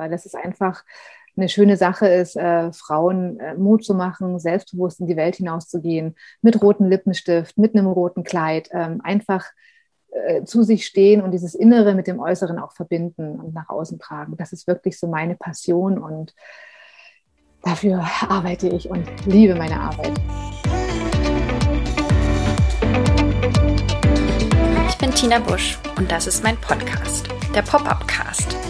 weil 0.00 0.10
das 0.10 0.26
ist 0.26 0.34
einfach 0.34 0.82
eine 1.36 1.48
schöne 1.48 1.76
Sache 1.76 2.08
ist, 2.08 2.36
äh, 2.36 2.72
Frauen 2.72 3.38
äh, 3.38 3.54
Mut 3.54 3.84
zu 3.84 3.94
machen, 3.94 4.38
selbstbewusst 4.38 5.00
in 5.00 5.06
die 5.06 5.16
Welt 5.16 5.36
hinauszugehen, 5.36 6.16
mit 6.42 6.60
rotem 6.60 6.88
Lippenstift, 6.88 7.56
mit 7.56 7.74
einem 7.74 7.86
roten 7.86 8.24
Kleid, 8.24 8.68
ähm, 8.72 9.00
einfach 9.04 9.46
äh, 10.10 10.44
zu 10.44 10.62
sich 10.62 10.86
stehen 10.86 11.22
und 11.22 11.30
dieses 11.30 11.54
Innere 11.54 11.94
mit 11.94 12.06
dem 12.06 12.18
Äußeren 12.18 12.58
auch 12.58 12.72
verbinden 12.72 13.38
und 13.38 13.54
nach 13.54 13.68
außen 13.68 13.98
tragen. 13.98 14.36
Das 14.36 14.52
ist 14.52 14.66
wirklich 14.66 14.98
so 14.98 15.06
meine 15.06 15.36
Passion 15.36 15.98
und 15.98 16.34
dafür 17.62 18.04
arbeite 18.28 18.68
ich 18.68 18.90
und 18.90 19.06
liebe 19.26 19.54
meine 19.54 19.78
Arbeit. 19.78 20.12
Ich 24.88 24.98
bin 24.98 25.12
Tina 25.12 25.38
Busch 25.38 25.78
und 25.96 26.10
das 26.10 26.26
ist 26.26 26.42
mein 26.42 26.56
Podcast, 26.56 27.28
der 27.54 27.62
Pop-Up 27.62 28.06
Cast. 28.08 28.69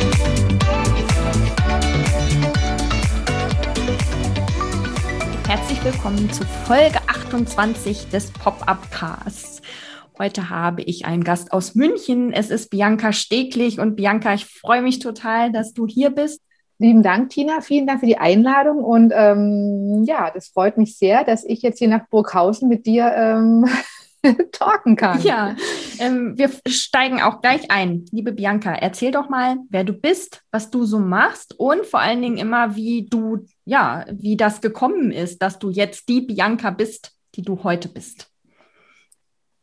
Herzlich 5.51 5.83
willkommen 5.83 6.31
zu 6.31 6.45
Folge 6.45 6.97
28 7.07 8.07
des 8.07 8.31
Pop-Up 8.31 8.89
Casts. 8.89 9.61
Heute 10.17 10.49
habe 10.49 10.81
ich 10.81 11.03
einen 11.03 11.25
Gast 11.25 11.51
aus 11.51 11.75
München. 11.75 12.31
Es 12.31 12.49
ist 12.49 12.69
Bianca 12.69 13.11
Steglich. 13.11 13.77
Und 13.77 13.97
Bianca, 13.97 14.33
ich 14.33 14.45
freue 14.45 14.81
mich 14.81 14.99
total, 14.99 15.51
dass 15.51 15.73
du 15.73 15.87
hier 15.87 16.09
bist. 16.11 16.41
Lieben 16.79 17.03
Dank, 17.03 17.31
Tina. 17.31 17.59
Vielen 17.59 17.85
Dank 17.85 17.99
für 17.99 18.05
die 18.05 18.17
Einladung. 18.17 18.81
Und 18.81 19.11
ähm, 19.13 20.05
ja, 20.07 20.31
das 20.31 20.47
freut 20.47 20.77
mich 20.77 20.97
sehr, 20.97 21.25
dass 21.25 21.43
ich 21.43 21.61
jetzt 21.63 21.79
hier 21.79 21.89
nach 21.89 22.07
Burghausen 22.07 22.69
mit 22.69 22.85
dir 22.85 23.11
ähm, 23.13 23.65
talken 24.53 24.95
kann. 24.95 25.21
Ja, 25.21 25.57
ähm, 25.99 26.37
wir 26.37 26.49
steigen 26.65 27.21
auch 27.21 27.41
gleich 27.41 27.69
ein. 27.71 28.05
Liebe 28.11 28.31
Bianca, 28.31 28.73
erzähl 28.73 29.11
doch 29.11 29.27
mal, 29.27 29.57
wer 29.69 29.83
du 29.83 29.91
bist, 29.91 30.43
was 30.51 30.69
du 30.69 30.85
so 30.85 30.99
machst 30.99 31.59
und 31.59 31.85
vor 31.85 31.99
allen 31.99 32.21
Dingen 32.21 32.37
immer, 32.37 32.75
wie 32.75 33.05
du, 33.09 33.45
ja, 33.71 34.05
wie 34.11 34.35
das 34.35 34.59
gekommen 34.59 35.11
ist, 35.11 35.41
dass 35.41 35.57
du 35.57 35.69
jetzt 35.69 36.09
die 36.09 36.19
Bianca 36.19 36.71
bist, 36.71 37.13
die 37.35 37.41
du 37.41 37.63
heute 37.63 37.87
bist. 37.87 38.29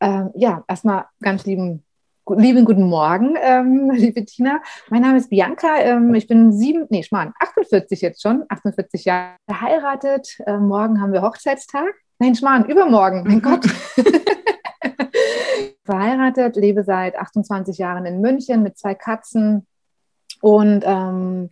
Ähm, 0.01 0.31
ja, 0.35 0.65
erstmal 0.67 1.05
ganz 1.21 1.45
lieben 1.45 1.85
lieben 2.27 2.65
guten 2.65 2.85
Morgen, 2.85 3.37
ähm, 3.43 3.91
liebe 3.95 4.25
Tina. 4.25 4.63
Mein 4.89 5.03
Name 5.03 5.19
ist 5.19 5.29
Bianca. 5.29 5.77
Ähm, 5.81 6.15
ich 6.15 6.27
bin 6.27 6.53
sieben, 6.53 6.87
nee, 6.89 7.03
Schmarrn, 7.03 7.35
48 7.39 8.01
jetzt 8.01 8.23
schon, 8.23 8.45
48 8.49 9.05
Jahre 9.05 9.37
verheiratet. 9.47 10.39
Ähm, 10.47 10.69
morgen 10.69 11.03
haben 11.03 11.13
wir 11.13 11.21
Hochzeitstag. 11.21 11.95
Nein, 12.19 12.35
Schmarrn, 12.35 12.65
übermorgen, 12.65 13.25
mein 13.27 13.43
Gott. 13.43 13.67
verheiratet, 15.85 16.57
lebe 16.57 16.83
seit 16.83 17.15
28 17.17 17.77
Jahren 17.77 18.07
in 18.07 18.23
München 18.23 18.63
mit 18.63 18.79
zwei 18.79 18.95
Katzen 18.95 19.67
und 20.41 20.83
ähm, 20.87 21.51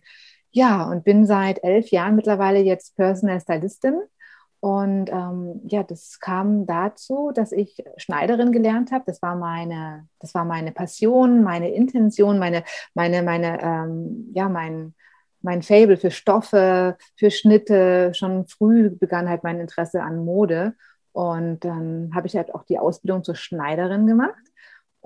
ja, 0.57 0.89
und 0.89 1.03
bin 1.03 1.27
seit 1.27 1.63
elf 1.63 1.91
Jahren 1.91 2.15
mittlerweile 2.15 2.59
jetzt 2.59 2.95
Personal 2.95 3.39
Stylistin. 3.39 4.01
Und 4.59 5.07
ähm, 5.11 5.61
ja, 5.67 5.83
das 5.83 6.19
kam 6.19 6.65
dazu, 6.65 7.31
dass 7.31 7.51
ich 7.51 7.83
Schneiderin 7.97 8.51
gelernt 8.51 8.91
habe. 8.91 9.03
Das 9.05 9.21
war 9.21 9.35
meine, 9.35 10.07
das 10.19 10.33
war 10.33 10.45
meine 10.45 10.71
Passion, 10.71 11.43
meine 11.43 11.69
Intention, 11.69 12.39
meine, 12.39 12.63
meine, 12.95 13.21
meine, 13.21 13.61
ähm, 13.61 14.31
ja, 14.33 14.49
mein, 14.49 14.95
mein 15.43 15.61
Fable 15.61 15.95
für 15.95 16.09
Stoffe, 16.09 16.97
für 17.15 17.29
Schnitte. 17.29 18.15
Schon 18.15 18.47
früh 18.47 18.89
begann 18.89 19.29
halt 19.29 19.43
mein 19.43 19.59
Interesse 19.59 20.01
an 20.01 20.25
Mode. 20.25 20.73
Und 21.11 21.59
dann 21.65 22.11
habe 22.15 22.25
ich 22.25 22.35
halt 22.35 22.53
auch 22.55 22.63
die 22.63 22.79
Ausbildung 22.79 23.23
zur 23.23 23.35
Schneiderin 23.35 24.07
gemacht. 24.07 24.33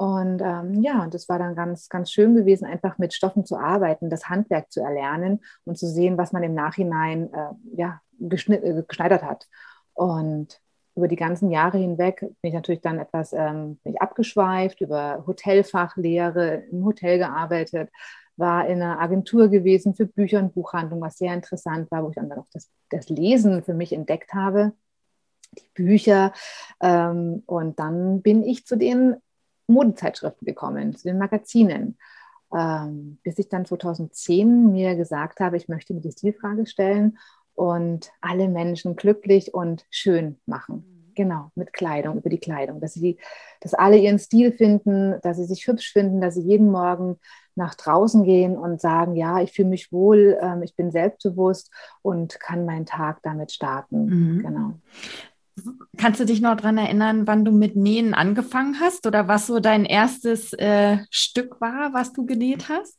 Und 0.01 0.41
ähm, 0.41 0.81
ja, 0.81 1.03
und 1.03 1.13
das 1.13 1.29
war 1.29 1.37
dann 1.37 1.53
ganz, 1.53 1.87
ganz 1.87 2.11
schön 2.11 2.33
gewesen, 2.33 2.65
einfach 2.65 2.97
mit 2.97 3.13
Stoffen 3.13 3.45
zu 3.45 3.55
arbeiten, 3.55 4.09
das 4.09 4.29
Handwerk 4.29 4.71
zu 4.71 4.81
erlernen 4.81 5.41
und 5.63 5.77
zu 5.77 5.85
sehen, 5.85 6.17
was 6.17 6.31
man 6.31 6.41
im 6.41 6.55
Nachhinein 6.55 7.31
äh, 7.31 7.51
ja, 7.75 8.01
äh, 8.19 8.81
geschneidert 8.81 9.21
hat. 9.21 9.47
Und 9.93 10.59
über 10.95 11.07
die 11.07 11.15
ganzen 11.15 11.51
Jahre 11.51 11.77
hinweg 11.77 12.21
bin 12.21 12.35
ich 12.41 12.53
natürlich 12.55 12.81
dann 12.81 12.97
etwas 12.97 13.31
ähm, 13.31 13.77
abgeschweift, 13.99 14.81
über 14.81 15.23
Hotelfachlehre, 15.27 16.63
im 16.71 16.83
Hotel 16.83 17.19
gearbeitet, 17.19 17.91
war 18.37 18.65
in 18.65 18.81
einer 18.81 18.99
Agentur 18.99 19.49
gewesen 19.49 19.93
für 19.93 20.07
Bücher 20.07 20.39
und 20.39 20.55
Buchhandlung, 20.55 20.99
was 21.01 21.19
sehr 21.19 21.35
interessant 21.35 21.91
war, 21.91 22.03
wo 22.03 22.09
ich 22.09 22.15
dann 22.15 22.31
auch 22.31 22.47
das, 22.53 22.71
das 22.89 23.07
Lesen 23.09 23.61
für 23.61 23.75
mich 23.75 23.93
entdeckt 23.93 24.33
habe 24.33 24.73
die 25.57 25.69
Bücher. 25.73 26.31
Ähm, 26.81 27.43
und 27.45 27.77
dann 27.77 28.21
bin 28.21 28.41
ich 28.41 28.65
zu 28.65 28.77
den 28.77 29.17
Modezeitschriften 29.71 30.45
gekommen, 30.45 30.95
zu 30.95 31.07
den 31.07 31.17
Magazinen. 31.17 31.97
Ähm, 32.53 33.17
bis 33.23 33.39
ich 33.39 33.47
dann 33.47 33.65
2010 33.65 34.71
mir 34.71 34.95
gesagt 34.95 35.39
habe, 35.39 35.55
ich 35.55 35.69
möchte 35.69 35.93
mir 35.93 36.01
die 36.01 36.11
Stilfrage 36.11 36.65
stellen 36.65 37.17
und 37.55 38.11
alle 38.19 38.49
Menschen 38.49 38.95
glücklich 38.95 39.53
und 39.53 39.85
schön 39.89 40.37
machen. 40.45 40.85
Mhm. 40.85 41.13
Genau, 41.15 41.51
mit 41.55 41.73
Kleidung, 41.73 42.17
über 42.17 42.29
die 42.29 42.39
Kleidung, 42.39 42.79
dass 42.79 42.93
sie, 42.93 43.17
dass 43.61 43.73
alle 43.73 43.97
ihren 43.97 44.19
Stil 44.19 44.51
finden, 44.51 45.15
dass 45.21 45.37
sie 45.37 45.45
sich 45.45 45.67
hübsch 45.67 45.91
finden, 45.91 46.21
dass 46.21 46.35
sie 46.35 46.41
jeden 46.41 46.71
Morgen 46.71 47.19
nach 47.55 47.75
draußen 47.75 48.23
gehen 48.23 48.57
und 48.57 48.79
sagen, 48.79 49.15
ja, 49.15 49.41
ich 49.41 49.51
fühle 49.51 49.69
mich 49.69 49.91
wohl, 49.91 50.37
ähm, 50.41 50.63
ich 50.63 50.75
bin 50.75 50.91
selbstbewusst 50.91 51.71
und 52.01 52.39
kann 52.39 52.65
meinen 52.65 52.85
Tag 52.85 53.19
damit 53.23 53.51
starten. 53.51 54.05
Mhm. 54.05 54.41
Genau. 54.41 54.73
Kannst 55.97 56.19
du 56.19 56.25
dich 56.25 56.41
noch 56.41 56.55
daran 56.55 56.77
erinnern, 56.77 57.27
wann 57.27 57.45
du 57.45 57.51
mit 57.51 57.75
Nähen 57.75 58.13
angefangen 58.13 58.79
hast 58.79 59.05
oder 59.05 59.27
was 59.27 59.47
so 59.47 59.59
dein 59.59 59.85
erstes 59.85 60.53
äh, 60.53 60.99
Stück 61.09 61.59
war, 61.59 61.93
was 61.93 62.13
du 62.13 62.25
genäht 62.25 62.69
hast? 62.69 62.97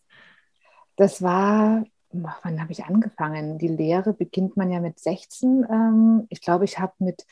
Das 0.96 1.22
war, 1.22 1.84
wann 2.12 2.60
habe 2.60 2.72
ich 2.72 2.84
angefangen? 2.84 3.58
Die 3.58 3.68
Lehre 3.68 4.12
beginnt 4.12 4.56
man 4.56 4.70
ja 4.70 4.80
mit 4.80 5.00
16. 5.00 5.66
Ähm, 5.68 6.26
ich 6.28 6.42
glaube, 6.42 6.64
ich 6.64 6.78
habe 6.78 6.92
mit, 6.98 7.24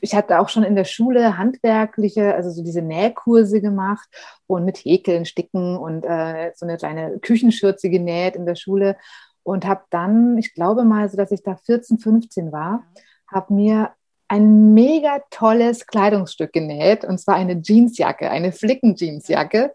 ich 0.00 0.14
hatte 0.14 0.38
auch 0.38 0.48
schon 0.48 0.62
in 0.62 0.76
der 0.76 0.84
Schule 0.84 1.36
handwerkliche, 1.36 2.34
also 2.34 2.50
so 2.50 2.62
diese 2.62 2.82
Nähkurse 2.82 3.60
gemacht 3.60 4.08
und 4.46 4.64
mit 4.64 4.78
Häkeln, 4.78 5.26
Sticken 5.26 5.76
und 5.76 6.04
äh, 6.04 6.52
so 6.54 6.64
eine 6.64 6.76
kleine 6.76 7.18
Küchenschürze 7.18 7.90
genäht 7.90 8.36
in 8.36 8.46
der 8.46 8.54
Schule 8.54 8.96
und 9.42 9.66
habe 9.66 9.82
dann, 9.90 10.38
ich 10.38 10.54
glaube 10.54 10.84
mal, 10.84 11.08
so 11.08 11.16
dass 11.16 11.32
ich 11.32 11.42
da 11.42 11.56
14, 11.56 11.98
15 11.98 12.52
war, 12.52 12.86
habe 13.26 13.52
mir 13.52 13.90
ein 14.28 14.74
mega 14.74 15.20
tolles 15.30 15.86
Kleidungsstück 15.86 16.52
genäht 16.52 17.04
und 17.04 17.18
zwar 17.18 17.36
eine 17.36 17.60
Jeansjacke, 17.60 18.30
eine 18.30 18.52
Flicken-Jeansjacke. 18.52 19.72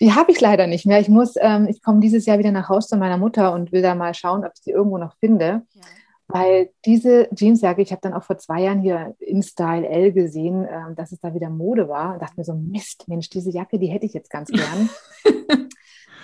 Die 0.00 0.12
habe 0.12 0.30
ich 0.30 0.40
leider 0.40 0.66
nicht 0.66 0.86
mehr. 0.86 1.00
Ich 1.00 1.08
muss, 1.08 1.34
ähm, 1.40 1.66
ich 1.68 1.82
komme 1.82 2.00
dieses 2.00 2.26
Jahr 2.26 2.38
wieder 2.38 2.52
nach 2.52 2.68
Hause 2.68 2.88
zu 2.88 2.96
meiner 2.96 3.16
Mutter 3.16 3.52
und 3.52 3.72
will 3.72 3.82
da 3.82 3.94
mal 3.94 4.14
schauen, 4.14 4.44
ob 4.44 4.52
ich 4.54 4.62
die 4.62 4.70
irgendwo 4.70 4.98
noch 4.98 5.16
finde. 5.18 5.62
Ja. 5.72 5.82
Weil 6.28 6.70
diese 6.84 7.28
Jeansjacke, 7.34 7.80
ich 7.80 7.90
habe 7.90 8.02
dann 8.02 8.12
auch 8.12 8.22
vor 8.22 8.36
zwei 8.36 8.60
Jahren 8.60 8.80
hier 8.80 9.16
in 9.18 9.42
Style 9.42 9.88
L 9.88 10.12
gesehen, 10.12 10.66
äh, 10.66 10.94
dass 10.94 11.10
es 11.10 11.20
da 11.20 11.34
wieder 11.34 11.48
Mode 11.48 11.88
war 11.88 12.12
und 12.12 12.22
dachte 12.22 12.34
mir 12.36 12.44
so, 12.44 12.54
Mist, 12.54 13.08
Mensch, 13.08 13.30
diese 13.30 13.50
Jacke, 13.50 13.78
die 13.78 13.86
hätte 13.86 14.06
ich 14.06 14.12
jetzt 14.12 14.30
ganz 14.30 14.50
gern. 14.50 14.90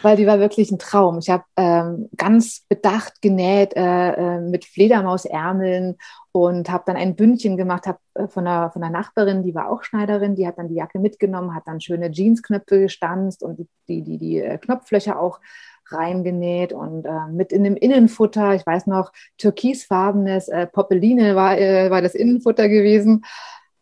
weil 0.03 0.17
die 0.17 0.27
war 0.27 0.39
wirklich 0.39 0.71
ein 0.71 0.79
Traum. 0.79 1.19
Ich 1.19 1.31
habe 1.31 1.45
ähm, 1.57 2.09
ganz 2.17 2.65
bedacht 2.69 3.23
genäht 3.23 3.75
äh, 3.77 4.13
äh, 4.13 4.41
mit 4.41 4.65
Fledermausärmeln 4.65 5.97
und 6.33 6.71
habe 6.71 6.85
dann 6.87 6.97
ein 6.97 7.17
Bündchen 7.17 7.57
gemacht, 7.57 7.87
habe 7.87 7.99
äh, 8.15 8.29
von, 8.29 8.47
einer, 8.47 8.71
von 8.71 8.83
einer 8.83 8.93
Nachbarin, 8.93 9.43
die 9.43 9.55
war 9.55 9.71
auch 9.71 9.83
Schneiderin, 9.83 10.35
die 10.37 10.47
hat 10.47 10.59
dann 10.59 10.69
die 10.69 10.75
Jacke 10.75 10.99
mitgenommen, 10.99 11.55
hat 11.55 11.65
dann 11.67 11.81
schöne 11.81 12.11
Jeansknöpfe 12.11 12.81
gestanzt 12.81 13.43
und 13.43 13.59
die, 13.59 13.69
die, 13.89 14.03
die, 14.03 14.19
die 14.19 14.41
äh, 14.41 14.59
Knopflöcher 14.59 15.19
auch 15.19 15.41
reingenäht 15.87 16.73
und 16.73 17.05
äh, 17.05 17.29
mit 17.31 17.53
in 17.53 17.65
dem 17.65 17.77
Innenfutter, 17.77 18.55
ich 18.55 18.67
weiß 18.67 18.87
noch, 18.87 19.13
türkisfarbenes 19.39 20.49
äh, 20.49 20.67
Poppeline 20.67 21.37
war, 21.37 21.59
äh, 21.59 21.91
war 21.91 22.03
das 22.03 22.15
Innenfutter 22.15 22.69
gewesen. 22.69 23.25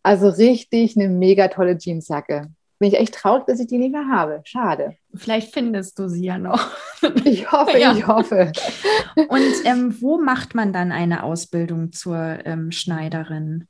Also 0.02 0.28
richtig 0.28 0.96
eine 0.96 1.08
mega 1.08 1.48
tolle 1.48 1.76
Jeansjacke 1.78 2.50
bin 2.82 2.90
ich 2.90 2.98
echt 2.98 3.14
traurig, 3.14 3.46
dass 3.46 3.60
ich 3.60 3.68
die 3.68 3.78
nicht 3.78 3.92
mehr 3.92 4.08
habe. 4.08 4.40
Schade. 4.42 4.96
Vielleicht 5.14 5.54
findest 5.54 6.00
du 6.00 6.08
sie 6.08 6.24
ja 6.24 6.38
noch. 6.38 6.68
Ich 7.24 7.50
hoffe, 7.50 7.78
ja. 7.78 7.92
ich 7.92 8.06
hoffe. 8.06 8.52
Und 9.28 9.64
ähm, 9.64 9.96
wo 10.00 10.18
macht 10.18 10.54
man 10.54 10.72
dann 10.72 10.92
eine 10.92 11.24
Ausbildung 11.24 11.90
zur 11.92 12.38
ähm, 12.44 12.70
Schneiderin? 12.70 13.66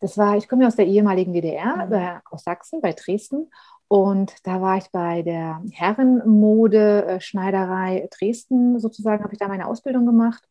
Das 0.00 0.16
war, 0.18 0.36
ich 0.36 0.48
komme 0.48 0.62
ja 0.62 0.68
aus 0.68 0.76
der 0.76 0.86
ehemaligen 0.86 1.32
DDR, 1.32 1.86
mhm. 1.86 1.92
äh, 1.92 2.20
aus 2.30 2.44
Sachsen, 2.44 2.80
bei 2.80 2.92
Dresden. 2.92 3.50
Und 3.88 4.32
da 4.44 4.60
war 4.60 4.76
ich 4.78 4.88
bei 4.92 5.22
der 5.22 5.60
Herrenmode-Schneiderei 5.72 8.08
Dresden 8.18 8.78
sozusagen, 8.78 9.24
habe 9.24 9.34
ich 9.34 9.38
da 9.38 9.48
meine 9.48 9.66
Ausbildung 9.66 10.06
gemacht. 10.06 10.44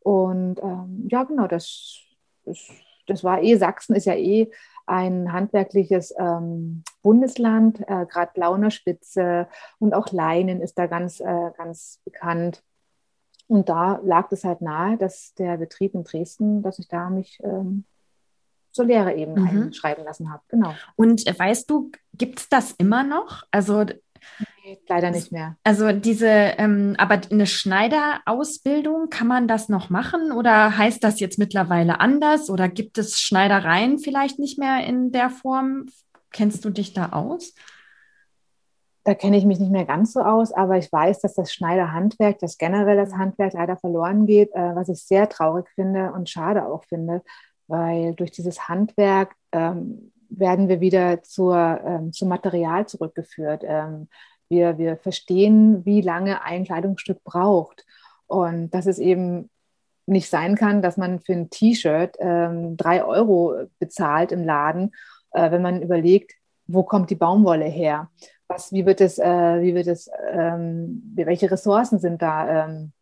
Und 0.00 0.58
ähm, 0.60 1.06
ja, 1.10 1.24
genau, 1.24 1.46
das 1.46 2.08
das, 2.48 2.70
das 3.06 3.24
war 3.24 3.42
eh, 3.42 3.56
Sachsen 3.56 3.94
ist 3.94 4.06
ja 4.06 4.14
eh 4.14 4.50
ein 4.88 5.32
handwerkliches 5.32 6.14
ähm, 6.18 6.82
Bundesland, 7.02 7.80
äh, 7.80 8.06
gerade 8.06 8.32
Blauner 8.34 8.70
Spitze 8.70 9.48
und 9.78 9.94
auch 9.94 10.12
Leinen 10.12 10.60
ist 10.60 10.78
da 10.78 10.86
ganz, 10.86 11.20
äh, 11.20 11.50
ganz 11.56 12.00
bekannt. 12.04 12.62
Und 13.46 13.68
da 13.68 14.00
lag 14.02 14.30
es 14.32 14.44
halt 14.44 14.60
nahe, 14.60 14.96
dass 14.98 15.34
der 15.34 15.56
Betrieb 15.56 15.94
in 15.94 16.04
Dresden, 16.04 16.62
dass 16.62 16.78
ich 16.78 16.88
da 16.88 17.08
mich 17.08 17.40
ähm, 17.42 17.84
zur 18.72 18.84
Lehre 18.84 19.14
eben 19.14 19.34
mhm. 19.34 19.48
einschreiben 19.48 20.04
lassen 20.04 20.30
habe. 20.30 20.42
Genau. 20.48 20.74
Und 20.96 21.26
äh, 21.26 21.38
weißt 21.38 21.68
du, 21.70 21.90
gibt 22.14 22.40
es 22.40 22.48
das 22.48 22.72
immer 22.72 23.04
noch? 23.04 23.44
Also 23.50 23.86
Leider 24.88 25.10
nicht 25.10 25.32
mehr. 25.32 25.56
Also 25.64 25.92
diese, 25.92 26.26
ähm, 26.26 26.94
aber 26.98 27.20
eine 27.30 27.46
Schneiderausbildung, 27.46 29.10
kann 29.10 29.26
man 29.26 29.48
das 29.48 29.68
noch 29.68 29.90
machen 29.90 30.32
oder 30.32 30.76
heißt 30.76 31.02
das 31.02 31.20
jetzt 31.20 31.38
mittlerweile 31.38 32.00
anders 32.00 32.50
oder 32.50 32.68
gibt 32.68 32.98
es 32.98 33.20
Schneidereien 33.20 33.98
vielleicht 33.98 34.38
nicht 34.38 34.58
mehr 34.58 34.84
in 34.86 35.12
der 35.12 35.30
Form? 35.30 35.86
Kennst 36.32 36.64
du 36.64 36.70
dich 36.70 36.92
da 36.92 37.10
aus? 37.10 37.54
Da 39.04 39.14
kenne 39.14 39.38
ich 39.38 39.46
mich 39.46 39.58
nicht 39.58 39.72
mehr 39.72 39.86
ganz 39.86 40.12
so 40.12 40.20
aus, 40.20 40.52
aber 40.52 40.76
ich 40.76 40.92
weiß, 40.92 41.20
dass 41.20 41.34
das 41.34 41.52
Schneiderhandwerk, 41.52 42.38
das 42.40 42.58
generell 42.58 42.96
das 42.96 43.14
Handwerk 43.14 43.54
leider 43.54 43.76
verloren 43.78 44.26
geht, 44.26 44.50
äh, 44.52 44.74
was 44.74 44.88
ich 44.90 45.02
sehr 45.02 45.28
traurig 45.28 45.66
finde 45.74 46.12
und 46.12 46.28
schade 46.28 46.66
auch 46.66 46.84
finde, 46.84 47.22
weil 47.68 48.14
durch 48.14 48.32
dieses 48.32 48.68
Handwerk 48.68 49.34
ähm, 49.52 50.12
werden 50.28 50.68
wir 50.68 50.80
wieder 50.80 51.22
zur, 51.22 51.80
ähm, 51.84 52.12
zum 52.12 52.28
Material 52.28 52.86
zurückgeführt. 52.86 53.62
Ähm, 53.64 54.08
wir, 54.48 54.78
wir 54.78 54.96
verstehen, 54.96 55.84
wie 55.84 56.00
lange 56.00 56.42
ein 56.42 56.64
Kleidungsstück 56.64 57.22
braucht. 57.24 57.84
Und 58.26 58.70
dass 58.70 58.86
es 58.86 58.98
eben 58.98 59.50
nicht 60.06 60.30
sein 60.30 60.56
kann, 60.56 60.82
dass 60.82 60.96
man 60.96 61.20
für 61.20 61.34
ein 61.34 61.50
T-Shirt 61.50 62.16
ähm, 62.18 62.76
drei 62.76 63.04
Euro 63.04 63.66
bezahlt 63.78 64.32
im 64.32 64.44
Laden, 64.44 64.92
äh, 65.32 65.50
wenn 65.50 65.62
man 65.62 65.82
überlegt, 65.82 66.32
wo 66.66 66.82
kommt 66.82 67.10
die 67.10 67.14
Baumwolle 67.14 67.66
her? 67.66 68.10
Was, 68.46 68.72
wie 68.72 68.86
wird 68.86 69.00
es, 69.00 69.18
äh, 69.18 69.60
wie 69.60 69.74
wird 69.74 69.86
es, 69.86 70.10
ähm, 70.30 71.02
welche 71.14 71.50
Ressourcen 71.50 71.98
sind 71.98 72.22
da, 72.22 72.66
ähm, 72.66 72.92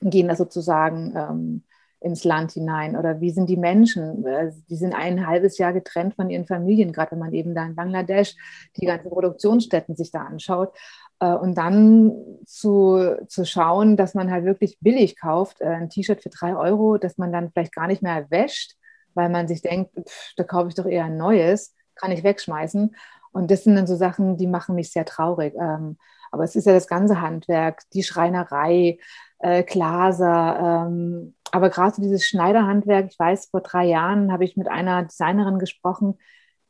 gehen 0.00 0.28
da 0.28 0.36
sozusagen 0.36 1.14
ähm, 1.16 1.62
ins 2.00 2.24
Land 2.24 2.52
hinein? 2.52 2.96
Oder 2.96 3.20
wie 3.20 3.30
sind 3.30 3.48
die 3.48 3.56
Menschen? 3.56 4.24
Die 4.68 4.76
sind 4.76 4.94
ein 4.94 5.26
halbes 5.26 5.58
Jahr 5.58 5.72
getrennt 5.72 6.14
von 6.14 6.30
ihren 6.30 6.46
Familien, 6.46 6.92
gerade 6.92 7.12
wenn 7.12 7.18
man 7.18 7.32
eben 7.32 7.54
da 7.54 7.64
in 7.64 7.74
Bangladesch 7.74 8.34
die 8.76 8.86
ganzen 8.86 9.10
Produktionsstätten 9.10 9.96
sich 9.96 10.10
da 10.10 10.22
anschaut. 10.22 10.72
Äh, 11.20 11.34
und 11.34 11.56
dann 11.56 12.12
zu, 12.44 13.16
zu 13.28 13.44
schauen, 13.44 13.96
dass 13.96 14.14
man 14.14 14.30
halt 14.30 14.44
wirklich 14.44 14.78
billig 14.80 15.18
kauft, 15.18 15.60
äh, 15.60 15.66
ein 15.66 15.90
T-Shirt 15.90 16.22
für 16.22 16.30
drei 16.30 16.56
Euro, 16.56 16.98
das 16.98 17.18
man 17.18 17.32
dann 17.32 17.50
vielleicht 17.50 17.74
gar 17.74 17.86
nicht 17.86 18.02
mehr 18.02 18.30
wäscht, 18.30 18.76
weil 19.14 19.28
man 19.30 19.48
sich 19.48 19.62
denkt, 19.62 19.92
pff, 19.98 20.34
da 20.36 20.44
kaufe 20.44 20.68
ich 20.68 20.74
doch 20.74 20.86
eher 20.86 21.06
ein 21.06 21.16
neues, 21.16 21.74
kann 21.94 22.12
ich 22.12 22.22
wegschmeißen. 22.24 22.94
Und 23.32 23.50
das 23.50 23.64
sind 23.64 23.76
dann 23.76 23.86
so 23.86 23.96
Sachen, 23.96 24.36
die 24.36 24.46
machen 24.46 24.74
mich 24.74 24.90
sehr 24.90 25.04
traurig. 25.04 25.54
Ähm, 25.58 25.96
aber 26.30 26.44
es 26.44 26.56
ist 26.56 26.66
ja 26.66 26.72
das 26.72 26.88
ganze 26.88 27.20
Handwerk, 27.20 27.82
die 27.92 28.02
Schreinerei, 28.02 28.98
äh, 29.38 29.62
Glaser, 29.62 30.86
ähm, 30.88 31.34
aber 31.52 31.70
gerade 31.70 31.94
so 31.94 32.02
dieses 32.02 32.26
Schneiderhandwerk, 32.26 33.06
ich 33.10 33.18
weiß, 33.18 33.46
vor 33.50 33.60
drei 33.60 33.86
Jahren 33.86 34.32
habe 34.32 34.44
ich 34.44 34.56
mit 34.56 34.68
einer 34.68 35.04
Designerin 35.04 35.58
gesprochen, 35.58 36.18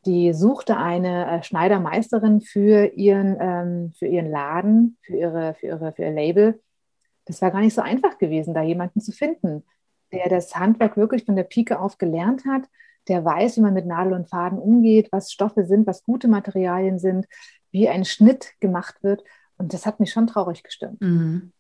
die 0.06 0.32
suchte 0.32 0.76
eine 0.76 1.26
äh, 1.30 1.42
Schneidermeisterin 1.42 2.40
für 2.40 2.86
ihren, 2.94 3.36
ähm, 3.40 3.92
für 3.98 4.06
ihren 4.06 4.30
Laden, 4.30 4.98
für, 5.02 5.16
ihre, 5.16 5.54
für, 5.54 5.66
ihre, 5.66 5.92
für 5.92 6.02
ihr 6.02 6.12
Label. 6.12 6.62
Das 7.24 7.42
war 7.42 7.50
gar 7.50 7.60
nicht 7.60 7.74
so 7.74 7.82
einfach 7.82 8.18
gewesen, 8.18 8.54
da 8.54 8.62
jemanden 8.62 9.00
zu 9.00 9.10
finden, 9.10 9.64
der 10.12 10.28
das 10.28 10.54
Handwerk 10.54 10.96
wirklich 10.96 11.24
von 11.24 11.34
der 11.34 11.42
Pike 11.42 11.80
auf 11.80 11.98
gelernt 11.98 12.44
hat, 12.44 12.62
der 13.08 13.24
weiß, 13.24 13.56
wie 13.56 13.62
man 13.62 13.74
mit 13.74 13.86
Nadel 13.86 14.12
und 14.12 14.28
Faden 14.28 14.58
umgeht, 14.58 15.08
was 15.10 15.32
Stoffe 15.32 15.64
sind, 15.64 15.86
was 15.86 16.04
gute 16.04 16.28
Materialien 16.28 16.98
sind, 16.98 17.26
wie 17.72 17.88
ein 17.88 18.04
Schnitt 18.04 18.52
gemacht 18.60 19.02
wird. 19.02 19.24
Und 19.58 19.72
das 19.72 19.86
hat 19.86 19.98
mich 19.98 20.12
schon 20.12 20.28
traurig 20.28 20.62
gestimmt. 20.62 21.00
Mhm. 21.00 21.52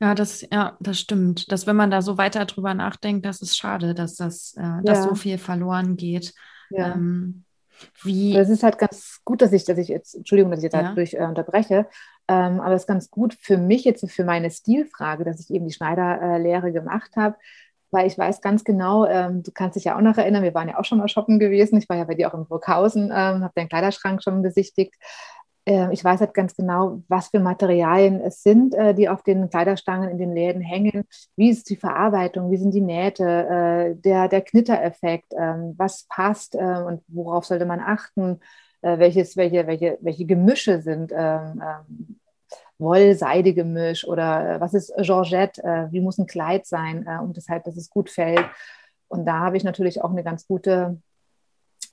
Ja, 0.00 0.14
das, 0.14 0.46
ja, 0.52 0.76
das 0.80 0.98
stimmt. 0.98 1.50
Dass 1.52 1.66
wenn 1.66 1.76
man 1.76 1.90
da 1.90 2.02
so 2.02 2.18
weiter 2.18 2.44
drüber 2.46 2.74
nachdenkt, 2.74 3.24
das 3.24 3.42
ist 3.42 3.56
schade, 3.56 3.94
dass 3.94 4.16
das, 4.16 4.54
äh, 4.56 4.82
dass 4.82 5.04
so 5.04 5.14
viel 5.14 5.38
verloren 5.38 5.96
geht. 5.96 6.34
Ja. 6.70 6.94
Ähm, 6.94 7.44
wie? 8.02 8.36
Es 8.36 8.48
ist 8.48 8.62
halt 8.62 8.78
ganz 8.78 9.20
gut, 9.24 9.42
dass 9.42 9.52
ich, 9.52 9.64
dass 9.64 9.78
ich 9.78 9.88
jetzt, 9.88 10.14
Entschuldigung, 10.14 10.50
dass 10.50 10.60
ich 10.60 10.64
jetzt 10.64 10.74
ja. 10.74 10.82
dadurch 10.82 11.14
äh, 11.14 11.24
unterbreche, 11.24 11.86
ähm, 12.28 12.60
aber 12.60 12.74
es 12.74 12.82
ist 12.82 12.88
ganz 12.88 13.10
gut 13.10 13.34
für 13.40 13.58
mich 13.58 13.84
jetzt, 13.84 14.08
für 14.10 14.24
meine 14.24 14.50
Stilfrage, 14.50 15.24
dass 15.24 15.40
ich 15.40 15.50
eben 15.50 15.66
die 15.66 15.74
Schneiderlehre 15.74 16.72
gemacht 16.72 17.16
habe, 17.16 17.36
weil 17.90 18.06
ich 18.06 18.16
weiß 18.16 18.40
ganz 18.40 18.64
genau, 18.64 19.06
ähm, 19.06 19.42
du 19.42 19.50
kannst 19.52 19.76
dich 19.76 19.84
ja 19.84 19.96
auch 19.96 20.00
noch 20.00 20.16
erinnern, 20.16 20.42
wir 20.42 20.54
waren 20.54 20.68
ja 20.68 20.78
auch 20.78 20.84
schon 20.84 20.98
mal 20.98 21.08
shoppen 21.08 21.38
gewesen, 21.38 21.78
ich 21.78 21.88
war 21.88 21.96
ja 21.96 22.04
bei 22.04 22.14
dir 22.14 22.28
auch 22.28 22.38
in 22.38 22.46
Burghausen, 22.46 23.04
ähm, 23.06 23.42
habe 23.42 23.52
deinen 23.54 23.68
Kleiderschrank 23.68 24.22
schon 24.22 24.42
besichtigt 24.42 24.94
äh, 24.94 25.43
ich 25.66 26.04
weiß 26.04 26.20
halt 26.20 26.34
ganz 26.34 26.54
genau, 26.54 27.02
was 27.08 27.28
für 27.28 27.40
Materialien 27.40 28.20
es 28.20 28.42
sind, 28.42 28.74
äh, 28.74 28.94
die 28.94 29.08
auf 29.08 29.22
den 29.22 29.48
Kleiderstangen 29.48 30.10
in 30.10 30.18
den 30.18 30.34
Läden 30.34 30.60
hängen. 30.60 31.04
Wie 31.36 31.48
ist 31.48 31.70
die 31.70 31.76
Verarbeitung? 31.76 32.50
Wie 32.50 32.58
sind 32.58 32.74
die 32.74 32.82
Nähte? 32.82 33.24
Äh, 33.24 33.94
der, 33.96 34.28
der 34.28 34.42
Knittereffekt? 34.42 35.32
Ähm, 35.36 35.74
was 35.78 36.06
passt 36.08 36.54
und 36.54 37.02
worauf 37.08 37.44
sollte 37.46 37.66
man 37.66 37.80
achten? 37.80 38.40
welches, 38.86 39.34
welche, 39.38 39.66
welche, 39.66 39.96
welche 40.02 40.26
Gemische 40.26 40.82
sind? 40.82 41.10
Ähm, 41.16 41.62
ähm, 41.64 42.20
Woll-Seide-Gemisch 42.76 44.06
oder 44.06 44.60
was 44.60 44.74
ist 44.74 44.92
Georgette? 44.98 45.88
wie 45.90 46.00
muss 46.00 46.18
ein 46.18 46.26
Kleid 46.26 46.66
sein, 46.66 47.08
um 47.22 47.32
das 47.32 47.48
halt, 47.48 47.66
dass 47.66 47.78
es 47.78 47.88
gut 47.88 48.10
fällt? 48.10 48.44
Und 49.08 49.24
da 49.24 49.38
habe 49.38 49.56
ich 49.56 49.64
natürlich 49.64 50.02
auch 50.02 50.10
eine 50.10 50.24
ganz 50.24 50.46
gute 50.46 51.00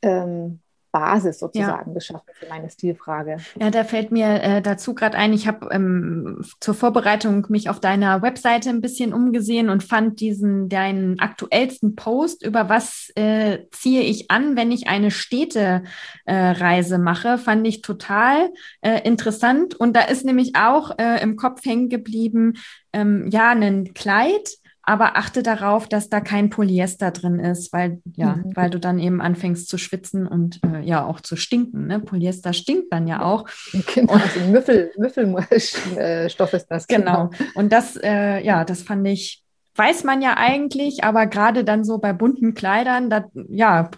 ähm, 0.02 0.60
Basis 0.92 1.40
sozusagen 1.40 1.90
ja. 1.90 1.94
geschaffen 1.94 2.30
für 2.34 2.48
meine 2.48 2.70
Stilfrage. 2.70 3.38
Ja, 3.60 3.72
da 3.72 3.84
fällt 3.84 4.12
mir 4.12 4.42
äh, 4.42 4.62
dazu 4.62 4.94
gerade 4.94 5.18
ein, 5.18 5.34
ich 5.34 5.48
habe 5.48 5.70
ähm, 5.72 6.44
zur 6.60 6.74
Vorbereitung 6.74 7.48
mich 7.50 7.70
auf 7.70 7.80
deiner 7.80 8.22
Webseite 8.22 8.70
ein 8.70 8.82
bisschen 8.82 9.14
umgesehen 9.14 9.70
und 9.70 9.84
fand 9.84 10.20
diesen 10.20 10.70
deinen 10.70 11.20
aktuellsten 11.20 11.96
Post 11.96 12.46
über 12.46 12.70
was 12.70 13.12
äh, 13.16 13.60
ziehe 13.72 14.02
ich 14.02 14.30
an, 14.32 14.56
wenn 14.56 14.72
ich 14.72 14.88
eine 14.88 15.12
Städtereise 15.12 16.96
äh, 16.96 16.98
mache, 16.98 17.38
fand 17.38 17.66
ich 17.68 17.82
total 17.82 18.50
äh, 18.82 19.02
interessant 19.08 19.76
und 19.76 19.96
da 19.96 20.02
ist 20.02 20.26
nämlich 20.26 20.56
auch 20.56 20.98
äh, 20.98 21.22
im 21.22 21.36
Kopf 21.36 21.66
hängen 21.66 21.90
geblieben, 21.90 22.54
ähm, 22.94 23.30
ja, 23.32 23.52
ein 23.52 23.94
Kleid 23.94 24.61
aber 24.84 25.16
achte 25.16 25.44
darauf, 25.44 25.88
dass 25.88 26.10
da 26.10 26.22
kein 26.22 26.50
Polyester 26.50 27.12
drin 27.12 27.40
ist, 27.40 27.72
weil 27.72 28.02
ja, 28.16 28.38
mhm. 28.38 28.56
weil 28.56 28.70
du 28.70 28.80
dann 28.80 29.00
eben 29.00 29.22
anfängst 29.22 29.68
zu 29.70 29.78
schwitzen 29.78 30.28
und 30.28 30.60
äh, 30.66 30.82
ja 30.82 31.06
auch 31.06 31.22
zu 31.22 31.36
stinken. 31.36 31.88
Ne? 31.88 32.00
Polyester 32.00 32.54
stinkt 32.54 32.92
dann 32.92 33.08
ja 33.08 33.22
auch. 33.22 33.48
Genau, 33.94 34.14
und, 34.14 34.22
also 34.22 34.40
Müffel, 34.52 34.92
Müffelstoff 34.98 36.54
ist 36.54 36.68
das. 36.68 36.88
Genau. 36.88 37.28
genau. 37.28 37.52
Und 37.56 37.74
das, 37.74 37.98
äh, 37.98 38.44
ja, 38.44 38.64
das 38.64 38.84
fand 38.84 39.08
ich, 39.08 39.44
weiß 39.76 40.04
man 40.04 40.22
ja 40.22 40.36
eigentlich, 40.38 41.04
aber 41.04 41.26
gerade 41.28 41.64
dann 41.64 41.84
so 41.84 41.98
bei 41.98 42.14
bunten 42.14 42.54
Kleidern, 42.54 43.10
da, 43.10 43.26
ja, 43.50 43.90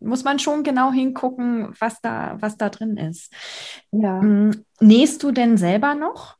muss 0.00 0.24
man 0.24 0.38
schon 0.38 0.62
genau 0.62 0.92
hingucken, 0.92 1.74
was 1.78 2.00
da, 2.00 2.36
was 2.40 2.56
da 2.56 2.70
drin 2.70 2.96
ist. 2.96 3.32
Ja. 3.90 4.20
Hm, 4.20 4.64
nähst 4.80 5.22
du 5.22 5.30
denn 5.30 5.56
selber 5.56 5.94
noch? 5.94 6.36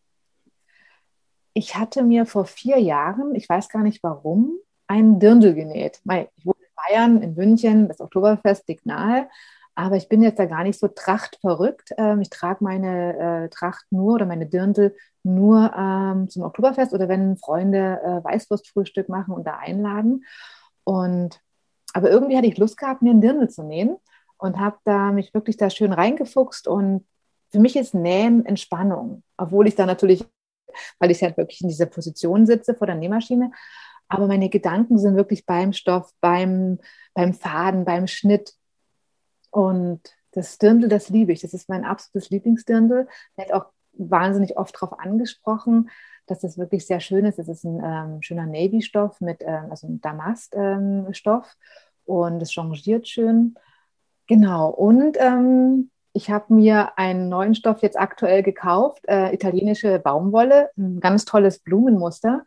Ich 1.54 1.76
hatte 1.76 2.02
mir 2.02 2.26
vor 2.26 2.44
vier 2.44 2.78
Jahren, 2.78 3.34
ich 3.34 3.48
weiß 3.48 3.68
gar 3.68 3.82
nicht 3.82 4.02
warum, 4.02 4.58
einen 4.88 5.20
Dirndl 5.20 5.54
genäht. 5.54 6.00
Ich 6.36 6.46
wohne 6.46 6.58
in 6.60 6.74
Bayern, 6.76 7.22
in 7.22 7.34
München, 7.34 7.88
das 7.88 8.00
Oktoberfest 8.00 8.68
liegt 8.68 8.84
nahe, 8.84 9.28
aber 9.76 9.96
ich 9.96 10.08
bin 10.08 10.22
jetzt 10.22 10.38
da 10.38 10.46
gar 10.46 10.64
nicht 10.64 10.78
so 10.78 10.88
trachtverrückt. 10.88 11.92
Ähm, 11.96 12.20
ich 12.20 12.30
trage 12.30 12.62
meine 12.62 13.44
äh, 13.44 13.48
Tracht 13.48 13.86
nur 13.90 14.14
oder 14.14 14.26
meine 14.26 14.46
Dirndl 14.46 14.94
nur 15.22 15.72
ähm, 15.76 16.28
zum 16.28 16.42
Oktoberfest 16.42 16.92
oder 16.92 17.08
wenn 17.08 17.36
Freunde 17.38 18.00
äh, 18.04 18.24
Weißwurstfrühstück 18.24 19.08
machen 19.08 19.32
und 19.32 19.46
da 19.46 19.56
einladen. 19.56 20.24
Und 20.84 21.40
aber 21.92 22.10
irgendwie 22.10 22.36
hatte 22.36 22.48
ich 22.48 22.58
Lust 22.58 22.76
gehabt, 22.76 23.02
mir 23.02 23.10
einen 23.10 23.20
Dirndl 23.20 23.48
zu 23.48 23.62
nähen 23.62 23.96
und 24.36 24.58
habe 24.58 24.76
da 24.84 25.12
mich 25.12 25.32
wirklich 25.32 25.56
da 25.56 25.70
schön 25.70 25.92
reingefuchst 25.92 26.66
und 26.66 27.06
für 27.50 27.60
mich 27.60 27.76
ist 27.76 27.94
Nähen 27.94 28.44
Entspannung, 28.44 29.22
obwohl 29.36 29.68
ich 29.68 29.76
da 29.76 29.86
natürlich 29.86 30.26
weil 30.98 31.10
ich 31.10 31.22
halt 31.22 31.36
wirklich 31.36 31.60
in 31.60 31.68
dieser 31.68 31.86
Position 31.86 32.46
sitze 32.46 32.74
vor 32.74 32.86
der 32.86 32.96
Nähmaschine. 32.96 33.50
Aber 34.08 34.26
meine 34.26 34.48
Gedanken 34.48 34.98
sind 34.98 35.16
wirklich 35.16 35.46
beim 35.46 35.72
Stoff, 35.72 36.12
beim, 36.20 36.78
beim 37.14 37.32
Faden, 37.32 37.84
beim 37.84 38.06
Schnitt. 38.06 38.54
Und 39.50 40.00
das 40.32 40.58
Dirndl, 40.58 40.88
das 40.88 41.08
liebe 41.08 41.32
ich. 41.32 41.40
Das 41.40 41.54
ist 41.54 41.68
mein 41.68 41.84
absolutes 41.84 42.30
Lieblingsdirndl. 42.30 43.08
Ich 43.36 43.54
auch 43.54 43.66
wahnsinnig 43.92 44.56
oft 44.56 44.74
darauf 44.74 44.98
angesprochen, 44.98 45.90
dass 46.26 46.40
das 46.40 46.58
wirklich 46.58 46.86
sehr 46.86 47.00
schön 47.00 47.24
ist. 47.24 47.38
Es 47.38 47.48
ist 47.48 47.64
ein 47.64 47.80
ähm, 47.84 48.22
schöner 48.22 48.46
Navy-Stoff 48.46 49.20
mit, 49.20 49.42
ähm, 49.42 49.66
also 49.70 49.88
Damast-Stoff 49.90 51.46
ähm, 51.46 52.14
und 52.14 52.42
es 52.42 52.52
changiert 52.52 53.08
schön. 53.08 53.54
Genau. 54.26 54.70
Und 54.70 55.16
ähm, 55.20 55.90
ich 56.14 56.30
habe 56.30 56.54
mir 56.54 56.96
einen 56.96 57.28
neuen 57.28 57.56
Stoff 57.56 57.82
jetzt 57.82 57.98
aktuell 57.98 58.44
gekauft, 58.44 59.02
äh, 59.08 59.34
italienische 59.34 59.98
Baumwolle, 59.98 60.70
ein 60.78 61.00
ganz 61.00 61.24
tolles 61.24 61.58
Blumenmuster. 61.58 62.44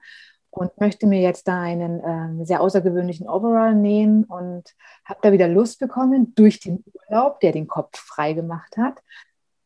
und 0.50 0.79
möchte 0.79 1.05
mir 1.05 1.21
jetzt 1.21 1.47
da 1.47 1.62
einen 1.62 2.01
ähm, 2.03 2.45
sehr 2.45 2.62
außergewöhnlichen 2.62 3.27
Overall 3.27 3.75
nähen 3.75 4.24
und 4.24 4.74
habe 5.05 5.19
da 5.21 5.31
wieder 5.31 5.47
Lust 5.47 5.79
bekommen 5.79 6.33
durch 6.33 6.59
den 6.59 6.83
Urlaub, 6.93 7.41
der 7.41 7.51
den 7.51 7.67
Kopf 7.67 8.00
frei 8.00 8.33
gemacht 8.33 8.77
hat, 8.77 9.03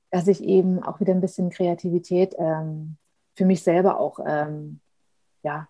dass 0.09 0.27
ich 0.27 0.43
eben 0.43 0.83
auch 0.83 0.99
wieder 0.99 1.13
ein 1.13 1.21
bisschen 1.21 1.49
Kreativität 1.49 2.35
ähm, 2.37 2.97
für 3.35 3.45
mich 3.45 3.63
selber 3.63 3.99
auch 3.99 4.19
ähm, 4.25 4.81
ja, 5.43 5.67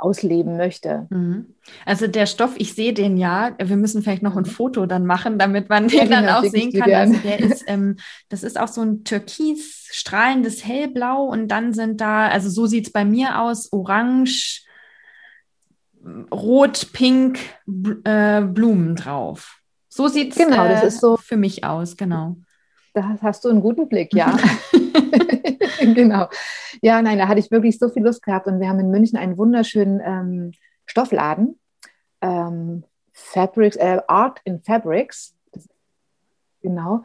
ausleben 0.00 0.56
möchte. 0.56 1.06
Mhm. 1.10 1.54
Also 1.84 2.06
der 2.06 2.26
Stoff, 2.26 2.54
ich 2.56 2.74
sehe 2.74 2.92
den 2.92 3.16
ja, 3.16 3.52
wir 3.58 3.76
müssen 3.76 4.02
vielleicht 4.02 4.22
noch 4.22 4.36
ein 4.36 4.44
mhm. 4.44 4.50
Foto 4.50 4.86
dann 4.86 5.06
machen, 5.06 5.38
damit 5.38 5.68
man 5.68 5.88
den 5.88 5.98
ja, 5.98 6.04
dann 6.06 6.24
genau, 6.24 6.38
auch 6.38 6.44
sehen 6.44 6.72
kann. 6.72 6.92
Also 6.92 7.14
der 7.18 7.40
ist, 7.40 7.64
ähm, 7.66 7.96
das 8.28 8.42
ist 8.42 8.58
auch 8.58 8.68
so 8.68 8.82
ein 8.82 9.04
türkis 9.04 9.88
strahlendes 9.92 10.64
Hellblau 10.64 11.24
und 11.24 11.48
dann 11.48 11.72
sind 11.72 12.00
da, 12.00 12.28
also 12.28 12.48
so 12.48 12.66
sieht 12.66 12.86
es 12.86 12.92
bei 12.92 13.04
mir 13.04 13.40
aus, 13.40 13.72
orange, 13.72 14.62
rot, 16.32 16.88
pink 16.92 17.38
äh, 18.04 18.40
Blumen 18.42 18.96
drauf. 18.96 19.60
So 19.88 20.08
sieht 20.08 20.32
es 20.32 20.38
genau, 20.38 20.64
äh, 20.66 20.90
so, 20.90 21.16
für 21.16 21.36
mich 21.36 21.64
aus, 21.64 21.96
genau. 21.96 22.36
Da 23.00 23.16
hast 23.22 23.46
du 23.46 23.48
einen 23.48 23.62
guten 23.62 23.88
Blick, 23.88 24.12
ja. 24.12 24.36
genau. 25.80 26.28
Ja, 26.82 27.00
nein, 27.00 27.16
da 27.16 27.28
hatte 27.28 27.40
ich 27.40 27.50
wirklich 27.50 27.78
so 27.78 27.88
viel 27.88 28.02
Lust 28.02 28.22
gehabt 28.22 28.46
und 28.46 28.60
wir 28.60 28.68
haben 28.68 28.78
in 28.78 28.90
München 28.90 29.16
einen 29.16 29.38
wunderschönen 29.38 30.02
ähm, 30.04 30.52
Stoffladen. 30.84 31.58
Ähm, 32.20 32.84
Fabrics, 33.14 33.76
äh, 33.76 34.02
Art 34.06 34.40
in 34.44 34.60
Fabrics. 34.60 35.34
Das, 35.50 35.66
genau. 36.60 37.04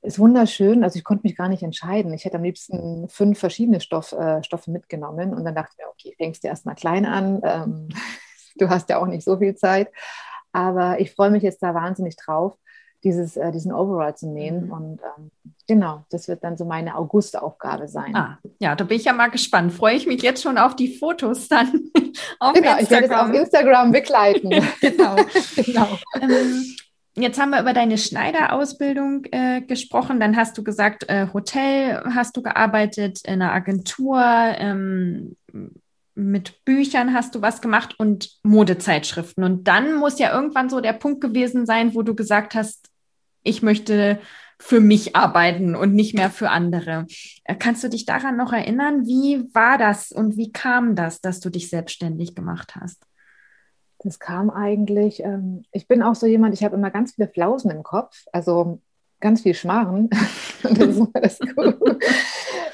Ist 0.00 0.18
wunderschön. 0.18 0.82
Also 0.82 0.96
ich 0.96 1.04
konnte 1.04 1.26
mich 1.26 1.36
gar 1.36 1.50
nicht 1.50 1.62
entscheiden. 1.62 2.14
Ich 2.14 2.24
hätte 2.24 2.38
am 2.38 2.42
liebsten 2.42 3.10
fünf 3.10 3.38
verschiedene 3.38 3.80
Stoff, 3.80 4.12
äh, 4.12 4.42
Stoffe 4.42 4.70
mitgenommen 4.70 5.34
und 5.34 5.44
dann 5.44 5.54
dachte 5.54 5.72
ich 5.72 5.84
mir, 5.84 5.90
okay, 5.90 6.14
fängst 6.16 6.42
du 6.42 6.48
erstmal 6.48 6.74
klein 6.74 7.04
an. 7.04 7.42
Ähm, 7.44 7.88
du 8.56 8.70
hast 8.70 8.88
ja 8.88 8.98
auch 8.98 9.06
nicht 9.06 9.24
so 9.24 9.36
viel 9.36 9.56
Zeit. 9.56 9.92
Aber 10.52 11.00
ich 11.00 11.12
freue 11.12 11.30
mich 11.30 11.42
jetzt 11.42 11.62
da 11.62 11.74
wahnsinnig 11.74 12.16
drauf 12.16 12.56
dieses, 13.04 13.36
äh, 13.36 13.52
diesen 13.52 13.72
Overall 13.72 14.16
zu 14.16 14.26
nähen. 14.26 14.66
Mhm. 14.66 14.72
Und 14.72 15.00
ähm, 15.02 15.30
genau, 15.68 16.04
das 16.10 16.26
wird 16.26 16.42
dann 16.42 16.56
so 16.56 16.64
meine 16.64 16.96
August-Aufgabe 16.96 17.86
sein. 17.86 18.16
Ah, 18.16 18.38
ja, 18.58 18.74
da 18.74 18.84
bin 18.84 18.96
ich 18.96 19.04
ja 19.04 19.12
mal 19.12 19.30
gespannt. 19.30 19.72
Freue 19.72 19.94
ich 19.94 20.06
mich 20.06 20.22
jetzt 20.22 20.42
schon 20.42 20.58
auf 20.58 20.74
die 20.74 20.96
Fotos 20.96 21.48
dann 21.48 21.68
auf 22.40 22.54
genau, 22.54 22.76
Instagram. 22.76 22.80
ich 22.80 22.90
werde 22.90 23.06
es 23.06 23.12
auf 23.12 23.32
Instagram 23.32 23.92
begleiten. 23.92 24.50
genau. 24.80 25.16
genau. 25.56 25.88
Ähm, 26.20 26.64
Jetzt 27.16 27.40
haben 27.40 27.50
wir 27.50 27.60
über 27.60 27.72
deine 27.72 27.96
Schneiderausbildung 27.96 29.26
äh, 29.30 29.60
gesprochen. 29.60 30.18
Dann 30.18 30.36
hast 30.36 30.58
du 30.58 30.64
gesagt, 30.64 31.08
äh, 31.08 31.28
Hotel 31.32 32.02
hast 32.12 32.36
du 32.36 32.42
gearbeitet, 32.42 33.20
in 33.24 33.34
einer 33.34 33.52
Agentur, 33.52 34.20
ähm, 34.20 35.36
mit 36.16 36.64
Büchern 36.64 37.12
hast 37.12 37.34
du 37.34 37.42
was 37.42 37.60
gemacht 37.60 37.94
und 37.98 38.30
Modezeitschriften. 38.42 39.44
Und 39.44 39.68
dann 39.68 39.94
muss 39.94 40.18
ja 40.18 40.34
irgendwann 40.34 40.70
so 40.70 40.80
der 40.80 40.92
Punkt 40.92 41.20
gewesen 41.20 41.66
sein, 41.66 41.94
wo 41.94 42.02
du 42.02 42.14
gesagt 42.14 42.54
hast, 42.54 42.88
ich 43.44 43.62
möchte 43.62 44.18
für 44.58 44.80
mich 44.80 45.14
arbeiten 45.14 45.76
und 45.76 45.94
nicht 45.94 46.14
mehr 46.14 46.30
für 46.30 46.50
andere. 46.50 47.06
Äh, 47.44 47.54
kannst 47.54 47.84
du 47.84 47.88
dich 47.88 48.06
daran 48.06 48.36
noch 48.36 48.52
erinnern? 48.52 49.06
Wie 49.06 49.48
war 49.54 49.78
das 49.78 50.10
und 50.10 50.36
wie 50.36 50.52
kam 50.52 50.96
das, 50.96 51.20
dass 51.20 51.40
du 51.40 51.50
dich 51.50 51.70
selbstständig 51.70 52.34
gemacht 52.34 52.74
hast? 52.76 53.04
Das 53.98 54.18
kam 54.18 54.50
eigentlich, 54.50 55.20
ähm, 55.22 55.64
ich 55.72 55.88
bin 55.88 56.02
auch 56.02 56.14
so 56.14 56.26
jemand, 56.26 56.54
ich 56.54 56.64
habe 56.64 56.76
immer 56.76 56.90
ganz 56.90 57.14
viele 57.14 57.28
Flausen 57.28 57.70
im 57.70 57.82
Kopf, 57.82 58.24
also 58.32 58.80
ganz 59.20 59.42
viel 59.42 59.54
Schmarren. 59.54 60.10
und 60.62 60.80
das 60.80 60.96
immer 60.96 61.08
das 61.14 61.38
Cool. 61.56 61.98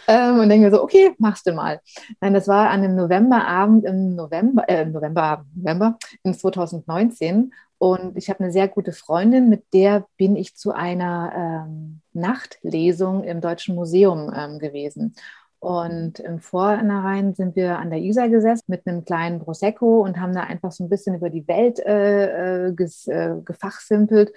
ähm, 0.08 0.40
und 0.40 0.48
denke 0.48 0.66
mir 0.66 0.70
so, 0.70 0.82
okay, 0.82 1.12
machst 1.18 1.46
du 1.46 1.52
mal. 1.52 1.80
Nein, 2.20 2.34
das 2.34 2.48
war 2.48 2.70
an 2.70 2.82
einem 2.82 2.96
Novemberabend 2.96 3.84
im 3.84 4.16
November, 4.16 4.68
äh, 4.68 4.84
November, 4.84 5.44
November 5.54 5.98
in 6.24 6.34
2019. 6.34 7.52
Und 7.80 8.18
ich 8.18 8.28
habe 8.28 8.40
eine 8.40 8.52
sehr 8.52 8.68
gute 8.68 8.92
Freundin, 8.92 9.48
mit 9.48 9.72
der 9.72 10.06
bin 10.18 10.36
ich 10.36 10.54
zu 10.54 10.70
einer 10.70 11.64
ähm, 11.66 12.02
Nachtlesung 12.12 13.24
im 13.24 13.40
Deutschen 13.40 13.74
Museum 13.74 14.30
ähm, 14.36 14.58
gewesen. 14.58 15.14
Und 15.60 16.20
im 16.20 16.40
Vornherein 16.40 17.34
sind 17.34 17.56
wir 17.56 17.78
an 17.78 17.88
der 17.88 18.00
Isar 18.00 18.28
gesessen 18.28 18.64
mit 18.66 18.86
einem 18.86 19.06
kleinen 19.06 19.40
Prosecco 19.40 20.02
und 20.02 20.20
haben 20.20 20.34
da 20.34 20.42
einfach 20.42 20.72
so 20.72 20.84
ein 20.84 20.90
bisschen 20.90 21.14
über 21.14 21.30
die 21.30 21.48
Welt 21.48 21.78
äh, 21.78 22.66
äh, 22.66 22.72
ges, 22.74 23.06
äh, 23.06 23.36
gefachsimpelt. 23.42 24.30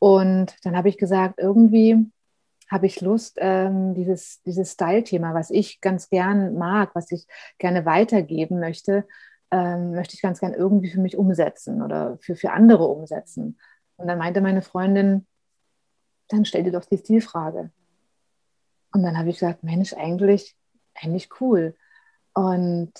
Und 0.00 0.56
dann 0.64 0.76
habe 0.76 0.88
ich 0.88 0.98
gesagt, 0.98 1.38
irgendwie 1.38 2.10
habe 2.68 2.86
ich 2.86 3.00
Lust, 3.00 3.36
ähm, 3.40 3.94
dieses, 3.94 4.42
dieses 4.42 4.72
Style-Thema, 4.72 5.32
was 5.32 5.50
ich 5.50 5.80
ganz 5.80 6.08
gern 6.08 6.54
mag, 6.54 6.90
was 6.94 7.12
ich 7.12 7.28
gerne 7.58 7.84
weitergeben 7.86 8.58
möchte, 8.58 9.06
ähm, 9.50 9.92
möchte 9.92 10.14
ich 10.14 10.22
ganz 10.22 10.40
gern 10.40 10.54
irgendwie 10.54 10.90
für 10.90 11.00
mich 11.00 11.16
umsetzen 11.16 11.82
oder 11.82 12.18
für, 12.20 12.36
für 12.36 12.52
andere 12.52 12.84
umsetzen. 12.84 13.58
Und 13.96 14.06
dann 14.06 14.18
meinte 14.18 14.40
meine 14.40 14.62
Freundin, 14.62 15.26
dann 16.28 16.44
stell 16.44 16.62
dir 16.62 16.72
doch 16.72 16.84
die 16.84 16.98
Stilfrage. 16.98 17.70
Und 18.92 19.02
dann 19.02 19.18
habe 19.18 19.28
ich 19.28 19.36
gesagt, 19.36 19.62
Mensch, 19.62 19.92
eigentlich, 19.94 20.56
eigentlich 20.94 21.28
cool. 21.40 21.74
Und 22.34 22.92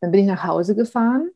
dann 0.00 0.10
bin 0.10 0.20
ich 0.20 0.26
nach 0.26 0.44
Hause 0.44 0.74
gefahren, 0.74 1.30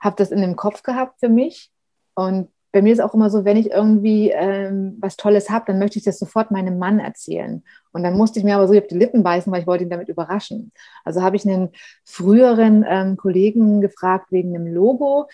habe 0.00 0.16
das 0.16 0.30
in 0.30 0.40
dem 0.40 0.56
Kopf 0.56 0.82
gehabt 0.82 1.20
für 1.20 1.28
mich 1.28 1.72
und 2.14 2.50
bei 2.72 2.82
mir 2.82 2.92
ist 2.92 3.00
auch 3.00 3.14
immer 3.14 3.30
so, 3.30 3.44
wenn 3.44 3.56
ich 3.56 3.70
irgendwie 3.70 4.30
ähm, 4.30 4.96
was 5.00 5.16
Tolles 5.16 5.48
habe, 5.48 5.64
dann 5.66 5.78
möchte 5.78 5.98
ich 5.98 6.04
das 6.04 6.18
sofort 6.18 6.50
meinem 6.50 6.78
Mann 6.78 6.98
erzählen. 6.98 7.62
Und 7.92 8.02
dann 8.02 8.16
musste 8.16 8.38
ich 8.38 8.44
mir 8.44 8.56
aber 8.56 8.68
so 8.68 8.76
auf 8.76 8.86
die 8.86 8.98
Lippen 8.98 9.22
beißen, 9.22 9.50
weil 9.52 9.62
ich 9.62 9.66
wollte 9.66 9.84
ihn 9.84 9.90
damit 9.90 10.08
überraschen. 10.08 10.72
Also 11.04 11.22
habe 11.22 11.36
ich 11.36 11.46
einen 11.46 11.70
früheren 12.04 12.84
ähm, 12.86 13.16
Kollegen 13.16 13.80
gefragt 13.80 14.26
wegen 14.30 14.54
einem 14.54 14.66
Logo. 14.66 15.28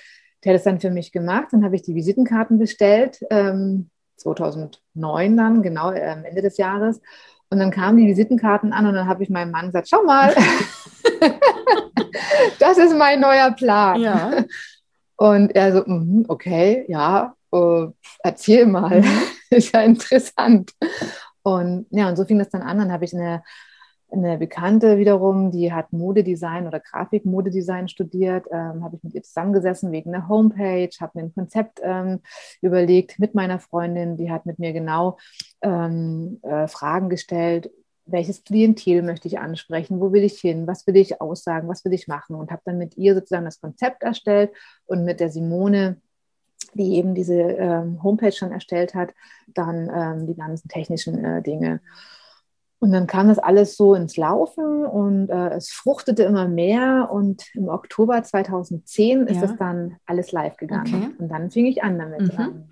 Der 0.44 0.52
hat 0.52 0.58
es 0.58 0.64
dann 0.64 0.80
für 0.80 0.90
mich 0.90 1.10
gemacht. 1.10 1.48
Dann 1.50 1.64
habe 1.64 1.74
ich 1.74 1.82
die 1.82 1.94
Visitenkarten 1.94 2.58
bestellt, 2.58 3.20
ähm, 3.30 3.90
2009 4.16 5.36
dann, 5.36 5.62
genau 5.62 5.90
ähm, 5.90 6.24
Ende 6.24 6.42
des 6.42 6.56
Jahres. 6.56 7.00
Und 7.50 7.58
dann 7.58 7.70
kamen 7.70 7.98
die 7.98 8.06
Visitenkarten 8.06 8.72
an 8.72 8.86
und 8.86 8.94
dann 8.94 9.08
habe 9.08 9.22
ich 9.22 9.30
meinem 9.30 9.50
Mann 9.50 9.66
gesagt, 9.66 9.88
schau 9.88 10.02
mal, 10.04 10.34
das 12.58 12.78
ist 12.78 12.96
mein 12.96 13.20
neuer 13.20 13.52
Plan. 13.52 14.00
Ja. 14.00 14.44
Und 15.24 15.56
er 15.56 15.72
so, 15.72 15.82
mm, 15.86 16.26
okay, 16.28 16.84
ja, 16.86 17.34
uh, 17.50 17.92
erzähl 18.22 18.66
mal, 18.66 19.00
mhm. 19.00 19.22
ist 19.50 19.72
ja 19.72 19.80
interessant. 19.80 20.72
Und 21.42 21.86
ja, 21.88 22.10
und 22.10 22.16
so 22.16 22.26
fing 22.26 22.38
das 22.38 22.50
dann 22.50 22.60
an. 22.60 22.76
Dann 22.76 22.92
habe 22.92 23.06
ich 23.06 23.14
eine, 23.14 23.42
eine 24.10 24.36
Bekannte 24.36 24.98
wiederum, 24.98 25.50
die 25.50 25.72
hat 25.72 25.94
Modedesign 25.94 26.66
oder 26.66 26.78
Grafik-Modedesign 26.78 27.88
studiert, 27.88 28.44
ähm, 28.52 28.84
habe 28.84 28.96
ich 28.96 29.02
mit 29.02 29.14
ihr 29.14 29.22
zusammengesessen 29.22 29.92
wegen 29.92 30.14
einer 30.14 30.28
Homepage, 30.28 30.90
habe 31.00 31.12
mir 31.14 31.22
ein 31.24 31.34
Konzept 31.34 31.80
ähm, 31.82 32.20
überlegt 32.60 33.18
mit 33.18 33.34
meiner 33.34 33.60
Freundin, 33.60 34.18
die 34.18 34.30
hat 34.30 34.44
mit 34.44 34.58
mir 34.58 34.74
genau 34.74 35.16
ähm, 35.62 36.38
äh, 36.42 36.68
Fragen 36.68 37.08
gestellt, 37.08 37.70
welches 38.06 38.44
Klientel 38.44 39.02
möchte 39.02 39.28
ich 39.28 39.38
ansprechen, 39.38 40.00
wo 40.00 40.12
will 40.12 40.24
ich 40.24 40.38
hin, 40.38 40.66
was 40.66 40.86
will 40.86 40.96
ich 40.96 41.20
aussagen, 41.20 41.68
was 41.68 41.84
will 41.84 41.92
ich 41.92 42.08
machen 42.08 42.36
und 42.36 42.50
habe 42.50 42.62
dann 42.64 42.78
mit 42.78 42.96
ihr 42.96 43.14
sozusagen 43.14 43.44
das 43.44 43.60
Konzept 43.60 44.02
erstellt 44.02 44.50
und 44.86 45.04
mit 45.04 45.20
der 45.20 45.30
Simone, 45.30 46.00
die 46.74 46.96
eben 46.96 47.14
diese 47.14 47.34
ähm, 47.34 48.02
Homepage 48.02 48.32
schon 48.32 48.52
erstellt 48.52 48.94
hat, 48.94 49.14
dann 49.48 49.90
ähm, 49.94 50.26
die 50.26 50.34
ganzen 50.34 50.68
technischen 50.68 51.24
äh, 51.24 51.42
Dinge. 51.42 51.80
Und 52.84 52.92
dann 52.92 53.06
kam 53.06 53.28
das 53.28 53.38
alles 53.38 53.78
so 53.78 53.94
ins 53.94 54.18
Laufen 54.18 54.84
und 54.84 55.30
äh, 55.30 55.54
es 55.54 55.70
fruchtete 55.70 56.24
immer 56.24 56.48
mehr. 56.48 57.08
Und 57.10 57.42
im 57.54 57.68
Oktober 57.68 58.22
2010 58.22 59.26
ist 59.26 59.42
es 59.42 59.56
dann 59.56 59.96
alles 60.04 60.32
live 60.32 60.58
gegangen. 60.58 60.94
Okay. 60.94 61.14
Und 61.18 61.28
dann 61.30 61.50
fing 61.50 61.64
ich 61.64 61.82
an 61.82 61.98
damit. 61.98 62.36
Mhm. 62.36 62.64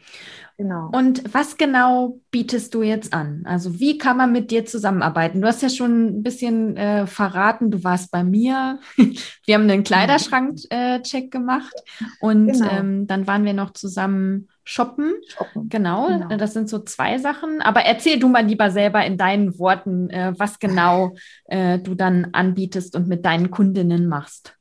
Genau. 0.58 0.90
Und 0.92 1.34
was 1.34 1.56
genau 1.56 2.20
bietest 2.30 2.74
du 2.74 2.82
jetzt 2.82 3.12
an? 3.12 3.42
Also 3.46 3.80
wie 3.80 3.98
kann 3.98 4.16
man 4.16 4.32
mit 4.32 4.50
dir 4.50 4.64
zusammenarbeiten? 4.64 5.40
Du 5.40 5.48
hast 5.48 5.62
ja 5.62 5.68
schon 5.68 6.06
ein 6.06 6.22
bisschen 6.22 6.76
äh, 6.76 7.06
verraten, 7.06 7.70
du 7.70 7.82
warst 7.84 8.10
bei 8.10 8.22
mir. 8.22 8.78
wir 8.96 9.54
haben 9.54 9.68
einen 9.68 9.84
Kleiderschrank-Check 9.84 11.24
äh, 11.24 11.28
gemacht 11.28 11.74
und 12.20 12.52
genau. 12.52 12.70
ähm, 12.70 13.06
dann 13.06 13.26
waren 13.26 13.44
wir 13.44 13.54
noch 13.54 13.72
zusammen 13.72 14.48
shoppen. 14.64 15.12
shoppen. 15.26 15.68
Genau, 15.68 16.06
genau, 16.06 16.36
das 16.36 16.52
sind 16.52 16.68
so 16.68 16.78
zwei 16.80 17.18
Sachen. 17.18 17.60
Aber 17.62 17.80
erzähl 17.80 18.18
du 18.18 18.28
mal 18.28 18.44
lieber 18.44 18.70
selber 18.70 19.04
in 19.04 19.16
deinen 19.16 19.58
Worten, 19.58 20.10
äh, 20.10 20.32
was 20.36 20.58
genau 20.58 21.14
äh, 21.46 21.78
du 21.78 21.94
dann 21.94 22.28
anbietest 22.32 22.94
und 22.94 23.08
mit 23.08 23.24
deinen 23.24 23.50
Kundinnen 23.50 24.06
machst. 24.06 24.56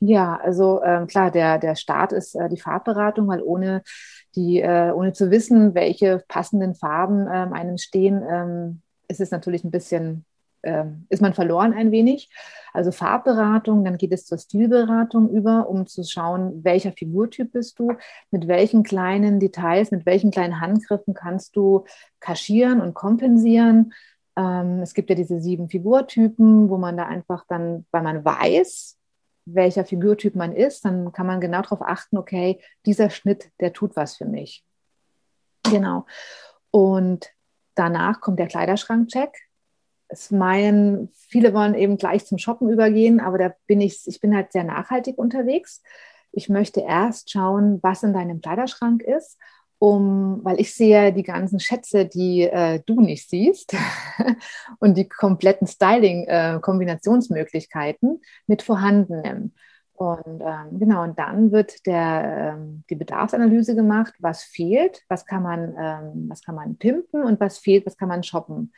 Ja, 0.00 0.36
also 0.36 0.80
ähm, 0.84 1.08
klar, 1.08 1.30
der, 1.30 1.58
der 1.58 1.74
Start 1.74 2.12
ist 2.12 2.36
äh, 2.36 2.48
die 2.48 2.60
Farbberatung, 2.60 3.26
weil 3.26 3.42
ohne 3.42 3.82
die, 4.36 4.60
äh, 4.60 4.92
ohne 4.92 5.12
zu 5.12 5.30
wissen, 5.30 5.74
welche 5.74 6.22
passenden 6.28 6.74
Farben 6.74 7.26
ähm, 7.32 7.52
einem 7.52 7.78
stehen, 7.78 8.22
ähm, 8.28 8.82
ist 9.08 9.20
es 9.20 9.30
natürlich 9.30 9.64
ein 9.64 9.70
bisschen, 9.70 10.24
ähm, 10.62 11.06
ist 11.08 11.22
man 11.22 11.34
verloren 11.34 11.72
ein 11.72 11.90
wenig. 11.90 12.30
Also 12.72 12.92
Farbberatung, 12.92 13.84
dann 13.84 13.96
geht 13.96 14.12
es 14.12 14.26
zur 14.26 14.38
Stilberatung 14.38 15.30
über, 15.30 15.68
um 15.68 15.86
zu 15.86 16.04
schauen, 16.04 16.62
welcher 16.64 16.92
Figurtyp 16.92 17.52
bist 17.52 17.78
du, 17.78 17.92
mit 18.30 18.48
welchen 18.48 18.82
kleinen 18.82 19.40
Details, 19.40 19.90
mit 19.90 20.04
welchen 20.06 20.30
kleinen 20.30 20.60
Handgriffen 20.60 21.14
kannst 21.14 21.56
du 21.56 21.84
kaschieren 22.20 22.80
und 22.80 22.94
kompensieren. 22.94 23.92
Ähm, 24.36 24.80
es 24.82 24.94
gibt 24.94 25.08
ja 25.10 25.16
diese 25.16 25.40
sieben 25.40 25.68
Figurtypen, 25.68 26.68
wo 26.68 26.76
man 26.76 26.96
da 26.96 27.06
einfach 27.06 27.44
dann, 27.48 27.86
weil 27.90 28.02
man 28.02 28.24
weiß, 28.24 28.97
welcher 29.54 29.84
Figurtyp 29.84 30.34
man 30.34 30.54
ist, 30.54 30.84
dann 30.84 31.12
kann 31.12 31.26
man 31.26 31.40
genau 31.40 31.62
darauf 31.62 31.82
achten, 31.82 32.18
okay, 32.18 32.60
dieser 32.86 33.10
Schnitt, 33.10 33.50
der 33.60 33.72
tut 33.72 33.96
was 33.96 34.16
für 34.16 34.24
mich. 34.24 34.64
Genau. 35.64 36.06
Und 36.70 37.28
danach 37.74 38.20
kommt 38.20 38.38
der 38.38 38.46
Kleiderschrankcheck. 38.46 39.30
Es 40.08 40.30
meinen, 40.30 41.10
viele 41.12 41.52
wollen 41.52 41.74
eben 41.74 41.98
gleich 41.98 42.24
zum 42.24 42.38
Shoppen 42.38 42.70
übergehen, 42.70 43.20
aber 43.20 43.38
da 43.38 43.54
bin 43.66 43.80
ich, 43.80 44.06
ich 44.06 44.20
bin 44.20 44.34
halt 44.34 44.52
sehr 44.52 44.64
nachhaltig 44.64 45.18
unterwegs. 45.18 45.82
Ich 46.32 46.48
möchte 46.48 46.80
erst 46.80 47.30
schauen, 47.30 47.78
was 47.82 48.02
in 48.02 48.12
deinem 48.12 48.40
Kleiderschrank 48.40 49.02
ist 49.02 49.38
um, 49.78 50.40
weil 50.42 50.60
ich 50.60 50.74
sehe 50.74 51.12
die 51.12 51.22
ganzen 51.22 51.60
Schätze, 51.60 52.06
die 52.06 52.42
äh, 52.42 52.80
du 52.84 53.00
nicht 53.00 53.30
siehst 53.30 53.76
und 54.80 54.96
die 54.96 55.08
kompletten 55.08 55.68
Styling-Kombinationsmöglichkeiten 55.68 58.16
äh, 58.16 58.20
mit 58.46 58.62
vorhandenem. 58.62 59.52
Und 59.92 60.40
ähm, 60.40 60.78
genau, 60.78 61.02
und 61.02 61.18
dann 61.18 61.50
wird 61.50 61.84
der, 61.86 62.54
ähm, 62.56 62.84
die 62.88 62.94
Bedarfsanalyse 62.94 63.74
gemacht, 63.74 64.14
was 64.20 64.44
fehlt, 64.44 65.02
was 65.08 65.26
kann 65.26 65.42
man, 65.42 65.74
ähm, 65.76 66.28
was 66.28 66.42
kann 66.42 66.54
man 66.54 66.76
pimpen 66.76 67.24
und 67.24 67.40
was 67.40 67.58
fehlt, 67.58 67.84
was 67.84 67.96
kann 67.96 68.08
man 68.08 68.22
shoppen. 68.22 68.72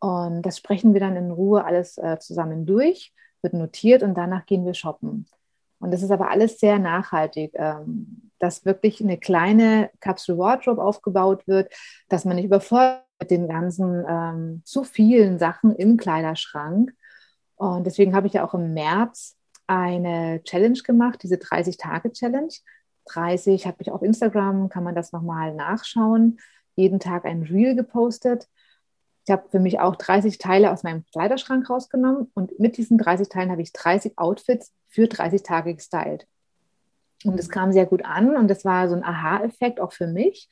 Und 0.00 0.42
das 0.42 0.56
sprechen 0.58 0.94
wir 0.94 1.00
dann 1.00 1.16
in 1.16 1.30
Ruhe 1.30 1.64
alles 1.64 1.98
äh, 1.98 2.18
zusammen 2.18 2.64
durch, 2.64 3.12
wird 3.42 3.52
notiert 3.52 4.02
und 4.02 4.14
danach 4.14 4.46
gehen 4.46 4.64
wir 4.64 4.74
shoppen. 4.74 5.26
Und 5.84 5.90
das 5.90 6.02
ist 6.02 6.10
aber 6.10 6.30
alles 6.30 6.58
sehr 6.58 6.78
nachhaltig, 6.78 7.52
ähm, 7.56 8.30
dass 8.38 8.64
wirklich 8.64 9.02
eine 9.02 9.18
kleine 9.18 9.90
Capsule 10.00 10.38
Wardrobe 10.38 10.82
aufgebaut 10.82 11.46
wird, 11.46 11.70
dass 12.08 12.24
man 12.24 12.36
nicht 12.36 12.46
überfordert 12.46 13.04
mit 13.20 13.30
den 13.30 13.48
ganzen 13.48 14.02
ähm, 14.08 14.62
zu 14.64 14.84
vielen 14.84 15.38
Sachen 15.38 15.76
im 15.76 15.98
Kleiderschrank. 15.98 16.94
Und 17.56 17.84
deswegen 17.84 18.16
habe 18.16 18.26
ich 18.26 18.32
ja 18.32 18.46
auch 18.46 18.54
im 18.54 18.72
März 18.72 19.36
eine 19.66 20.42
Challenge 20.44 20.78
gemacht, 20.82 21.22
diese 21.22 21.34
30-Tage-Challenge. 21.34 22.54
30 23.04 23.66
habe 23.66 23.76
ich 23.80 23.90
auf 23.90 24.00
Instagram, 24.00 24.70
kann 24.70 24.84
man 24.84 24.94
das 24.94 25.12
nochmal 25.12 25.54
nachschauen. 25.54 26.38
Jeden 26.76 26.98
Tag 26.98 27.26
ein 27.26 27.42
Reel 27.42 27.76
gepostet. 27.76 28.48
Ich 29.26 29.30
habe 29.30 29.50
für 29.50 29.60
mich 29.60 29.80
auch 29.80 29.96
30 29.96 30.38
Teile 30.38 30.72
aus 30.72 30.82
meinem 30.82 31.04
Kleiderschrank 31.12 31.68
rausgenommen 31.68 32.30
und 32.32 32.58
mit 32.58 32.78
diesen 32.78 32.96
30 32.96 33.28
Teilen 33.28 33.50
habe 33.50 33.60
ich 33.60 33.74
30 33.74 34.16
Outfits 34.16 34.72
für 34.94 35.08
30 35.08 35.42
Tage 35.42 35.74
gestylt. 35.74 36.26
Und 37.24 37.38
es 37.40 37.48
kam 37.48 37.72
sehr 37.72 37.86
gut 37.86 38.04
an 38.04 38.36
und 38.36 38.48
das 38.48 38.64
war 38.64 38.88
so 38.88 38.94
ein 38.94 39.04
Aha-Effekt 39.04 39.80
auch 39.80 39.92
für 39.92 40.06
mich. 40.06 40.48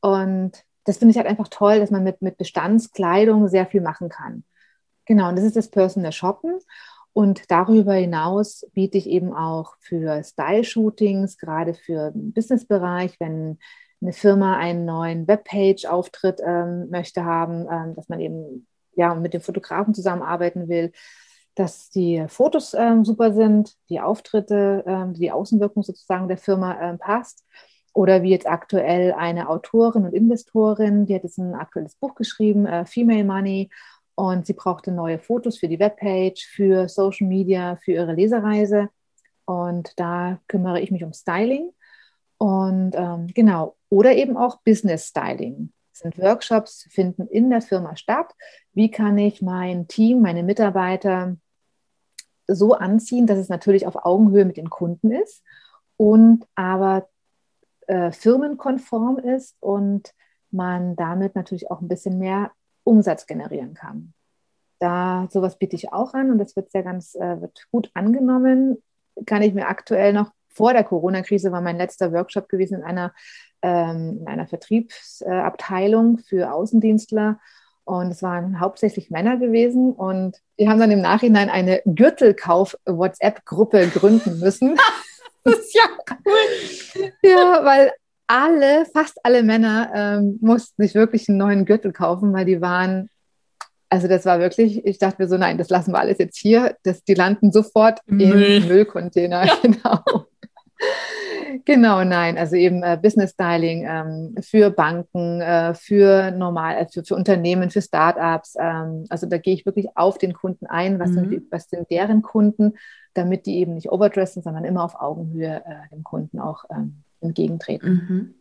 Und 0.00 0.52
das 0.84 0.98
finde 0.98 1.12
ich 1.12 1.16
halt 1.16 1.26
einfach 1.26 1.48
toll, 1.48 1.78
dass 1.78 1.90
man 1.90 2.02
mit, 2.02 2.22
mit 2.22 2.36
Bestandskleidung 2.36 3.48
sehr 3.48 3.66
viel 3.66 3.80
machen 3.80 4.08
kann. 4.08 4.44
Genau, 5.06 5.28
und 5.28 5.36
das 5.36 5.44
ist 5.44 5.56
das 5.56 5.70
Personal 5.70 6.12
Shoppen. 6.12 6.58
Und 7.12 7.50
darüber 7.50 7.94
hinaus 7.94 8.66
biete 8.72 8.98
ich 8.98 9.08
eben 9.08 9.32
auch 9.32 9.76
für 9.78 10.24
Style-Shootings, 10.24 11.38
gerade 11.38 11.74
für 11.74 12.10
den 12.10 12.32
Business-Bereich, 12.32 13.20
wenn 13.20 13.58
eine 14.02 14.12
Firma 14.12 14.56
einen 14.56 14.84
neuen 14.84 15.28
Webpage-Auftritt 15.28 16.40
ähm, 16.44 16.90
möchte 16.90 17.24
haben, 17.24 17.66
ähm, 17.70 17.94
dass 17.94 18.08
man 18.08 18.20
eben 18.20 18.66
ja, 18.96 19.14
mit 19.14 19.34
dem 19.34 19.40
Fotografen 19.40 19.94
zusammenarbeiten 19.94 20.68
will, 20.68 20.92
dass 21.54 21.90
die 21.90 22.24
Fotos 22.28 22.74
ähm, 22.74 23.04
super 23.04 23.32
sind, 23.32 23.74
die 23.88 24.00
Auftritte, 24.00 24.84
ähm, 24.86 25.14
die 25.14 25.30
Außenwirkung 25.30 25.82
sozusagen 25.82 26.28
der 26.28 26.38
Firma 26.38 26.80
ähm, 26.80 26.98
passt. 26.98 27.44
Oder 27.92 28.22
wie 28.24 28.30
jetzt 28.30 28.48
aktuell 28.48 29.12
eine 29.12 29.48
Autorin 29.48 30.04
und 30.04 30.14
Investorin, 30.14 31.06
die 31.06 31.14
hat 31.14 31.22
jetzt 31.22 31.38
ein 31.38 31.54
aktuelles 31.54 31.94
Buch 31.94 32.16
geschrieben, 32.16 32.66
äh, 32.66 32.84
Female 32.86 33.24
Money, 33.24 33.70
und 34.16 34.46
sie 34.46 34.52
brauchte 34.52 34.92
neue 34.92 35.18
Fotos 35.18 35.58
für 35.58 35.68
die 35.68 35.78
Webpage, 35.80 36.46
für 36.46 36.88
Social 36.88 37.26
Media, 37.26 37.76
für 37.76 37.92
ihre 37.92 38.14
Lesereise. 38.14 38.88
Und 39.44 39.98
da 39.98 40.38
kümmere 40.46 40.80
ich 40.80 40.90
mich 40.90 41.04
um 41.04 41.12
Styling. 41.12 41.70
Und 42.38 42.94
ähm, 42.94 43.28
genau, 43.34 43.76
oder 43.88 44.12
eben 44.12 44.36
auch 44.36 44.60
Business 44.62 45.08
Styling. 45.08 45.72
Sind 45.92 46.18
Workshops, 46.18 46.88
finden 46.90 47.26
in 47.28 47.50
der 47.50 47.60
Firma 47.60 47.96
statt. 47.96 48.32
Wie 48.72 48.90
kann 48.90 49.18
ich 49.18 49.42
mein 49.42 49.86
Team, 49.86 50.22
meine 50.22 50.42
Mitarbeiter 50.42 51.36
so 52.46 52.74
anziehen, 52.74 53.26
dass 53.26 53.38
es 53.38 53.48
natürlich 53.48 53.86
auf 53.86 54.04
Augenhöhe 54.04 54.44
mit 54.44 54.56
den 54.56 54.70
Kunden 54.70 55.10
ist 55.10 55.42
und 55.96 56.46
aber 56.54 57.08
äh, 57.86 58.12
firmenkonform 58.12 59.18
ist 59.18 59.56
und 59.60 60.14
man 60.50 60.96
damit 60.96 61.34
natürlich 61.34 61.70
auch 61.70 61.80
ein 61.80 61.88
bisschen 61.88 62.18
mehr 62.18 62.52
Umsatz 62.84 63.26
generieren 63.26 63.74
kann. 63.74 64.12
Da 64.78 65.28
sowas 65.30 65.58
biete 65.58 65.76
ich 65.76 65.92
auch 65.92 66.14
an 66.14 66.30
und 66.30 66.38
das 66.38 66.56
wird 66.56 66.70
sehr 66.70 66.82
ganz 66.82 67.14
äh, 67.14 67.40
wird 67.40 67.66
gut 67.70 67.90
angenommen. 67.94 68.82
Kann 69.26 69.42
ich 69.42 69.54
mir 69.54 69.68
aktuell 69.68 70.12
noch 70.12 70.30
vor 70.54 70.72
der 70.72 70.84
Corona-Krise 70.84 71.52
war 71.52 71.60
mein 71.60 71.76
letzter 71.76 72.12
Workshop 72.12 72.48
gewesen 72.48 72.78
in 72.78 72.84
einer, 72.84 73.12
ähm, 73.62 74.18
in 74.20 74.28
einer 74.28 74.46
Vertriebsabteilung 74.46 76.18
für 76.18 76.52
Außendienstler. 76.52 77.40
Und 77.84 78.10
es 78.10 78.22
waren 78.22 78.60
hauptsächlich 78.60 79.10
Männer 79.10 79.36
gewesen. 79.36 79.92
Und 79.92 80.38
wir 80.56 80.68
haben 80.68 80.80
dann 80.80 80.90
im 80.90 81.00
Nachhinein 81.00 81.50
eine 81.50 81.80
Gürtelkauf-WhatsApp-Gruppe 81.84 83.88
gründen 83.88 84.40
müssen. 84.40 84.76
das 85.44 85.58
ist 85.58 85.74
ja 85.74 85.82
cool. 86.24 87.12
ja, 87.22 87.64
weil 87.64 87.92
alle, 88.26 88.86
fast 88.86 89.18
alle 89.22 89.42
Männer 89.42 89.92
ähm, 89.94 90.38
mussten 90.40 90.82
sich 90.82 90.94
wirklich 90.94 91.28
einen 91.28 91.36
neuen 91.38 91.66
Gürtel 91.66 91.92
kaufen, 91.92 92.32
weil 92.32 92.46
die 92.46 92.62
waren 92.62 93.10
also 93.94 94.08
das 94.08 94.24
war 94.24 94.40
wirklich, 94.40 94.84
ich 94.84 94.98
dachte 94.98 95.22
mir 95.22 95.28
so, 95.28 95.36
nein, 95.36 95.56
das 95.56 95.70
lassen 95.70 95.92
wir 95.92 96.00
alles 96.00 96.18
jetzt 96.18 96.36
hier. 96.36 96.76
Das, 96.82 97.04
die 97.04 97.14
landen 97.14 97.52
sofort 97.52 98.00
Müll. 98.06 98.42
im 98.42 98.66
Müllcontainer. 98.66 99.46
Ja. 99.46 99.54
Genau. 99.62 100.26
Genau, 101.64 102.04
nein, 102.04 102.38
also 102.38 102.56
eben 102.56 102.82
äh, 102.82 102.98
Business 103.00 103.30
Styling 103.32 103.86
ähm, 103.88 104.34
für 104.42 104.70
Banken, 104.70 105.40
äh, 105.40 105.74
für 105.74 106.30
normal, 106.30 106.76
äh, 106.76 106.86
für, 106.88 107.04
für, 107.04 107.14
Unternehmen, 107.14 107.70
für 107.70 107.82
Startups. 107.82 108.54
Ähm, 108.58 109.06
also 109.08 109.26
da 109.26 109.38
gehe 109.38 109.54
ich 109.54 109.66
wirklich 109.66 109.88
auf 109.96 110.18
den 110.18 110.32
Kunden 110.32 110.66
ein, 110.66 110.98
was, 110.98 111.10
mhm. 111.10 111.30
sind, 111.30 111.52
was 111.52 111.68
sind 111.68 111.90
deren 111.90 112.22
Kunden, 112.22 112.74
damit 113.14 113.46
die 113.46 113.58
eben 113.58 113.74
nicht 113.74 113.90
overdressen, 113.90 114.42
sondern 114.42 114.64
immer 114.64 114.84
auf 114.84 115.00
Augenhöhe 115.00 115.62
äh, 115.64 115.94
dem 115.94 116.02
Kunden 116.02 116.40
auch 116.40 116.64
ähm, 116.70 117.02
entgegentreten. 117.20 117.90
Mhm. 117.90 118.34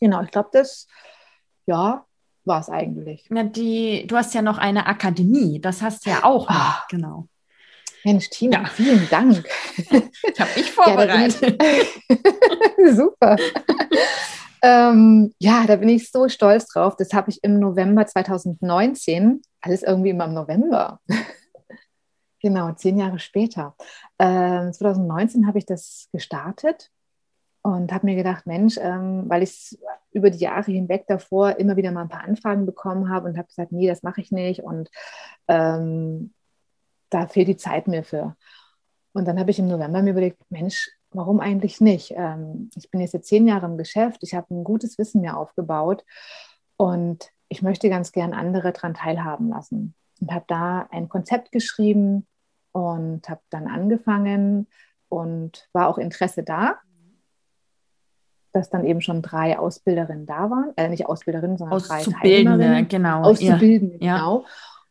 Genau, 0.00 0.22
ich 0.22 0.30
glaube, 0.30 0.50
das 0.52 0.86
ja, 1.66 2.04
war 2.44 2.60
es 2.60 2.68
eigentlich. 2.68 3.28
Ja, 3.30 3.42
die, 3.42 4.06
du 4.06 4.16
hast 4.16 4.34
ja 4.34 4.42
noch 4.42 4.58
eine 4.58 4.86
Akademie, 4.86 5.60
das 5.60 5.82
hast 5.82 6.06
du 6.06 6.10
ja 6.10 6.24
auch 6.24 6.48
noch, 6.48 6.56
ah. 6.56 6.84
genau. 6.90 7.28
Mensch, 8.04 8.28
Tina, 8.28 8.62
ja. 8.62 8.66
vielen 8.66 9.08
Dank. 9.08 9.48
Ich 9.76 10.40
habe 10.40 10.50
mich 10.56 10.70
vorbereitet. 10.70 11.62
Ja, 11.62 12.92
Super. 12.92 13.36
ähm, 14.62 15.32
ja, 15.38 15.64
da 15.66 15.76
bin 15.76 15.88
ich 15.88 16.10
so 16.10 16.28
stolz 16.28 16.66
drauf. 16.66 16.96
Das 16.96 17.14
habe 17.14 17.30
ich 17.30 17.42
im 17.42 17.58
November 17.58 18.06
2019, 18.06 19.40
alles 19.62 19.82
irgendwie 19.82 20.10
immer 20.10 20.26
im 20.26 20.34
November. 20.34 21.00
genau, 22.40 22.72
zehn 22.72 22.98
Jahre 22.98 23.18
später. 23.18 23.74
Ähm, 24.18 24.72
2019 24.72 25.46
habe 25.46 25.58
ich 25.58 25.64
das 25.64 26.08
gestartet 26.12 26.90
und 27.62 27.90
habe 27.90 28.04
mir 28.04 28.16
gedacht, 28.16 28.46
Mensch, 28.46 28.76
ähm, 28.78 29.24
weil 29.28 29.42
ich 29.42 29.78
über 30.12 30.28
die 30.28 30.44
Jahre 30.44 30.70
hinweg 30.70 31.06
davor 31.08 31.56
immer 31.56 31.76
wieder 31.76 31.90
mal 31.90 32.02
ein 32.02 32.10
paar 32.10 32.24
Anfragen 32.24 32.66
bekommen 32.66 33.08
habe 33.08 33.28
und 33.28 33.38
habe 33.38 33.48
gesagt, 33.48 33.72
nee, 33.72 33.88
das 33.88 34.02
mache 34.02 34.20
ich 34.20 34.30
nicht. 34.30 34.62
Und 34.62 34.90
ähm, 35.48 36.33
da 37.14 37.26
fehlt 37.28 37.48
die 37.48 37.56
Zeit 37.56 37.86
mir 37.86 38.02
für. 38.02 38.36
Und 39.12 39.26
dann 39.28 39.38
habe 39.38 39.50
ich 39.50 39.58
im 39.60 39.68
November 39.68 40.02
mir 40.02 40.10
überlegt, 40.10 40.38
Mensch, 40.50 40.90
warum 41.12 41.38
eigentlich 41.38 41.80
nicht? 41.80 42.12
Ähm, 42.16 42.70
ich 42.74 42.90
bin 42.90 43.00
jetzt 43.00 43.12
seit 43.12 43.24
zehn 43.24 43.46
Jahre 43.46 43.66
im 43.66 43.78
Geschäft, 43.78 44.18
ich 44.22 44.34
habe 44.34 44.52
ein 44.52 44.64
gutes 44.64 44.98
Wissen 44.98 45.20
mir 45.20 45.36
aufgebaut 45.36 46.04
und 46.76 47.30
ich 47.48 47.62
möchte 47.62 47.88
ganz 47.88 48.10
gern 48.10 48.34
andere 48.34 48.72
daran 48.72 48.94
teilhaben 48.94 49.48
lassen. 49.48 49.94
Und 50.20 50.32
habe 50.32 50.44
da 50.48 50.88
ein 50.90 51.08
Konzept 51.08 51.52
geschrieben 51.52 52.26
und 52.72 53.28
habe 53.28 53.42
dann 53.50 53.68
angefangen 53.68 54.66
und 55.08 55.68
war 55.72 55.88
auch 55.88 55.98
Interesse 55.98 56.42
da, 56.42 56.78
dass 58.52 58.70
dann 58.70 58.84
eben 58.84 59.00
schon 59.00 59.22
drei 59.22 59.58
Ausbilderinnen 59.58 60.26
da 60.26 60.50
waren, 60.50 60.72
äh, 60.76 60.88
nicht 60.88 61.06
Ausbilderinnen, 61.06 61.58
sondern 61.58 61.78
drei 61.78 62.02
Teilnehmerinnen. 62.02 62.88
Genau. 62.88 63.22
Auszubildende, 63.22 64.04
ja. 64.04 64.16
genau. 64.16 64.44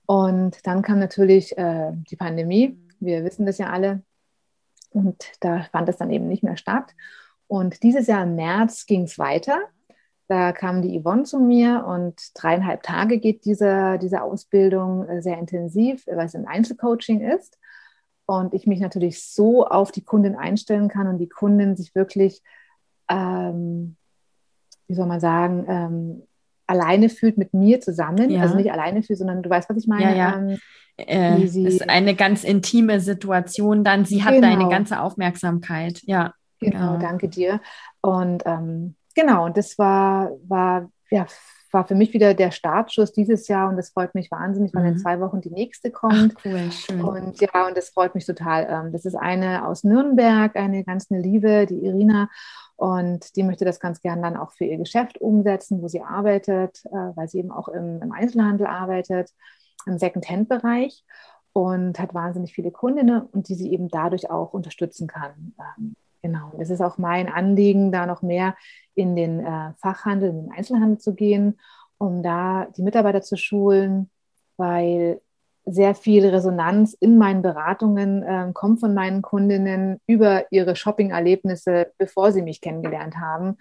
Und 0.06 0.66
dann 0.66 0.82
kam 0.82 1.00
natürlich 1.00 1.58
äh, 1.58 1.92
die 1.94 2.16
Pandemie. 2.16 2.78
Wir 3.00 3.24
wissen 3.24 3.46
das 3.46 3.58
ja 3.58 3.70
alle. 3.70 4.02
Und 4.92 5.24
da 5.40 5.64
fand 5.72 5.90
es 5.90 5.98
dann 5.98 6.12
eben 6.12 6.28
nicht 6.28 6.44
mehr 6.44 6.58
statt. 6.58 6.94
Und 7.48 7.84
dieses 7.84 8.08
Jahr 8.08 8.24
im 8.24 8.36
März 8.36 8.86
ging 8.86 9.04
es 9.04 9.18
weiter. 9.18 9.60
Da 10.28 10.52
kam 10.52 10.82
die 10.82 11.00
Yvonne 11.00 11.24
zu 11.24 11.40
mir 11.40 11.86
und 11.86 12.16
dreieinhalb 12.34 12.82
Tage 12.82 13.20
geht 13.20 13.46
diese, 13.46 14.00
diese 14.02 14.22
Ausbildung 14.22 15.08
äh, 15.08 15.22
sehr 15.22 15.38
intensiv, 15.38 16.06
weil 16.08 16.26
es 16.26 16.36
ein 16.36 16.48
Einzelcoaching 16.48 17.22
ist. 17.22 17.58
Und 18.26 18.54
ich 18.54 18.66
mich 18.68 18.80
natürlich 18.80 19.24
so 19.24 19.68
auf 19.68 19.92
die 19.92 20.04
Kundin 20.04 20.36
einstellen 20.36 20.88
kann 20.88 21.08
und 21.08 21.18
die 21.18 21.28
Kundin 21.28 21.76
sich 21.76 21.94
wirklich, 21.94 22.42
ähm, 23.10 23.98
wie 24.88 24.96
soll 24.96 25.08
man 25.08 25.20
sagen, 25.20 25.66
ähm, 25.68 26.24
alleine 26.68 27.10
fühlt 27.10 27.38
mit 27.38 27.54
mir 27.54 27.82
zusammen. 27.82 28.30
Ja. 28.30 28.42
Also 28.42 28.56
nicht 28.56 28.72
alleine 28.72 29.04
fühlt, 29.04 29.20
sondern 29.20 29.44
du 29.44 29.50
weißt, 29.50 29.70
was 29.70 29.78
ich 29.78 29.88
meine. 29.88 30.04
Ja, 30.04 30.16
ja. 30.16 30.38
Ähm, 30.38 30.60
äh, 30.98 31.48
sie, 31.48 31.66
ist 31.66 31.90
eine 31.90 32.16
ganz 32.16 32.44
intime 32.44 33.00
Situation 33.00 33.84
dann. 33.84 34.06
Sie 34.06 34.24
hat 34.24 34.34
genau. 34.34 34.48
deine 34.48 34.70
ganze 34.70 35.02
Aufmerksamkeit. 35.02 36.02
Ja. 36.04 36.34
Genau, 36.60 36.94
genau. 36.94 36.98
danke 36.98 37.28
dir. 37.28 37.62
Und 38.02 38.44
ähm, 38.46 38.96
genau, 39.16 39.46
und 39.46 39.58
das 39.58 39.78
war, 39.78 40.32
war, 40.48 40.90
ja, 41.10 41.26
war 41.74 41.86
für 41.88 41.96
mich 41.96 42.14
wieder 42.14 42.34
der 42.34 42.52
Startschuss 42.52 43.12
dieses 43.12 43.48
Jahr 43.48 43.70
und 43.70 43.78
das 43.78 43.90
freut 43.90 44.16
mich 44.16 44.30
wahnsinnig, 44.32 44.74
weil 44.74 44.84
mhm. 44.84 44.90
in 44.90 44.98
zwei 44.98 45.20
Wochen 45.20 45.42
die 45.42 45.50
nächste 45.50 45.92
kommt. 45.92 46.36
Ach, 46.38 46.46
cool, 46.46 46.72
schön. 46.72 47.02
Und 47.02 47.42
ja, 47.42 47.68
und 47.68 47.76
das 47.76 47.90
freut 47.90 48.16
mich 48.16 48.26
total. 48.26 48.68
Ähm, 48.70 48.92
das 48.92 49.06
ist 49.06 49.16
eine 49.16 49.68
aus 49.68 49.84
Nürnberg, 49.84 50.56
eine 50.56 50.84
ganz 50.84 51.12
eine 51.12 51.22
Liebe, 51.22 51.66
die 51.66 51.86
Irina. 51.86 52.30
Und 52.76 53.36
die 53.36 53.44
möchte 53.44 53.66
das 53.66 53.80
ganz 53.80 54.02
gern 54.02 54.22
dann 54.22 54.36
auch 54.36 54.52
für 54.52 54.66
ihr 54.66 54.78
Geschäft 54.78 55.20
umsetzen, 55.20 55.82
wo 55.82 55.88
sie 55.88 56.02
arbeitet, 56.02 56.84
äh, 56.86 57.16
weil 57.16 57.28
sie 57.28 57.40
eben 57.40 57.52
auch 57.52 57.68
im, 57.68 58.02
im 58.02 58.12
Einzelhandel 58.12 58.68
arbeitet, 58.68 59.32
im 59.86 59.98
Second-Hand-Bereich 59.98 61.04
und 61.54 62.00
hat 62.00 62.14
wahnsinnig 62.14 62.54
viele 62.54 62.72
Kundinnen 62.72 63.22
und 63.22 63.48
die 63.48 63.56
sie 63.56 63.72
eben 63.72 63.88
dadurch 63.88 64.30
auch 64.30 64.54
unterstützen 64.54 65.08
kann. 65.08 65.54
Genau. 66.24 66.54
Es 66.58 66.70
ist 66.70 66.82
auch 66.82 66.98
mein 66.98 67.28
Anliegen, 67.28 67.92
da 67.92 68.06
noch 68.06 68.22
mehr 68.22 68.56
in 68.96 69.16
den 69.16 69.46
äh, 69.46 69.74
Fachhandel, 69.78 70.30
in 70.30 70.44
den 70.44 70.52
Einzelhandel 70.54 70.98
zu 70.98 71.14
gehen, 71.14 71.60
um 71.98 72.24
da 72.24 72.68
die 72.78 72.82
Mitarbeiter 72.82 73.22
zu 73.22 73.36
schulen, 73.36 74.10
weil 74.56 75.22
sehr 75.66 75.96
viel 75.96 76.26
Resonanz 76.26 76.94
in 76.94 77.18
meinen 77.18 77.42
Beratungen 77.42 78.24
äh, 78.24 78.52
kommt 78.54 78.80
von 78.80 78.94
meinen 78.94 79.22
Kundinnen 79.22 80.00
über 80.08 80.50
ihre 80.50 80.78
Shopping-Erlebnisse, 80.78 81.92
bevor 81.98 82.32
sie 82.32 82.42
mich 82.42 82.62
kennengelernt 82.62 83.18
haben. 83.18 83.58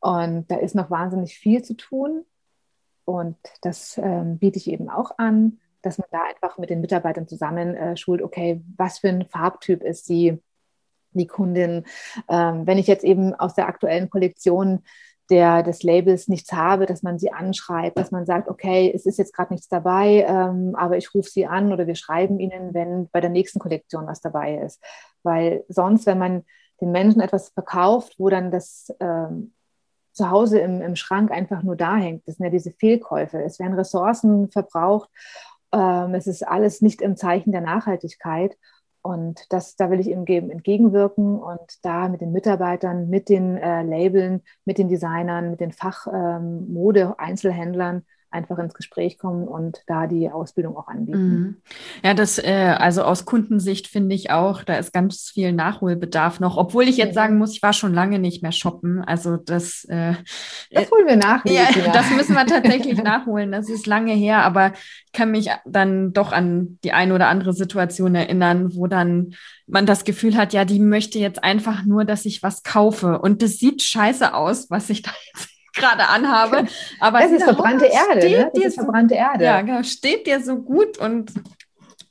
Und 0.00 0.50
da 0.50 0.56
ist 0.56 0.74
noch 0.74 0.90
wahnsinnig 0.90 1.36
viel 1.38 1.62
zu 1.62 1.74
tun. 1.74 2.24
Und 3.04 3.36
das 3.60 3.98
ähm, 4.02 4.38
biete 4.38 4.58
ich 4.58 4.70
eben 4.70 4.88
auch 4.88 5.18
an, 5.18 5.58
dass 5.82 5.98
man 5.98 6.08
da 6.10 6.20
einfach 6.22 6.56
mit 6.56 6.70
den 6.70 6.80
Mitarbeitern 6.80 7.28
zusammen 7.28 7.74
äh, 7.74 7.96
schult, 7.96 8.22
okay, 8.22 8.62
was 8.76 9.00
für 9.00 9.08
ein 9.08 9.26
Farbtyp 9.26 9.82
ist 9.82 10.06
sie, 10.06 10.40
die 11.12 11.26
Kundin. 11.26 11.84
Ähm, 12.28 12.66
wenn 12.66 12.78
ich 12.78 12.86
jetzt 12.86 13.04
eben 13.04 13.34
aus 13.34 13.54
der 13.54 13.68
aktuellen 13.68 14.10
Kollektion 14.10 14.82
der, 15.30 15.62
des 15.62 15.82
Labels 15.82 16.28
nichts 16.28 16.52
habe, 16.52 16.86
dass 16.86 17.02
man 17.02 17.18
sie 17.18 17.32
anschreibt, 17.32 17.96
dass 17.96 18.10
man 18.10 18.26
sagt, 18.26 18.48
okay, 18.48 18.92
es 18.94 19.06
ist 19.06 19.18
jetzt 19.18 19.32
gerade 19.32 19.52
nichts 19.52 19.68
dabei, 19.68 20.26
ähm, 20.28 20.74
aber 20.74 20.96
ich 20.96 21.14
rufe 21.14 21.30
sie 21.30 21.46
an 21.46 21.72
oder 21.72 21.86
wir 21.86 21.94
schreiben 21.94 22.40
ihnen, 22.40 22.74
wenn 22.74 23.08
bei 23.10 23.20
der 23.20 23.30
nächsten 23.30 23.60
Kollektion 23.60 24.06
was 24.06 24.20
dabei 24.20 24.56
ist. 24.56 24.82
Weil 25.22 25.64
sonst, 25.68 26.06
wenn 26.06 26.18
man 26.18 26.44
den 26.80 26.90
Menschen 26.90 27.20
etwas 27.20 27.50
verkauft, 27.50 28.14
wo 28.18 28.28
dann 28.28 28.50
das 28.50 28.92
ähm, 29.00 29.52
zu 30.12 30.30
Hause 30.30 30.58
im, 30.58 30.80
im 30.80 30.96
Schrank 30.96 31.30
einfach 31.30 31.62
nur 31.62 31.76
da 31.76 31.96
hängt, 31.96 32.26
das 32.26 32.36
sind 32.36 32.44
ja 32.44 32.50
diese 32.50 32.72
Fehlkäufe. 32.72 33.40
Es 33.40 33.60
werden 33.60 33.74
Ressourcen 33.74 34.50
verbraucht, 34.50 35.08
ähm, 35.72 36.14
es 36.14 36.26
ist 36.26 36.46
alles 36.46 36.80
nicht 36.80 37.00
im 37.00 37.16
Zeichen 37.16 37.52
der 37.52 37.60
Nachhaltigkeit. 37.60 38.56
Und 39.02 39.52
das, 39.52 39.76
da 39.76 39.90
will 39.90 40.00
ich 40.00 40.08
ihm 40.08 40.24
entgegenwirken 40.26 41.38
und 41.38 41.60
da 41.82 42.08
mit 42.08 42.20
den 42.20 42.32
Mitarbeitern, 42.32 43.08
mit 43.08 43.28
den 43.28 43.56
äh, 43.56 43.82
Labeln, 43.82 44.42
mit 44.64 44.78
den 44.78 44.88
Designern, 44.88 45.50
mit 45.50 45.60
den 45.60 45.70
Fachmode-Einzelhändlern 45.72 47.96
ähm, 47.96 48.04
einfach 48.30 48.58
ins 48.58 48.74
Gespräch 48.74 49.18
kommen 49.18 49.48
und 49.48 49.82
da 49.86 50.06
die 50.06 50.30
Ausbildung 50.30 50.76
auch 50.76 50.86
anbieten. 50.86 51.28
Mhm. 51.28 51.56
Ja, 52.04 52.14
das, 52.14 52.38
äh, 52.38 52.74
also 52.78 53.02
aus 53.02 53.24
Kundensicht 53.24 53.88
finde 53.88 54.14
ich 54.14 54.30
auch, 54.30 54.62
da 54.62 54.74
ist 54.74 54.92
ganz 54.92 55.30
viel 55.30 55.52
Nachholbedarf 55.52 56.38
noch, 56.38 56.56
obwohl 56.56 56.84
ich 56.84 56.96
jetzt 56.96 57.14
sagen 57.14 57.38
muss, 57.38 57.52
ich 57.52 57.62
war 57.62 57.72
schon 57.72 57.92
lange 57.92 58.18
nicht 58.20 58.42
mehr 58.42 58.52
shoppen. 58.52 59.02
Also 59.02 59.36
das, 59.36 59.84
äh, 59.86 60.14
das 60.70 60.90
holen 60.90 61.06
wir 61.06 61.16
nach. 61.16 61.44
Ja, 61.44 61.68
das 61.92 62.10
müssen 62.10 62.34
wir 62.34 62.46
tatsächlich 62.46 63.02
nachholen. 63.02 63.50
Das 63.50 63.68
ist 63.68 63.86
lange 63.86 64.12
her, 64.12 64.44
aber 64.44 64.72
ich 65.06 65.12
kann 65.12 65.32
mich 65.32 65.50
dann 65.66 66.12
doch 66.12 66.32
an 66.32 66.78
die 66.84 66.92
eine 66.92 67.14
oder 67.14 67.28
andere 67.28 67.52
Situation 67.52 68.14
erinnern, 68.14 68.74
wo 68.74 68.86
dann 68.86 69.34
man 69.66 69.86
das 69.86 70.04
Gefühl 70.04 70.36
hat, 70.36 70.52
ja, 70.52 70.64
die 70.64 70.80
möchte 70.80 71.18
jetzt 71.18 71.42
einfach 71.42 71.84
nur, 71.84 72.04
dass 72.04 72.26
ich 72.26 72.42
was 72.42 72.62
kaufe. 72.62 73.18
Und 73.20 73.42
das 73.42 73.58
sieht 73.58 73.82
scheiße 73.82 74.34
aus, 74.34 74.70
was 74.70 74.90
ich 74.90 75.02
da 75.02 75.10
jetzt 75.34 75.48
gerade 75.74 76.08
anhabe. 76.08 76.66
Aber 77.00 77.20
das 77.20 77.32
ist 77.32 77.44
verbrannte 77.44 77.86
Erde. 77.86 78.28
Ne? 78.28 78.50
Das 78.54 78.64
ist 78.64 78.74
verbrannte 78.74 79.14
Erde. 79.14 79.44
Ja, 79.44 79.60
genau. 79.62 79.82
Steht 79.82 80.26
dir 80.26 80.40
so 80.40 80.56
gut 80.56 80.98
und 80.98 81.32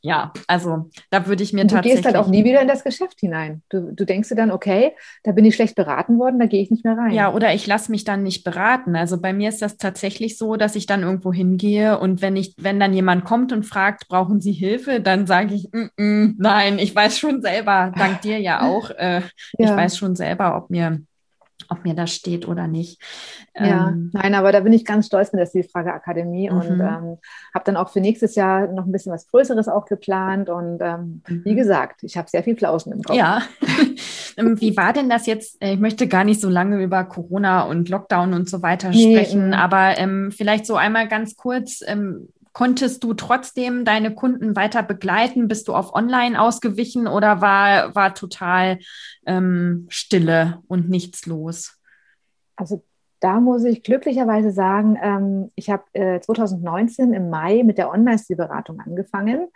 ja, 0.01 0.31
also 0.47 0.89
da 1.09 1.27
würde 1.27 1.43
ich 1.43 1.51
mir 1.51 1.61
und 1.61 1.71
du 1.71 1.75
tatsächlich. 1.75 2.01
Du 2.01 2.03
gehst 2.03 2.15
halt 2.15 2.25
auch 2.25 2.29
nie 2.29 2.45
wieder 2.45 2.61
in 2.61 2.69
das 2.69 2.83
Geschäft 2.83 3.19
hinein. 3.19 3.63
Du, 3.69 3.91
du 3.93 4.05
denkst 4.05 4.29
dir 4.29 4.35
dann, 4.35 4.51
okay, 4.51 4.93
da 5.23 5.33
bin 5.33 5.43
ich 5.43 5.55
schlecht 5.55 5.75
beraten 5.75 6.19
worden, 6.19 6.39
da 6.39 6.45
gehe 6.45 6.61
ich 6.61 6.71
nicht 6.71 6.85
mehr 6.85 6.97
rein. 6.97 7.11
Ja, 7.11 7.33
oder 7.33 7.53
ich 7.53 7.67
lasse 7.67 7.91
mich 7.91 8.05
dann 8.05 8.23
nicht 8.23 8.45
beraten. 8.45 8.95
Also 8.95 9.19
bei 9.19 9.33
mir 9.33 9.49
ist 9.49 9.61
das 9.61 9.77
tatsächlich 9.77 10.37
so, 10.37 10.55
dass 10.55 10.75
ich 10.75 10.85
dann 10.85 11.03
irgendwo 11.03 11.33
hingehe 11.33 11.99
und 11.99 12.21
wenn 12.21 12.37
ich, 12.37 12.55
wenn 12.57 12.79
dann 12.79 12.93
jemand 12.93 13.25
kommt 13.25 13.51
und 13.51 13.65
fragt, 13.65 14.07
brauchen 14.07 14.39
Sie 14.39 14.53
Hilfe, 14.53 15.01
dann 15.01 15.27
sage 15.27 15.53
ich, 15.53 15.69
mm 15.71 15.89
-mm, 15.97 16.35
nein, 16.37 16.79
ich 16.79 16.95
weiß 16.95 17.19
schon 17.19 17.41
selber, 17.41 17.91
dank 17.97 18.21
dir 18.21 18.39
ja 18.39 18.61
auch, 18.61 18.91
äh, 18.91 19.19
ja. 19.19 19.23
ich 19.57 19.69
weiß 19.69 19.97
schon 19.97 20.15
selber, 20.15 20.55
ob 20.55 20.69
mir 20.69 21.01
ob 21.69 21.83
mir 21.83 21.93
das 21.93 22.11
steht 22.11 22.47
oder 22.47 22.67
nicht. 22.67 23.01
Ja, 23.55 23.89
ähm, 23.89 24.09
nein, 24.13 24.35
aber 24.35 24.51
da 24.51 24.61
bin 24.61 24.73
ich 24.73 24.85
ganz 24.85 25.07
stolz 25.07 25.31
mit 25.31 25.39
der 25.39 25.45
Stilfrage 25.45 25.93
Akademie 25.93 26.49
mhm. 26.49 26.57
und 26.57 26.79
ähm, 26.79 27.17
habe 27.53 27.65
dann 27.65 27.77
auch 27.77 27.89
für 27.89 28.01
nächstes 28.01 28.35
Jahr 28.35 28.67
noch 28.67 28.85
ein 28.85 28.91
bisschen 28.91 29.11
was 29.11 29.27
Größeres 29.27 29.67
auch 29.67 29.85
geplant 29.85 30.49
und 30.49 30.79
ähm, 30.81 31.21
mhm. 31.27 31.45
wie 31.45 31.55
gesagt, 31.55 32.03
ich 32.03 32.17
habe 32.17 32.29
sehr 32.29 32.43
viel 32.43 32.55
Flausen 32.55 32.93
im 32.93 33.03
Kopf. 33.03 33.15
Ja, 33.15 33.41
ähm, 34.37 34.59
wie 34.59 34.75
war 34.75 34.93
denn 34.93 35.09
das 35.09 35.25
jetzt? 35.25 35.61
Äh, 35.61 35.73
ich 35.73 35.79
möchte 35.79 36.07
gar 36.07 36.23
nicht 36.23 36.41
so 36.41 36.49
lange 36.49 36.81
über 36.81 37.03
Corona 37.03 37.63
und 37.63 37.89
Lockdown 37.89 38.33
und 38.33 38.49
so 38.49 38.61
weiter 38.61 38.89
nee, 38.89 39.15
sprechen, 39.15 39.53
aber 39.53 39.97
ähm, 39.97 40.31
vielleicht 40.31 40.65
so 40.65 40.75
einmal 40.75 41.07
ganz 41.07 41.35
kurz, 41.35 41.81
ähm, 41.85 42.29
Konntest 42.59 43.05
du 43.05 43.13
trotzdem 43.13 43.85
deine 43.85 44.13
Kunden 44.13 44.53
weiter 44.53 44.83
begleiten? 44.83 45.47
Bist 45.47 45.69
du 45.69 45.75
auf 45.75 45.93
Online 45.95 46.41
ausgewichen 46.41 47.07
oder 47.07 47.39
war, 47.39 47.95
war 47.95 48.13
total 48.13 48.79
ähm, 49.25 49.85
Stille 49.87 50.59
und 50.67 50.89
nichts 50.89 51.25
los? 51.25 51.79
Also 52.57 52.83
da 53.21 53.39
muss 53.39 53.63
ich 53.63 53.81
glücklicherweise 53.81 54.51
sagen, 54.51 54.97
ähm, 55.01 55.51
ich 55.55 55.69
habe 55.69 55.83
äh, 55.93 56.19
2019 56.19 57.13
im 57.13 57.29
Mai 57.29 57.63
mit 57.63 57.77
der 57.77 57.91
Online-Stilberatung 57.91 58.81
angefangen, 58.81 59.47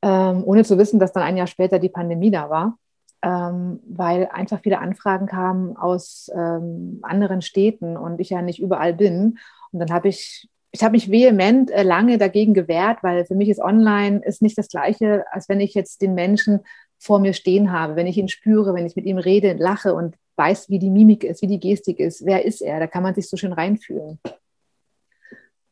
ähm, 0.00 0.42
ohne 0.42 0.64
zu 0.64 0.78
wissen, 0.78 0.98
dass 0.98 1.12
dann 1.12 1.24
ein 1.24 1.36
Jahr 1.36 1.46
später 1.46 1.78
die 1.78 1.90
Pandemie 1.90 2.30
da 2.30 2.48
war, 2.48 2.78
ähm, 3.20 3.80
weil 3.86 4.30
einfach 4.32 4.60
viele 4.62 4.78
Anfragen 4.78 5.26
kamen 5.26 5.76
aus 5.76 6.30
ähm, 6.34 7.00
anderen 7.02 7.42
Städten 7.42 7.98
und 7.98 8.20
ich 8.22 8.30
ja 8.30 8.40
nicht 8.40 8.58
überall 8.58 8.94
bin. 8.94 9.38
Und 9.70 9.80
dann 9.80 9.92
habe 9.92 10.08
ich 10.08 10.48
ich 10.72 10.82
habe 10.82 10.92
mich 10.92 11.10
vehement 11.10 11.70
äh, 11.70 11.82
lange 11.82 12.16
dagegen 12.18 12.54
gewehrt, 12.54 13.02
weil 13.02 13.26
für 13.26 13.34
mich 13.34 13.50
ist 13.50 13.60
online 13.60 14.22
ist 14.24 14.40
nicht 14.40 14.56
das 14.56 14.68
Gleiche, 14.68 15.24
als 15.30 15.48
wenn 15.48 15.60
ich 15.60 15.74
jetzt 15.74 16.00
den 16.00 16.14
Menschen 16.14 16.60
vor 16.98 17.18
mir 17.18 17.34
stehen 17.34 17.72
habe, 17.72 17.94
wenn 17.94 18.06
ich 18.06 18.16
ihn 18.16 18.28
spüre, 18.28 18.74
wenn 18.74 18.86
ich 18.86 18.96
mit 18.96 19.04
ihm 19.04 19.18
rede, 19.18 19.52
lache 19.52 19.94
und 19.94 20.16
weiß, 20.36 20.70
wie 20.70 20.78
die 20.78 20.90
Mimik 20.90 21.24
ist, 21.24 21.42
wie 21.42 21.46
die 21.46 21.60
Gestik 21.60 21.98
ist, 22.00 22.24
wer 22.24 22.44
ist 22.44 22.62
er, 22.62 22.80
da 22.80 22.86
kann 22.86 23.02
man 23.02 23.14
sich 23.14 23.28
so 23.28 23.36
schön 23.36 23.52
reinfühlen. 23.52 24.18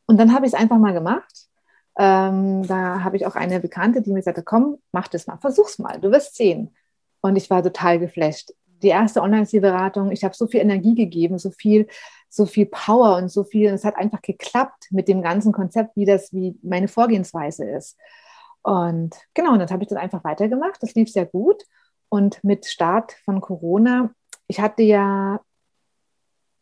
Und 0.05 0.17
dann 0.17 0.33
habe 0.33 0.45
ich 0.45 0.53
es 0.53 0.59
einfach 0.59 0.77
mal 0.77 0.93
gemacht. 0.93 1.47
Ähm, 1.97 2.67
da 2.67 3.03
habe 3.03 3.17
ich 3.17 3.25
auch 3.25 3.35
eine 3.35 3.59
Bekannte, 3.59 4.01
die 4.01 4.11
mir 4.11 4.21
sagte, 4.21 4.43
komm, 4.43 4.77
mach 4.91 5.07
das 5.07 5.25
mal, 5.25 5.37
versuch's 5.37 5.79
mal, 5.79 5.99
du 5.99 6.11
wirst 6.11 6.35
sehen. 6.35 6.75
Und 7.21 7.35
ich 7.37 7.49
war 7.49 7.63
total 7.63 7.97
geflasht. 7.97 8.53
Die 8.83 8.89
erste 8.89 9.21
Online-Zielberatung, 9.21 10.11
ich 10.11 10.23
habe 10.23 10.35
so 10.35 10.47
viel 10.47 10.59
Energie 10.59 10.95
gegeben, 10.95 11.39
so 11.39 11.51
viel 11.51 11.87
so 12.31 12.45
viel 12.45 12.65
Power 12.65 13.17
und 13.17 13.29
so 13.29 13.43
viel. 13.43 13.69
Es 13.69 13.83
hat 13.83 13.97
einfach 13.97 14.21
geklappt 14.21 14.87
mit 14.89 15.09
dem 15.09 15.21
ganzen 15.21 15.51
Konzept, 15.51 15.97
wie 15.97 16.05
das, 16.05 16.31
wie 16.33 16.57
meine 16.63 16.87
Vorgehensweise 16.87 17.69
ist. 17.69 17.97
Und 18.63 19.15
genau, 19.33 19.51
und 19.51 19.59
dann 19.59 19.69
habe 19.69 19.83
ich 19.83 19.89
das 19.89 19.97
einfach 19.97 20.23
weitergemacht. 20.23 20.81
Das 20.81 20.95
lief 20.95 21.11
sehr 21.11 21.25
gut. 21.25 21.61
Und 22.07 22.41
mit 22.43 22.65
Start 22.65 23.13
von 23.25 23.41
Corona, 23.41 24.11
ich 24.47 24.61
hatte 24.61 24.81
ja 24.81 25.41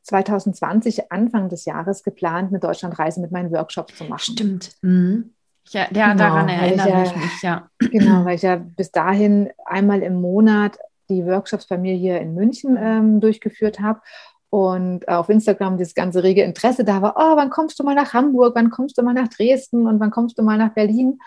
2020, 0.04 1.12
Anfang 1.12 1.50
des 1.50 1.66
Jahres, 1.66 2.02
geplant, 2.02 2.50
eine 2.50 2.60
Deutschlandreise 2.60 3.22
mit 3.22 3.32
meinen 3.32 3.52
Workshops 3.52 3.96
zu 3.96 4.06
machen. 4.06 4.34
Stimmt. 4.34 4.72
Mhm. 4.82 5.36
Ja, 5.70 5.88
ja 5.92 6.14
genau, 6.14 6.24
daran 6.24 6.50
erinnere 6.50 6.88
ich, 6.88 6.94
ja, 6.94 7.04
ich, 7.04 7.16
mich, 7.16 7.42
ja. 7.44 7.70
Genau, 7.78 8.26
weil 8.26 8.36
ich 8.36 8.42
ja 8.42 8.56
bis 8.56 8.92
dahin 8.92 9.52
einmal 9.66 10.02
im 10.02 10.20
Monat 10.20 10.80
die 11.10 11.26
Workshops 11.26 11.68
bei 11.68 11.78
mir 11.78 11.94
hier 11.94 12.20
in 12.20 12.34
München 12.34 12.76
ähm, 12.80 13.20
durchgeführt 13.20 13.80
habe 13.80 14.02
und 14.50 15.08
auf 15.08 15.30
Instagram 15.30 15.78
dieses 15.78 15.94
ganze 15.94 16.24
rege 16.24 16.44
Interesse 16.44 16.84
da 16.84 17.02
war, 17.02 17.16
oh, 17.18 17.36
wann 17.36 17.50
kommst 17.50 17.80
du 17.80 17.84
mal 17.84 17.96
nach 17.96 18.14
Hamburg, 18.14 18.56
wann 18.56 18.72
kommst 18.72 18.98
du 18.98 19.04
mal 19.04 19.14
nach 19.14 19.28
Dresden 19.28 19.86
und 19.86 20.00
wann 20.00 20.12
kommst 20.12 20.38
du 20.40 20.44
mal 20.44 20.58
nach 20.58 20.74
Berlin? 20.74 21.20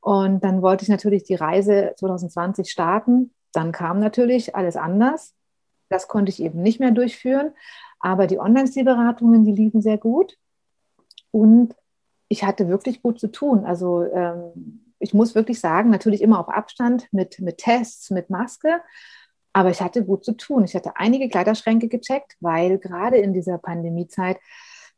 Und 0.00 0.42
dann 0.44 0.60
wollte 0.60 0.82
ich 0.82 0.88
natürlich 0.88 1.24
die 1.24 1.36
Reise 1.36 1.94
2020 1.96 2.70
starten. 2.70 3.32
Dann 3.52 3.72
kam 3.72 4.00
natürlich 4.00 4.54
alles 4.56 4.76
anders. 4.76 5.34
Das 5.88 6.08
konnte 6.08 6.30
ich 6.30 6.42
eben 6.42 6.62
nicht 6.62 6.80
mehr 6.80 6.90
durchführen. 6.90 7.52
Aber 8.00 8.26
die 8.26 8.38
Online-Zielberatungen, 8.38 9.44
die 9.44 9.52
liefen 9.52 9.80
sehr 9.80 9.96
gut. 9.96 10.36
Und 11.30 11.74
ich 12.28 12.44
hatte 12.44 12.68
wirklich 12.68 13.00
gut 13.00 13.18
zu 13.20 13.28
tun. 13.28 13.64
Also 13.64 14.04
ähm, 14.04 14.92
ich 14.98 15.14
muss 15.14 15.34
wirklich 15.34 15.60
sagen, 15.60 15.90
natürlich 15.90 16.20
immer 16.20 16.40
auf 16.40 16.48
Abstand 16.48 17.08
mit, 17.12 17.38
mit 17.40 17.58
Tests, 17.58 18.10
mit 18.10 18.28
Maske. 18.30 18.80
Aber 19.54 19.70
ich 19.70 19.80
hatte 19.80 20.04
gut 20.04 20.24
zu 20.24 20.32
tun. 20.32 20.64
Ich 20.64 20.74
hatte 20.74 20.96
einige 20.96 21.28
Kleiderschränke 21.28 21.88
gecheckt, 21.88 22.36
weil 22.40 22.78
gerade 22.78 23.18
in 23.18 23.32
dieser 23.32 23.56
Pandemiezeit 23.56 24.38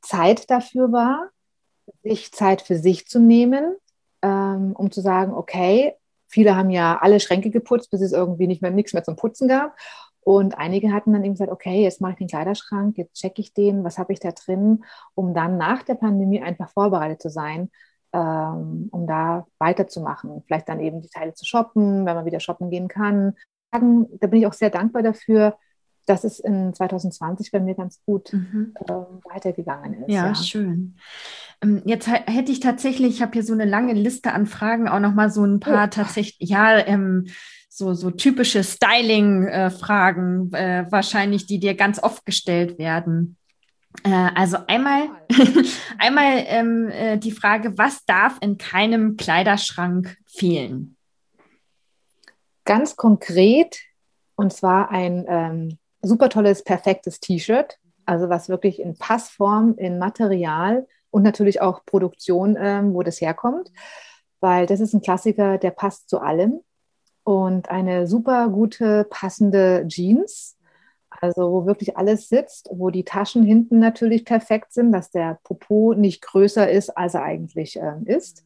Zeit 0.01 0.51
dafür 0.51 0.90
war, 0.90 1.29
sich 2.03 2.33
Zeit 2.33 2.62
für 2.62 2.77
sich 2.77 3.07
zu 3.07 3.21
nehmen, 3.21 3.77
ähm, 4.23 4.73
um 4.75 4.90
zu 4.90 5.03
sagen, 5.03 5.35
okay, 5.35 5.95
viele 6.27 6.57
haben 6.57 6.71
ja 6.71 6.99
alle 7.01 7.21
Schränke 7.21 7.51
geputzt, 7.51 7.90
bis 7.90 8.01
es 8.01 8.12
irgendwie 8.12 8.47
nicht 8.47 8.62
mehr 8.62 8.71
nichts 8.71 8.95
mehr 8.95 9.05
zum 9.05 9.16
Putzen 9.16 9.47
gab. 9.47 9.77
Und 10.21 10.59
einige 10.59 10.92
hatten 10.92 11.12
dann 11.12 11.23
eben 11.23 11.35
gesagt, 11.35 11.53
okay, 11.53 11.83
jetzt 11.83 12.01
mache 12.01 12.12
ich 12.12 12.19
den 12.19 12.29
Kleiderschrank, 12.29 12.99
jetzt 12.99 13.14
checke 13.14 13.40
ich 13.40 13.53
den, 13.55 13.85
was 13.85 13.99
habe 13.99 14.12
ich 14.12 14.21
da 14.21 14.33
drin, 14.33 14.85
um 15.14 15.35
dann 15.35 15.57
nach 15.57 15.83
der 15.83 15.95
Pandemie 15.95 16.42
einfach 16.42 16.71
vorbereitet 16.71 17.23
zu 17.23 17.29
sein, 17.29 17.71
ähm, 18.12 18.88
um 18.90 19.07
da 19.07 19.47
weiterzumachen. 19.59 20.42
Vielleicht 20.47 20.69
dann 20.69 20.81
eben 20.81 21.01
die 21.01 21.11
Teile 21.11 21.35
zu 21.35 21.45
shoppen, 21.45 22.07
wenn 22.07 22.16
man 22.16 22.25
wieder 22.25 22.40
shoppen 22.40 22.71
gehen 22.71 22.88
kann. 22.88 23.37
Da 23.70 24.26
bin 24.26 24.40
ich 24.40 24.46
auch 24.46 24.52
sehr 24.52 24.70
dankbar 24.70 25.02
dafür, 25.02 25.57
dass 26.07 26.24
es 26.24 26.38
in 26.38 26.72
2020 26.72 27.50
bei 27.50 27.61
mir 27.61 27.74
ganz 27.74 28.00
gut 28.07 28.33
mhm. 28.33 28.74
äh, 28.87 28.92
weitergegangen 29.33 30.05
ist. 30.05 30.14
Ja, 30.14 30.29
ja. 30.29 30.35
schön. 30.35 30.96
Ähm, 31.61 31.83
jetzt 31.85 32.09
hätte 32.09 32.52
ich 32.52 32.61
tatsächlich, 32.61 33.16
ich 33.16 33.22
habe 33.22 33.33
hier 33.33 33.42
so 33.42 33.52
eine 33.52 33.64
lange 33.64 33.92
Liste 33.92 34.33
an 34.33 34.46
Fragen, 34.46 34.88
auch 34.88 35.00
noch 35.00 35.14
mal 35.14 35.31
so 35.31 35.44
ein 35.44 35.61
paar 35.61 35.87
oh. 35.87 35.90
tatsächlich, 35.90 36.48
ja, 36.48 36.79
ähm, 36.87 37.26
so, 37.68 37.92
so 37.92 38.11
typische 38.11 38.64
Styling-Fragen, 38.64 40.52
äh, 40.55 40.81
äh, 40.81 40.87
wahrscheinlich, 40.90 41.46
die 41.46 41.59
dir 41.59 41.74
ganz 41.74 42.02
oft 42.02 42.24
gestellt 42.24 42.79
werden. 42.79 43.37
Äh, 44.02 44.31
also 44.35 44.59
einmal, 44.66 45.09
einmal 45.98 46.44
ähm, 46.46 46.88
äh, 46.88 47.18
die 47.18 47.33
Frage, 47.33 47.76
was 47.76 48.05
darf 48.07 48.38
in 48.40 48.57
keinem 48.57 49.16
Kleiderschrank 49.16 50.16
fehlen? 50.26 50.95
Ganz 52.66 52.96
konkret, 52.96 53.79
und 54.35 54.52
zwar 54.52 54.90
ein 54.90 55.24
ähm, 55.29 55.79
super 56.02 56.29
tolles, 56.29 56.64
perfektes 56.64 57.20
T-Shirt, 57.20 57.79
also 58.05 58.29
was 58.29 58.48
wirklich 58.48 58.81
in 58.81 58.98
Passform, 58.98 59.76
in 59.79 59.98
Material 59.98 60.87
und 61.11 61.22
natürlich 61.22 61.61
auch 61.61 61.85
Produktion, 61.87 62.57
ähm, 62.61 62.92
wo 62.92 63.05
das 63.05 63.20
herkommt, 63.20 63.70
weil 64.40 64.66
das 64.66 64.81
ist 64.81 64.94
ein 64.94 65.00
Klassiker, 65.00 65.59
der 65.59 65.70
passt 65.70 66.11
zu 66.11 66.18
allem. 66.20 66.61
Und 67.22 67.70
eine 67.70 68.07
super 68.07 68.48
gute, 68.48 69.05
passende 69.11 69.85
Jeans, 69.88 70.57
also 71.09 71.52
wo 71.52 71.66
wirklich 71.66 71.96
alles 71.96 72.29
sitzt, 72.29 72.68
wo 72.72 72.90
die 72.90 73.05
Taschen 73.05 73.44
hinten 73.44 73.79
natürlich 73.79 74.24
perfekt 74.24 74.72
sind, 74.72 74.90
dass 74.90 75.11
der 75.11 75.38
Popo 75.44 75.94
nicht 75.94 76.20
größer 76.20 76.68
ist, 76.68 76.90
als 76.90 77.14
er 77.14 77.22
eigentlich 77.22 77.76
ähm, 77.76 78.07
ist. 78.07 78.45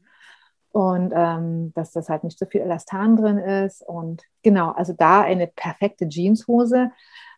Und 0.73 1.13
ähm, 1.15 1.73
dass 1.75 1.91
das 1.91 2.09
halt 2.09 2.23
nicht 2.23 2.39
so 2.39 2.47
viel 2.47 2.61
Elastan 2.61 3.17
drin 3.17 3.39
ist. 3.39 3.83
Und 3.83 4.23
genau, 4.43 4.71
also 4.71 4.93
da 4.93 5.23
eine 5.23 5.49
perfekte 5.49 6.09
Jeanshose 6.09 6.91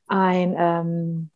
ein, 0.07 0.55
ähm, 0.59 1.31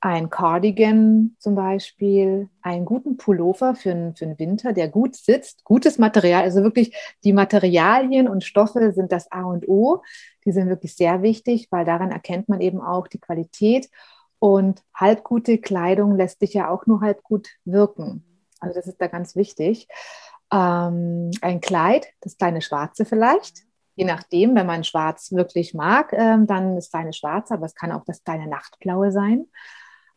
ein 0.00 0.28
Cardigan 0.28 1.36
zum 1.38 1.54
Beispiel, 1.54 2.50
einen 2.60 2.84
guten 2.84 3.16
Pullover 3.16 3.74
für, 3.74 4.12
für 4.16 4.26
den 4.26 4.38
Winter, 4.38 4.72
der 4.72 4.88
gut 4.88 5.16
sitzt, 5.16 5.64
gutes 5.64 5.98
Material, 5.98 6.42
also 6.42 6.62
wirklich 6.62 6.94
die 7.24 7.32
Materialien 7.32 8.28
und 8.28 8.44
Stoffe 8.44 8.92
sind 8.92 9.10
das 9.10 9.32
A 9.32 9.44
und 9.44 9.66
O. 9.68 10.02
Die 10.44 10.52
sind 10.52 10.68
wirklich 10.68 10.94
sehr 10.94 11.22
wichtig, 11.22 11.68
weil 11.70 11.84
daran 11.84 12.10
erkennt 12.10 12.48
man 12.48 12.60
eben 12.60 12.80
auch 12.80 13.08
die 13.08 13.18
Qualität. 13.18 13.88
Und 14.38 14.82
halbgute 14.94 15.58
Kleidung 15.58 16.16
lässt 16.16 16.40
sich 16.40 16.52
ja 16.52 16.68
auch 16.68 16.86
nur 16.86 17.00
halb 17.00 17.22
gut 17.22 17.48
wirken. 17.64 18.22
Also 18.60 18.74
das 18.74 18.86
ist 18.86 19.00
da 19.00 19.06
ganz 19.06 19.34
wichtig. 19.34 19.88
Ähm, 20.52 21.30
ein 21.40 21.60
Kleid, 21.60 22.06
das 22.20 22.36
kleine 22.36 22.62
Schwarze 22.62 23.04
vielleicht, 23.04 23.66
Je 23.96 24.04
nachdem, 24.04 24.54
wenn 24.54 24.66
man 24.66 24.84
schwarz 24.84 25.32
wirklich 25.32 25.72
mag, 25.72 26.12
ähm, 26.12 26.46
dann 26.46 26.76
ist 26.76 26.92
kleine 26.92 27.14
schwarze, 27.14 27.54
aber 27.54 27.64
es 27.64 27.74
kann 27.74 27.92
auch 27.92 28.04
das 28.04 28.22
kleine 28.22 28.46
Nachtblaue 28.46 29.10
sein. 29.10 29.46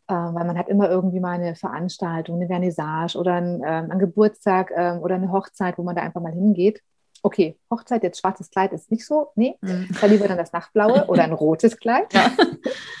Äh, 0.06 0.12
weil 0.12 0.44
man 0.44 0.58
hat 0.58 0.68
immer 0.68 0.90
irgendwie 0.90 1.18
mal 1.18 1.32
eine 1.32 1.54
Veranstaltung, 1.54 2.36
eine 2.36 2.46
Vernissage 2.46 3.16
oder 3.16 3.34
ein, 3.34 3.62
ähm, 3.64 3.90
ein 3.90 3.98
Geburtstag 3.98 4.70
ähm, 4.76 4.98
oder 5.00 5.14
eine 5.14 5.32
Hochzeit, 5.32 5.78
wo 5.78 5.82
man 5.82 5.96
da 5.96 6.02
einfach 6.02 6.20
mal 6.20 6.32
hingeht. 6.32 6.82
Okay, 7.22 7.58
Hochzeit, 7.70 8.02
jetzt 8.02 8.20
schwarzes 8.20 8.50
Kleid 8.50 8.74
ist 8.74 8.90
nicht 8.90 9.06
so. 9.06 9.28
Nee, 9.34 9.56
mhm. 9.62 9.88
da 9.98 10.06
lieber 10.06 10.28
dann 10.28 10.38
das 10.38 10.52
Nachtblaue 10.52 11.06
oder 11.06 11.24
ein 11.24 11.32
rotes 11.32 11.78
Kleid. 11.78 12.12
Ja. 12.12 12.30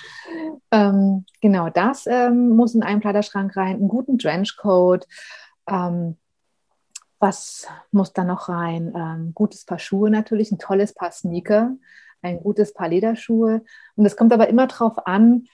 ähm, 0.70 1.26
genau, 1.42 1.68
das 1.68 2.06
ähm, 2.06 2.56
muss 2.56 2.74
in 2.74 2.82
einen 2.82 3.00
Kleiderschrank 3.00 3.54
rein. 3.54 3.76
Einen 3.76 3.88
guten 3.88 4.18
Trenchcoat. 4.18 5.06
Ähm, 5.68 6.16
was 7.20 7.68
muss 7.92 8.12
da 8.12 8.24
noch 8.24 8.48
rein? 8.48 8.92
Ähm, 8.96 9.32
gutes 9.34 9.64
Paar 9.64 9.78
Schuhe 9.78 10.10
natürlich, 10.10 10.50
ein 10.50 10.58
tolles 10.58 10.94
Paar 10.94 11.12
Sneaker, 11.12 11.76
ein 12.22 12.40
gutes 12.40 12.74
Paar 12.74 12.88
Lederschuhe. 12.88 13.62
Und 13.94 14.06
es 14.06 14.16
kommt 14.16 14.32
aber 14.32 14.48
immer 14.48 14.66
darauf 14.66 15.06
an, 15.06 15.44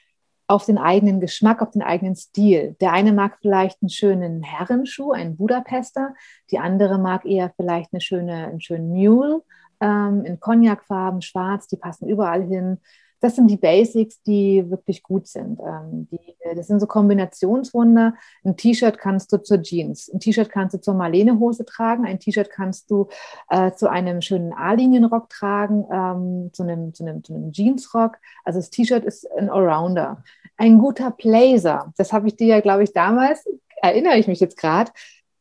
auf 0.48 0.64
den 0.64 0.78
eigenen 0.78 1.20
Geschmack, 1.20 1.60
auf 1.60 1.72
den 1.72 1.82
eigenen 1.82 2.14
Stil. 2.14 2.76
Der 2.80 2.92
eine 2.92 3.12
mag 3.12 3.38
vielleicht 3.40 3.82
einen 3.82 3.90
schönen 3.90 4.44
Herrenschuh, 4.44 5.10
einen 5.10 5.36
Budapester. 5.36 6.14
Die 6.52 6.60
andere 6.60 6.98
mag 6.98 7.26
eher 7.26 7.52
vielleicht 7.56 7.92
eine 7.92 8.00
schöne, 8.00 8.46
einen 8.46 8.60
schönen 8.60 8.90
Mule 8.90 9.42
ähm, 9.80 10.24
in 10.24 10.38
Cognacfarben, 10.38 11.20
schwarz. 11.20 11.66
Die 11.66 11.76
passen 11.76 12.08
überall 12.08 12.44
hin 12.44 12.78
das 13.20 13.36
sind 13.36 13.50
die 13.50 13.56
Basics, 13.56 14.22
die 14.22 14.68
wirklich 14.68 15.02
gut 15.02 15.26
sind. 15.26 15.60
Ähm, 15.60 16.08
die, 16.10 16.20
das 16.54 16.66
sind 16.66 16.80
so 16.80 16.86
Kombinationswunder. 16.86 18.14
Ein 18.44 18.56
T-Shirt 18.56 18.98
kannst 18.98 19.32
du 19.32 19.38
zur 19.38 19.62
Jeans, 19.62 20.10
ein 20.12 20.20
T-Shirt 20.20 20.50
kannst 20.50 20.74
du 20.74 20.80
zur 20.80 20.94
Marlene-Hose 20.94 21.64
tragen, 21.64 22.04
ein 22.04 22.20
T-Shirt 22.20 22.50
kannst 22.50 22.90
du 22.90 23.08
äh, 23.48 23.72
zu 23.72 23.88
einem 23.88 24.20
schönen 24.20 24.52
A-Linienrock 24.52 25.28
tragen, 25.28 25.86
ähm, 25.90 26.50
zu, 26.52 26.62
einem, 26.62 26.94
zu, 26.94 27.04
einem, 27.04 27.24
zu 27.24 27.34
einem 27.34 27.52
Jeansrock. 27.52 28.18
Also 28.44 28.58
das 28.58 28.70
T-Shirt 28.70 29.04
ist 29.04 29.30
ein 29.32 29.50
Allrounder. 29.50 30.22
Ein 30.56 30.78
guter 30.78 31.10
Blazer, 31.10 31.92
das 31.96 32.12
habe 32.12 32.28
ich 32.28 32.36
dir 32.36 32.46
ja, 32.46 32.60
glaube 32.60 32.82
ich, 32.82 32.92
damals, 32.92 33.46
erinnere 33.82 34.16
ich 34.18 34.26
mich 34.26 34.40
jetzt 34.40 34.56
gerade, 34.56 34.90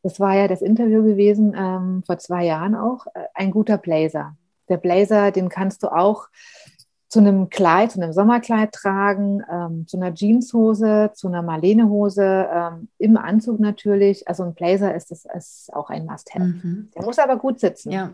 das 0.03 0.19
war 0.19 0.35
ja 0.35 0.47
das 0.47 0.61
Interview 0.61 1.03
gewesen 1.03 1.55
ähm, 1.57 2.03
vor 2.05 2.19
zwei 2.19 2.45
Jahren 2.45 2.75
auch, 2.75 3.07
äh, 3.07 3.25
ein 3.33 3.51
guter 3.51 3.77
Blazer. 3.77 4.37
Der 4.69 4.77
Blazer, 4.77 5.31
den 5.31 5.49
kannst 5.49 5.83
du 5.83 5.87
auch 5.87 6.27
zu 7.07 7.19
einem 7.19 7.49
Kleid, 7.49 7.91
zu 7.91 8.01
einem 8.01 8.13
Sommerkleid 8.13 8.71
tragen, 8.71 9.41
ähm, 9.51 9.87
zu 9.87 9.97
einer 9.97 10.13
Jeanshose, 10.13 11.11
zu 11.13 11.27
einer 11.27 11.41
Marlenehose, 11.41 12.47
ähm, 12.51 12.89
im 12.97 13.17
Anzug 13.17 13.59
natürlich. 13.59 14.27
Also 14.27 14.43
ein 14.43 14.53
Blazer 14.53 14.95
ist, 14.95 15.11
ist, 15.11 15.27
ist 15.35 15.73
auch 15.73 15.89
ein 15.89 16.05
Must-Have. 16.05 16.45
Mhm. 16.45 16.89
Der 16.95 17.05
muss 17.05 17.19
aber 17.19 17.37
gut 17.37 17.59
sitzen. 17.59 17.91
Ja. 17.91 18.11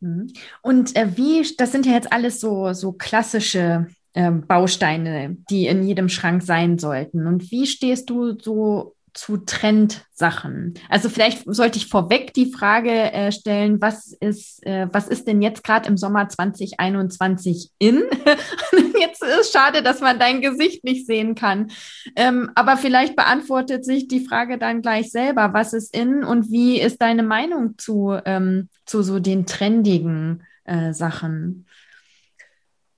Mhm. 0.00 0.32
Und 0.62 0.94
äh, 0.96 1.16
wie, 1.16 1.46
das 1.56 1.72
sind 1.72 1.86
ja 1.86 1.92
jetzt 1.92 2.12
alles 2.12 2.40
so, 2.40 2.72
so 2.72 2.92
klassische 2.92 3.86
äh, 4.12 4.30
Bausteine, 4.30 5.36
die 5.50 5.66
in 5.66 5.82
jedem 5.82 6.08
Schrank 6.08 6.42
sein 6.42 6.78
sollten. 6.78 7.26
Und 7.26 7.50
wie 7.50 7.66
stehst 7.66 8.10
du 8.10 8.38
so 8.38 8.95
zu 9.16 9.38
Trendsachen? 9.38 10.74
Also 10.88 11.08
vielleicht 11.08 11.42
sollte 11.46 11.78
ich 11.78 11.88
vorweg 11.88 12.34
die 12.34 12.52
Frage 12.52 12.90
äh, 12.90 13.32
stellen, 13.32 13.80
was 13.80 14.12
ist, 14.12 14.64
äh, 14.66 14.88
was 14.92 15.08
ist 15.08 15.26
denn 15.26 15.42
jetzt 15.42 15.64
gerade 15.64 15.88
im 15.88 15.96
Sommer 15.96 16.28
2021 16.28 17.70
in? 17.78 18.04
jetzt 19.00 19.22
ist 19.22 19.40
es 19.40 19.52
schade, 19.52 19.82
dass 19.82 20.00
man 20.00 20.18
dein 20.18 20.40
Gesicht 20.40 20.84
nicht 20.84 21.06
sehen 21.06 21.34
kann. 21.34 21.70
Ähm, 22.14 22.50
aber 22.54 22.76
vielleicht 22.76 23.16
beantwortet 23.16 23.84
sich 23.84 24.08
die 24.08 24.24
Frage 24.24 24.58
dann 24.58 24.82
gleich 24.82 25.10
selber, 25.10 25.52
was 25.52 25.72
ist 25.72 25.96
in 25.96 26.22
und 26.22 26.50
wie 26.50 26.80
ist 26.80 27.00
deine 27.00 27.22
Meinung 27.22 27.78
zu, 27.78 28.16
ähm, 28.24 28.68
zu 28.84 29.02
so 29.02 29.18
den 29.18 29.46
trendigen 29.46 30.44
äh, 30.64 30.92
Sachen? 30.92 31.66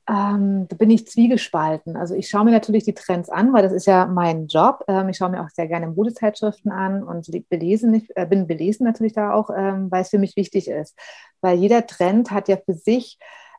Ähm, 0.09 0.67
da 0.69 0.77
bin 0.77 0.91
ich 0.91 1.07
zwiegespalten. 1.07 1.97
Also 1.97 2.15
ich 2.15 2.31
schaue 2.31 2.45
mir 2.47 2.51
natürlich 2.51 2.85
die 2.85 2.95
Trends 2.95 3.29
an, 3.29 3.53
weil 3.53 3.63
das 3.63 3.73
ist 3.73 3.87
ja 3.87 4.07
mein 4.07 4.47
Job. 4.47 4.85
Ähm, 4.89 5.11
ich 5.11 5.19
schaue 5.19 5.29
mir 5.29 5.43
auch 5.43 5.51
sehr 5.51 5.69
gerne 5.69 5.89
Modezeitschriften 5.89 6.73
an 6.73 7.03
und 7.03 7.29
belesen, 7.51 7.93
ich, 7.93 8.17
äh, 8.17 8.25
bin 8.25 8.47
belesen 8.47 8.87
natürlich 8.87 9.13
da 9.13 9.35
auch, 9.35 9.51
ähm, 9.55 9.91
weil 9.91 10.03
es 10.03 10.09
für 10.09 10.19
mich 10.19 10.35
wichtig 10.37 10.69
ist. 10.69 10.97
Weil 11.43 11.59
jeder 11.59 11.87
Trend 11.87 12.31
hat 12.31 12.49
ja 12.49 12.57
für 12.57 12.73
sich 12.73 13.19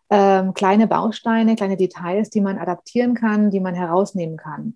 ähm, 0.09 0.55
kleine 0.55 0.87
Bausteine, 0.87 1.55
kleine 1.55 1.77
Details, 1.77 2.31
die 2.31 2.41
man 2.41 2.57
adaptieren 2.57 3.13
kann, 3.13 3.51
die 3.51 3.59
man 3.59 3.75
herausnehmen 3.75 4.37
kann. 4.37 4.75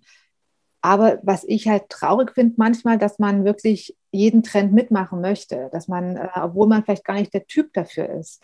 Aber 0.80 1.18
was 1.22 1.42
ich 1.42 1.66
halt 1.66 1.88
traurig 1.88 2.32
finde 2.34 2.54
manchmal, 2.56 2.98
dass 2.98 3.18
man 3.18 3.44
wirklich 3.44 3.96
jeden 4.12 4.44
Trend 4.44 4.72
mitmachen 4.72 5.20
möchte, 5.20 5.70
dass 5.72 5.88
man, 5.88 6.16
äh, 6.16 6.28
obwohl 6.40 6.68
man 6.68 6.84
vielleicht 6.84 7.04
gar 7.04 7.14
nicht 7.14 7.34
der 7.34 7.46
Typ 7.46 7.72
dafür 7.72 8.08
ist 8.10 8.40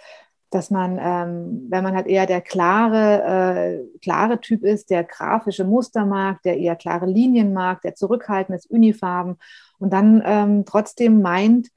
dass 0.50 0.70
man, 0.70 0.98
ähm, 1.00 1.66
wenn 1.68 1.84
man 1.84 1.94
halt 1.94 2.06
eher 2.06 2.26
der 2.26 2.40
klare, 2.40 3.22
äh, 3.22 3.98
klare 4.00 4.40
Typ 4.40 4.64
ist, 4.64 4.90
der 4.90 5.04
grafische 5.04 5.64
Muster 5.64 6.04
mag, 6.04 6.42
der 6.42 6.58
eher 6.58 6.76
klare 6.76 7.06
Linien 7.06 7.52
mag, 7.52 7.82
der 7.82 7.94
zurückhaltend 7.94 8.58
ist, 8.58 8.70
Unifarben 8.70 9.36
und 9.78 9.92
dann 9.92 10.22
ähm, 10.24 10.64
trotzdem 10.66 11.22
meint, 11.22 11.68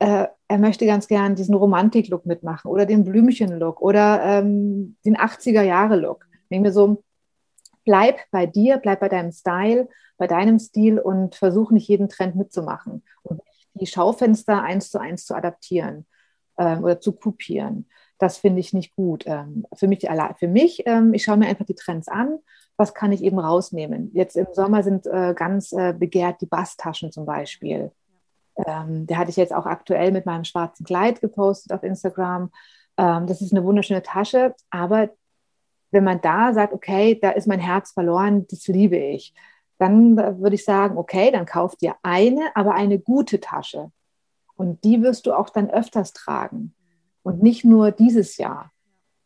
äh, 0.00 0.26
er 0.48 0.58
möchte 0.58 0.86
ganz 0.86 1.06
gern 1.06 1.36
diesen 1.36 1.54
Romantik-Look 1.54 2.26
mitmachen 2.26 2.70
oder 2.70 2.84
den 2.84 3.04
Blümchen-Look 3.04 3.80
oder 3.80 4.22
ähm, 4.24 4.96
den 5.04 5.16
80er-Jahre-Look. 5.16 6.26
Ich 6.32 6.48
denke 6.48 6.68
mir 6.68 6.72
so, 6.72 7.04
bleib 7.84 8.18
bei 8.32 8.46
dir, 8.46 8.78
bleib 8.78 9.00
bei 9.00 9.08
deinem 9.08 9.30
Style, 9.30 9.88
bei 10.16 10.26
deinem 10.26 10.58
Stil 10.58 10.98
und 10.98 11.36
versuch 11.36 11.70
nicht 11.70 11.88
jeden 11.88 12.08
Trend 12.08 12.34
mitzumachen 12.34 13.04
und 13.22 13.40
die 13.74 13.86
Schaufenster 13.86 14.62
eins 14.62 14.90
zu 14.90 14.98
eins 14.98 15.24
zu 15.24 15.34
adaptieren 15.34 16.06
äh, 16.56 16.76
oder 16.76 17.00
zu 17.00 17.12
kopieren. 17.12 17.86
Das 18.20 18.36
finde 18.36 18.60
ich 18.60 18.72
nicht 18.72 18.94
gut. 18.94 19.24
Ähm, 19.26 19.66
für 19.72 19.88
mich, 19.88 20.06
für 20.38 20.48
mich 20.48 20.86
ähm, 20.86 21.14
ich 21.14 21.24
schaue 21.24 21.38
mir 21.38 21.48
einfach 21.48 21.64
die 21.64 21.74
Trends 21.74 22.06
an. 22.06 22.38
Was 22.76 22.94
kann 22.94 23.12
ich 23.12 23.22
eben 23.22 23.38
rausnehmen? 23.38 24.10
Jetzt 24.14 24.36
im 24.36 24.46
Sommer 24.52 24.82
sind 24.82 25.06
äh, 25.06 25.34
ganz 25.34 25.72
äh, 25.72 25.92
begehrt 25.92 26.40
die 26.40 26.46
Basstaschen 26.46 27.10
zum 27.10 27.26
Beispiel. 27.26 27.90
Ähm, 28.56 29.06
der 29.06 29.18
hatte 29.18 29.30
ich 29.30 29.36
jetzt 29.36 29.54
auch 29.54 29.66
aktuell 29.66 30.12
mit 30.12 30.26
meinem 30.26 30.44
schwarzen 30.44 30.84
Kleid 30.84 31.20
gepostet 31.20 31.72
auf 31.72 31.82
Instagram. 31.82 32.50
Das 32.96 33.40
ist 33.40 33.52
eine 33.52 33.64
wunderschöne 33.64 34.02
Tasche, 34.02 34.54
aber 34.68 35.08
wenn 35.90 36.04
man 36.04 36.20
da 36.20 36.52
sagt, 36.52 36.74
okay, 36.74 37.18
da 37.18 37.30
ist 37.30 37.46
mein 37.46 37.60
Herz 37.60 37.92
verloren, 37.92 38.46
das 38.50 38.66
liebe 38.66 38.98
ich, 38.98 39.32
dann 39.78 40.18
würde 40.18 40.56
ich 40.56 40.66
sagen, 40.66 40.98
okay, 40.98 41.30
dann 41.30 41.46
kauf 41.46 41.76
dir 41.76 41.94
eine, 42.02 42.54
aber 42.54 42.74
eine 42.74 42.98
gute 42.98 43.40
Tasche. 43.40 43.90
Und 44.54 44.84
die 44.84 45.00
wirst 45.00 45.24
du 45.24 45.32
auch 45.32 45.48
dann 45.48 45.70
öfters 45.70 46.12
tragen 46.12 46.74
und 47.22 47.42
nicht 47.42 47.64
nur 47.64 47.90
dieses 47.90 48.36
Jahr. 48.36 48.72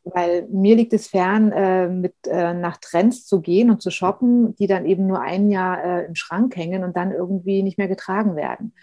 Weil 0.04 0.46
mir 0.50 0.76
liegt 0.76 0.92
es 0.92 1.06
fern, 1.06 1.50
äh, 1.52 1.88
mit, 1.88 2.14
äh, 2.26 2.52
nach 2.52 2.76
Trends 2.76 3.24
zu 3.24 3.40
gehen 3.40 3.70
und 3.70 3.80
zu 3.80 3.90
shoppen, 3.90 4.54
die 4.56 4.66
dann 4.66 4.84
eben 4.84 5.06
nur 5.06 5.20
ein 5.20 5.50
Jahr 5.50 5.82
äh, 5.82 6.04
im 6.04 6.14
Schrank 6.14 6.56
hängen 6.56 6.84
und 6.84 6.94
dann 6.94 7.10
irgendwie 7.10 7.62
nicht 7.62 7.78
mehr 7.78 7.88
getragen 7.88 8.36
werden. 8.36 8.74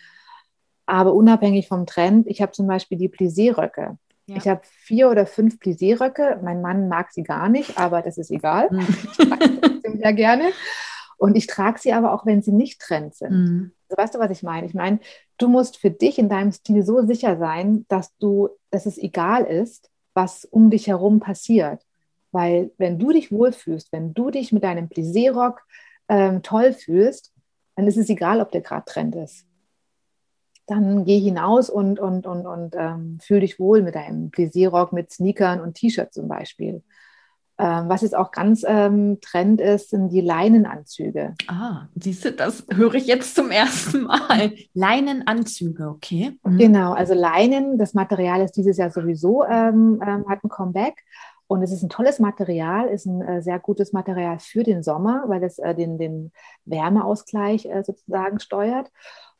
Aber 0.88 1.13
unabhängig 1.13 1.67
vom 1.67 1.86
Trend, 1.86 2.28
ich 2.28 2.41
habe 2.41 2.54
zum 2.54 2.65
Beispiel 2.65 2.97
die 2.97 3.10
Plissé-Röcke. 3.10 3.97
Ja. 4.26 4.36
Ich 4.36 4.47
habe 4.47 4.62
vier 4.63 5.10
oder 5.10 5.26
fünf 5.26 5.60
Plissé-Röcke. 5.60 6.39
Mein 6.43 6.62
Mann 6.62 6.88
mag 6.88 7.12
sie 7.12 7.24
gar 7.24 7.50
nicht, 7.50 7.78
aber 7.78 8.02
das 8.02 8.17
ist 8.17 8.32
egal. 8.32 8.69
Mhm. 8.71 8.88
Ich 9.19 9.28
trage 9.28 9.47
sie 9.47 9.62
trotzdem 9.62 9.97
sehr 9.97 10.13
gerne. 10.13 10.45
Und 11.17 11.36
ich 11.36 11.45
trage 11.45 11.80
sie 11.80 11.93
aber 11.93 12.13
auch, 12.13 12.26
wenn 12.26 12.41
sie 12.41 12.52
nicht 12.52 12.82
Trend 12.82 13.13
sind. 13.13 13.32
Mhm. 13.32 13.71
Also 13.88 14.02
weißt 14.02 14.15
du, 14.15 14.19
was 14.19 14.32
ich 14.32 14.41
meine? 14.41 14.65
Ich 14.65 14.74
meine, 14.74 15.00
du 15.41 15.47
musst 15.47 15.77
für 15.77 15.91
dich 15.91 16.19
in 16.19 16.30
deinem 16.30 16.51
Stil 16.51 16.84
so 16.84 17.01
sicher 17.06 17.38
sein, 17.38 17.86
dass 17.88 18.15
du, 18.17 18.49
dass 18.69 18.86
es 18.86 18.97
egal 18.97 19.43
ist, 19.43 19.89
was 20.13 20.45
um 20.45 20.69
dich 20.69 20.88
herum 20.88 21.19
passiert. 21.19 21.86
Weil 22.32 22.71
wenn 22.77 22.99
du 22.99 23.12
dich 23.12 23.32
wohlfühlst, 23.32 23.91
wenn 23.91 24.13
du 24.13 24.30
dich 24.30 24.51
mit 24.51 24.63
deinem 24.63 24.88
Plissé-Rock 24.88 25.62
ähm, 26.08 26.43
toll 26.43 26.73
fühlst, 26.73 27.34
dann 27.75 27.88
ist 27.88 27.97
es 27.97 28.10
egal, 28.10 28.41
ob 28.41 28.51
der 28.51 28.62
gerade 28.62 28.86
Trend 28.86 29.15
ist. 29.15 29.45
Dann 30.67 31.04
geh 31.04 31.19
hinaus 31.19 31.69
und, 31.69 31.99
und, 31.99 32.25
und, 32.27 32.45
und 32.45 32.75
ähm, 32.77 33.19
fühl 33.21 33.41
dich 33.41 33.60
wohl 33.60 33.82
mit 33.82 33.95
deinem 33.95 34.30
Plissé-Rock, 34.30 34.93
mit 34.93 35.12
Sneakern 35.12 35.60
und 35.60 35.75
T-Shirt 35.75 36.13
zum 36.13 36.27
Beispiel. 36.27 36.84
Ähm, 37.57 37.89
was 37.89 38.01
jetzt 38.01 38.15
auch 38.15 38.31
ganz 38.31 38.63
ähm, 38.67 39.19
Trend 39.21 39.61
ist, 39.61 39.91
sind 39.91 40.09
die 40.09 40.21
Leinenanzüge. 40.21 41.35
Ah, 41.47 41.87
siehst 41.95 42.25
du, 42.25 42.31
das 42.31 42.65
höre 42.73 42.95
ich 42.95 43.05
jetzt 43.05 43.35
zum 43.35 43.51
ersten 43.51 44.03
Mal. 44.03 44.53
Leinenanzüge, 44.73 45.87
okay. 45.87 46.39
Mhm. 46.43 46.57
Genau, 46.57 46.93
also 46.93 47.13
Leinen, 47.13 47.77
das 47.77 47.93
Material 47.93 48.41
ist 48.41 48.53
dieses 48.53 48.77
Jahr 48.77 48.89
sowieso, 48.89 49.43
ähm, 49.45 50.01
ähm 50.05 50.25
hat 50.27 50.43
ein 50.43 50.49
Comeback. 50.49 51.03
Und 51.51 51.63
es 51.63 51.73
ist 51.73 51.83
ein 51.83 51.89
tolles 51.89 52.19
Material, 52.19 52.87
ist 52.87 53.05
ein 53.05 53.21
äh, 53.21 53.41
sehr 53.41 53.59
gutes 53.59 53.91
Material 53.91 54.39
für 54.39 54.63
den 54.63 54.83
Sommer, 54.83 55.25
weil 55.27 55.43
es 55.43 55.59
äh, 55.59 55.75
den, 55.75 55.97
den 55.97 56.31
Wärmeausgleich 56.63 57.65
äh, 57.65 57.83
sozusagen 57.83 58.39
steuert. 58.39 58.89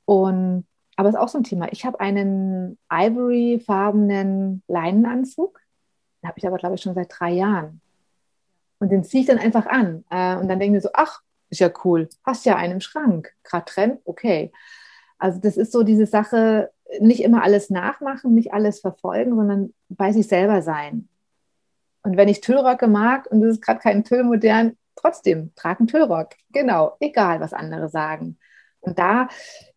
Und, 0.04 0.66
aber 0.98 1.08
es 1.08 1.16
ist 1.16 1.22
auch 1.22 1.30
so 1.30 1.38
ein 1.38 1.46
Thema. 1.46 1.72
Ich 1.72 1.86
habe 1.86 2.02
einen 2.02 2.78
ivory-farbenen 2.92 4.62
Leinenanzug. 4.68 5.62
Den 6.22 6.28
habe 6.28 6.38
ich 6.38 6.46
aber, 6.46 6.58
glaube 6.58 6.76
ich, 6.76 6.82
schon 6.82 6.96
seit 6.96 7.10
drei 7.18 7.32
Jahren. 7.32 7.80
Und 8.82 8.92
den 8.92 9.04
ziehe 9.04 9.22
ich 9.22 9.28
dann 9.28 9.38
einfach 9.38 9.68
an. 9.68 10.04
Äh, 10.10 10.36
und 10.38 10.48
dann 10.48 10.60
denke 10.60 10.78
ich 10.78 10.84
so, 10.84 10.90
ach, 10.94 11.22
ist 11.52 11.60
ja 11.60 11.70
cool, 11.86 12.10
hast 12.26 12.46
ja 12.46 12.56
einen 12.56 12.74
im 12.74 12.82
Schrank. 12.82 13.32
Gerade 13.44 13.66
Trend, 13.66 14.02
okay. 14.06 14.52
Also 15.20 15.40
das 15.40 15.56
ist 15.56 15.72
so 15.72 15.84
diese 15.84 16.08
Sache, 16.08 16.72
nicht 17.00 17.22
immer 17.22 17.44
alles 17.44 17.70
nachmachen, 17.70 18.34
nicht 18.34 18.54
alles 18.54 18.80
verfolgen, 18.80 19.36
sondern 19.36 19.74
bei 19.90 20.12
sich 20.12 20.28
selber 20.28 20.64
sein. 20.64 21.08
Und 22.02 22.18
wenn 22.18 22.28
ich 22.28 22.42
Tüllröcke 22.42 22.88
mag 22.88 23.28
und 23.30 23.44
es 23.44 23.58
ist 23.58 23.62
gerade 23.62 23.80
kein 23.80 24.04
Tüllmodern, 24.04 24.76
trotzdem, 24.96 25.54
trag 25.56 25.80
einen 25.80 25.88
Tüllrock. 25.88 26.30
Genau, 26.52 26.98
egal, 27.00 27.40
was 27.40 27.54
andere 27.54 27.88
sagen. 27.88 28.40
Und 28.80 28.98
da 28.98 29.28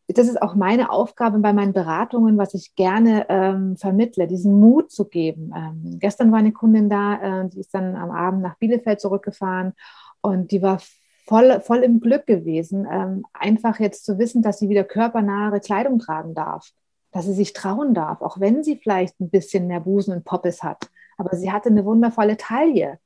das 0.08 0.28
ist 0.28 0.40
auch 0.42 0.54
meine 0.54 0.90
Aufgabe 0.90 1.38
bei 1.38 1.52
meinen 1.52 1.72
Beratungen, 1.72 2.36
was 2.36 2.52
ich 2.54 2.74
gerne 2.74 3.26
ähm, 3.30 3.76
vermittle, 3.76 4.26
diesen 4.26 4.60
Mut 4.60 4.90
zu 4.90 5.06
geben. 5.06 5.52
Ähm, 5.56 5.98
gestern 5.98 6.30
war 6.30 6.40
eine 6.40 6.52
Kundin 6.52 6.90
da, 6.90 7.44
äh, 7.44 7.48
die 7.48 7.60
ist 7.60 7.74
dann 7.74 7.96
am 7.96 8.10
Abend 8.10 8.42
nach 8.42 8.56
Bielefeld 8.58 9.00
zurückgefahren 9.00 9.72
und 10.20 10.50
die 10.50 10.60
war 10.60 10.78
voll, 11.26 11.60
voll 11.60 11.78
im 11.78 12.00
Glück 12.00 12.26
gewesen, 12.26 12.86
ähm, 12.90 13.24
einfach 13.32 13.80
jetzt 13.80 14.04
zu 14.04 14.18
wissen, 14.18 14.42
dass 14.42 14.58
sie 14.58 14.68
wieder 14.68 14.84
körpernahe 14.84 15.58
Kleidung 15.60 15.98
tragen 15.98 16.34
darf, 16.34 16.70
dass 17.10 17.24
sie 17.24 17.32
sich 17.32 17.54
trauen 17.54 17.94
darf, 17.94 18.20
auch 18.20 18.38
wenn 18.40 18.62
sie 18.62 18.76
vielleicht 18.76 19.18
ein 19.20 19.30
bisschen 19.30 19.66
mehr 19.66 19.80
Busen 19.80 20.14
und 20.14 20.24
Poppes 20.24 20.62
hat. 20.62 20.90
Aber 21.16 21.36
sie 21.36 21.50
hatte 21.50 21.70
eine 21.70 21.84
wundervolle 21.84 22.36
Taille. 22.36 22.98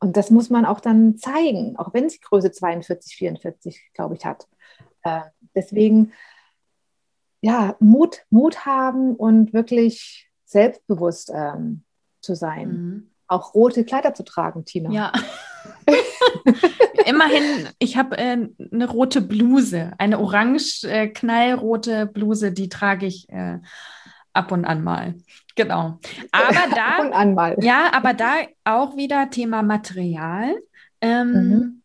Und 0.00 0.16
das 0.16 0.30
muss 0.30 0.48
man 0.48 0.64
auch 0.64 0.80
dann 0.80 1.16
zeigen, 1.16 1.76
auch 1.76 1.92
wenn 1.92 2.08
sie 2.08 2.20
Größe 2.20 2.52
42, 2.52 3.16
44, 3.16 3.90
glaube 3.94 4.14
ich, 4.14 4.24
hat. 4.24 4.46
Äh, 5.02 5.22
deswegen 5.54 6.12
ja, 7.40 7.76
Mut, 7.80 8.24
Mut 8.30 8.66
haben 8.66 9.14
und 9.14 9.52
wirklich 9.52 10.28
selbstbewusst 10.44 11.30
ähm, 11.34 11.84
zu 12.20 12.34
sein. 12.34 12.68
Mhm. 12.68 13.10
Auch 13.26 13.54
rote 13.54 13.84
Kleider 13.84 14.14
zu 14.14 14.24
tragen, 14.24 14.64
Tina. 14.64 14.90
Ja. 14.90 15.12
Immerhin, 17.06 17.68
ich 17.78 17.96
habe 17.96 18.16
äh, 18.16 18.48
eine 18.72 18.88
rote 18.88 19.20
Bluse, 19.20 19.92
eine 19.98 20.18
orange 20.18 20.84
äh, 20.84 21.08
knallrote 21.08 22.06
Bluse, 22.06 22.52
die 22.52 22.68
trage 22.68 23.06
ich 23.06 23.28
äh, 23.28 23.58
ab 24.32 24.50
und 24.52 24.64
an 24.64 24.82
mal. 24.82 25.14
Genau. 25.54 25.98
Aber 26.32 26.54
da, 26.74 26.86
ab 26.86 27.00
und 27.00 27.12
an 27.12 27.34
mal. 27.34 27.56
ja, 27.60 27.90
aber 27.92 28.14
da 28.14 28.32
auch 28.64 28.96
wieder 28.96 29.30
Thema 29.30 29.62
Material. 29.62 30.54
Ähm, 31.00 31.32
mhm 31.32 31.82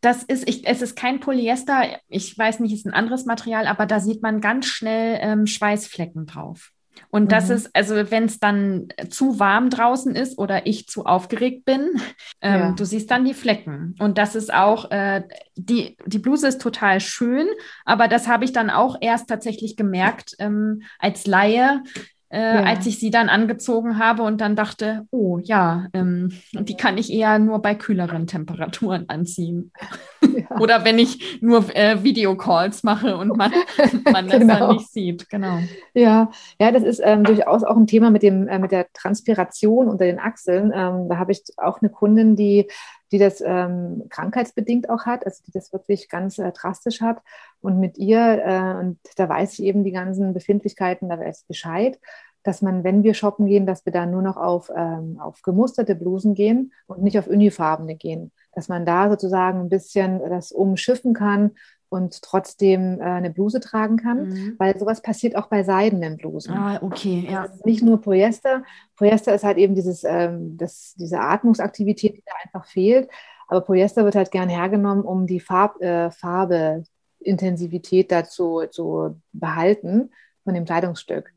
das 0.00 0.22
ist, 0.22 0.48
ich, 0.48 0.66
es 0.66 0.82
ist 0.82 0.96
kein 0.96 1.20
Polyester, 1.20 1.82
ich 2.08 2.36
weiß 2.36 2.60
nicht, 2.60 2.72
ist 2.72 2.86
ein 2.86 2.94
anderes 2.94 3.24
Material, 3.26 3.66
aber 3.66 3.86
da 3.86 4.00
sieht 4.00 4.22
man 4.22 4.40
ganz 4.40 4.66
schnell 4.66 5.18
ähm, 5.20 5.46
Schweißflecken 5.46 6.26
drauf. 6.26 6.72
Und 7.10 7.32
das 7.32 7.48
mhm. 7.48 7.56
ist, 7.56 7.70
also 7.74 8.10
wenn 8.10 8.24
es 8.24 8.38
dann 8.38 8.88
zu 9.10 9.38
warm 9.38 9.70
draußen 9.70 10.14
ist 10.14 10.38
oder 10.38 10.66
ich 10.66 10.86
zu 10.88 11.04
aufgeregt 11.04 11.64
bin, 11.64 12.00
ähm, 12.40 12.60
ja. 12.60 12.72
du 12.72 12.84
siehst 12.84 13.10
dann 13.10 13.24
die 13.24 13.34
Flecken. 13.34 13.94
Und 13.98 14.18
das 14.18 14.34
ist 14.34 14.52
auch, 14.52 14.90
äh, 14.90 15.22
die, 15.56 15.96
die 16.06 16.18
Bluse 16.18 16.48
ist 16.48 16.60
total 16.60 17.00
schön, 17.00 17.46
aber 17.84 18.08
das 18.08 18.28
habe 18.28 18.44
ich 18.44 18.52
dann 18.52 18.70
auch 18.70 18.96
erst 19.00 19.28
tatsächlich 19.28 19.76
gemerkt 19.76 20.34
ähm, 20.38 20.82
als 20.98 21.26
Laie, 21.26 21.82
äh, 22.28 22.40
ja. 22.40 22.62
als 22.64 22.86
ich 22.86 22.98
sie 22.98 23.10
dann 23.10 23.28
angezogen 23.28 23.98
habe 23.98 24.22
und 24.22 24.40
dann 24.40 24.56
dachte, 24.56 25.06
oh 25.10 25.38
ja, 25.38 25.86
ähm, 25.92 26.32
die 26.52 26.76
kann 26.76 26.98
ich 26.98 27.12
eher 27.12 27.38
nur 27.38 27.60
bei 27.60 27.74
kühleren 27.74 28.26
Temperaturen 28.26 29.08
anziehen. 29.08 29.72
Ja. 30.22 30.56
Oder 30.60 30.84
wenn 30.84 30.98
ich 30.98 31.40
nur 31.40 31.64
äh, 31.76 32.02
Videocalls 32.02 32.82
mache 32.82 33.16
und 33.16 33.36
man, 33.36 33.52
man 34.12 34.28
das 34.28 34.40
genau. 34.40 34.58
dann 34.58 34.76
nicht 34.76 34.90
sieht. 34.90 35.28
Genau. 35.28 35.60
Ja, 35.94 36.30
ja, 36.58 36.72
das 36.72 36.82
ist 36.82 37.00
ähm, 37.02 37.22
durchaus 37.22 37.62
auch 37.62 37.76
ein 37.76 37.86
Thema 37.86 38.10
mit, 38.10 38.22
dem, 38.22 38.48
äh, 38.48 38.58
mit 38.58 38.72
der 38.72 38.86
Transpiration 38.92 39.88
unter 39.88 40.04
den 40.04 40.18
Achseln. 40.18 40.72
Ähm, 40.74 41.08
da 41.08 41.18
habe 41.18 41.32
ich 41.32 41.42
auch 41.56 41.80
eine 41.80 41.90
Kundin, 41.90 42.34
die 42.34 42.66
die 43.12 43.18
das 43.18 43.40
ähm, 43.40 44.04
krankheitsbedingt 44.08 44.90
auch 44.90 45.06
hat, 45.06 45.24
also 45.24 45.42
die 45.46 45.52
das 45.52 45.72
wirklich 45.72 46.08
ganz 46.08 46.38
äh, 46.38 46.50
drastisch 46.52 47.00
hat. 47.00 47.22
Und 47.66 47.80
mit 47.80 47.98
ihr, 47.98 48.44
äh, 48.46 48.78
und 48.78 49.00
da 49.16 49.28
weiß 49.28 49.54
ich 49.54 49.64
eben 49.64 49.82
die 49.82 49.90
ganzen 49.90 50.32
Befindlichkeiten, 50.32 51.08
da 51.08 51.18
weiß 51.18 51.40
ich 51.40 51.48
Bescheid, 51.48 51.98
dass 52.44 52.62
man, 52.62 52.84
wenn 52.84 53.02
wir 53.02 53.12
shoppen 53.12 53.46
gehen, 53.46 53.66
dass 53.66 53.84
wir 53.84 53.92
da 53.92 54.06
nur 54.06 54.22
noch 54.22 54.36
auf, 54.36 54.70
ähm, 54.72 55.18
auf 55.18 55.42
gemusterte 55.42 55.96
Blusen 55.96 56.34
gehen 56.34 56.72
und 56.86 57.02
nicht 57.02 57.18
auf 57.18 57.26
unifarbene 57.26 57.96
gehen. 57.96 58.30
Dass 58.52 58.68
man 58.68 58.86
da 58.86 59.10
sozusagen 59.10 59.58
ein 59.58 59.68
bisschen 59.68 60.20
das 60.30 60.52
umschiffen 60.52 61.12
kann 61.12 61.56
und 61.88 62.22
trotzdem 62.22 63.00
äh, 63.00 63.02
eine 63.02 63.30
Bluse 63.30 63.58
tragen 63.58 63.96
kann, 63.96 64.28
mhm. 64.28 64.54
weil 64.58 64.78
sowas 64.78 65.02
passiert 65.02 65.34
auch 65.34 65.48
bei 65.48 65.64
seidenen 65.64 66.18
Blusen. 66.18 66.54
Ah, 66.54 66.78
okay, 66.82 67.26
ja. 67.28 67.42
Also 67.46 67.64
nicht 67.64 67.82
nur 67.82 68.00
Polyester. 68.00 68.62
Polyester 68.94 69.34
ist 69.34 69.42
halt 69.42 69.58
eben 69.58 69.74
dieses, 69.74 70.04
ähm, 70.04 70.56
das, 70.56 70.94
diese 70.96 71.18
Atmungsaktivität, 71.18 72.16
die 72.16 72.22
da 72.24 72.32
einfach 72.44 72.70
fehlt. 72.70 73.08
Aber 73.48 73.62
Polyester 73.62 74.04
wird 74.04 74.14
halt 74.14 74.30
gern 74.30 74.48
hergenommen, 74.48 75.04
um 75.04 75.26
die 75.26 75.40
Farb, 75.40 75.82
äh, 75.82 76.12
Farbeintensivität 77.26 78.12
dazu 78.12 78.62
zu 78.70 79.20
behalten 79.32 80.10
von 80.44 80.54
dem 80.54 80.64
Kleidungsstück. 80.64 81.32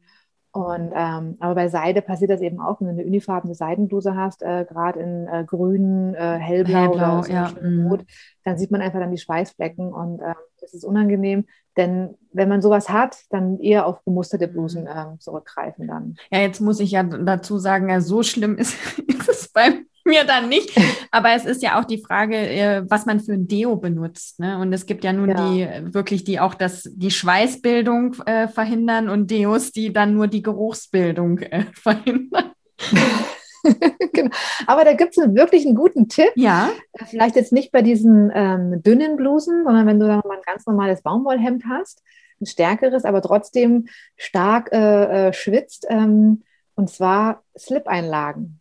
Und 0.51 0.91
ähm, 0.95 1.37
aber 1.39 1.53
bei 1.53 1.67
Seide 1.67 2.01
passiert 2.01 2.31
das 2.31 2.41
eben 2.41 2.59
auch, 2.59 2.81
wenn 2.81 2.87
du 2.87 2.93
eine 2.93 3.05
unifarbene 3.05 3.53
Seidenbluse 3.53 4.15
hast, 4.15 4.41
äh, 4.41 4.65
gerade 4.67 4.99
in 4.99 5.27
äh, 5.27 5.43
grün, 5.45 6.15
äh, 6.15 6.37
hellblau, 6.39 6.73
hellblau, 6.73 7.19
oder 7.19 7.29
ja. 7.29 7.51
Mhm. 7.61 7.85
rot, 7.85 8.05
dann 8.43 8.57
sieht 8.57 8.71
man 8.71 8.81
einfach 8.81 8.99
dann 8.99 9.11
die 9.11 9.19
Schweißflecken 9.19 9.93
und 9.93 10.21
äh, 10.21 10.33
das 10.59 10.73
ist 10.73 10.85
unangenehm. 10.85 11.45
Denn 11.77 12.15
wenn 12.33 12.49
man 12.49 12.63
sowas 12.63 12.89
hat, 12.89 13.17
dann 13.29 13.59
eher 13.59 13.85
auf 13.85 14.03
gemusterte 14.03 14.47
Blusen 14.47 14.87
äh, 14.87 15.19
zurückgreifen 15.19 15.87
dann. 15.87 16.15
Ja, 16.31 16.39
jetzt 16.39 16.61
muss 16.61 16.79
ich 16.79 16.91
ja 16.91 17.03
dazu 17.03 17.59
sagen, 17.59 17.89
ja, 17.89 18.01
so 18.01 18.23
schlimm 18.23 18.57
ist, 18.57 18.75
ist 19.07 19.29
es 19.29 19.49
beim 19.49 19.85
mir 20.09 20.25
dann 20.25 20.49
nicht. 20.49 20.71
Aber 21.11 21.31
es 21.31 21.45
ist 21.45 21.63
ja 21.63 21.79
auch 21.79 21.85
die 21.85 22.01
Frage, 22.01 22.35
äh, 22.35 22.83
was 22.89 23.05
man 23.05 23.19
für 23.19 23.33
ein 23.33 23.47
Deo 23.47 23.77
benutzt. 23.77 24.39
Ne? 24.39 24.57
Und 24.57 24.73
es 24.73 24.85
gibt 24.85 25.03
ja 25.03 25.13
nun 25.13 25.29
ja. 25.29 25.35
die 25.35 25.93
wirklich, 25.93 26.23
die 26.23 26.39
auch 26.39 26.53
das, 26.53 26.89
die 26.91 27.11
Schweißbildung 27.11 28.15
äh, 28.25 28.47
verhindern 28.47 29.09
und 29.09 29.31
Deos, 29.31 29.71
die 29.71 29.93
dann 29.93 30.13
nur 30.13 30.27
die 30.27 30.41
Geruchsbildung 30.41 31.39
äh, 31.39 31.65
verhindern. 31.73 32.51
genau. 34.13 34.31
Aber 34.67 34.85
da 34.85 34.93
gibt 34.93 35.17
es 35.17 35.35
wirklich 35.35 35.65
einen 35.65 35.75
guten 35.75 36.07
Tipp. 36.09 36.31
Ja. 36.35 36.69
Vielleicht 37.05 37.35
jetzt 37.35 37.53
nicht 37.53 37.71
bei 37.71 37.81
diesen 37.81 38.31
ähm, 38.33 38.81
dünnen 38.83 39.15
Blusen, 39.17 39.63
sondern 39.63 39.85
wenn 39.87 39.99
du 39.99 40.07
dann 40.07 40.21
mal 40.25 40.37
ein 40.37 40.43
ganz 40.45 40.65
normales 40.65 41.01
Baumwollhemd 41.01 41.63
hast, 41.69 42.01
ein 42.41 42.45
stärkeres, 42.45 43.05
aber 43.05 43.21
trotzdem 43.21 43.87
stark 44.15 44.71
äh, 44.71 45.27
äh, 45.27 45.33
schwitzt. 45.33 45.85
Ähm, 45.89 46.43
und 46.75 46.89
zwar 46.89 47.43
Slip-Einlagen. 47.57 48.57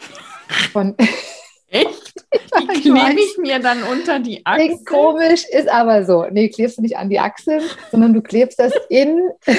Von 0.73 0.97
Echt? 1.71 2.15
Die 2.61 2.67
klebe 2.81 3.21
ich 3.21 3.37
mir 3.39 3.59
dann 3.59 3.83
unter 3.83 4.19
die 4.19 4.45
Achseln. 4.45 4.69
Klingt 4.69 4.87
komisch, 4.87 5.45
ist 5.51 5.69
aber 5.69 6.05
so. 6.05 6.27
Nee, 6.31 6.49
klebst 6.49 6.79
du 6.79 6.83
nicht 6.83 6.97
an 6.97 7.11
die 7.11 7.21
Achseln, 7.21 7.63
sondern 7.91 8.15
du 8.15 8.23
klebst 8.23 8.59
das 8.59 8.73
in. 8.89 9.31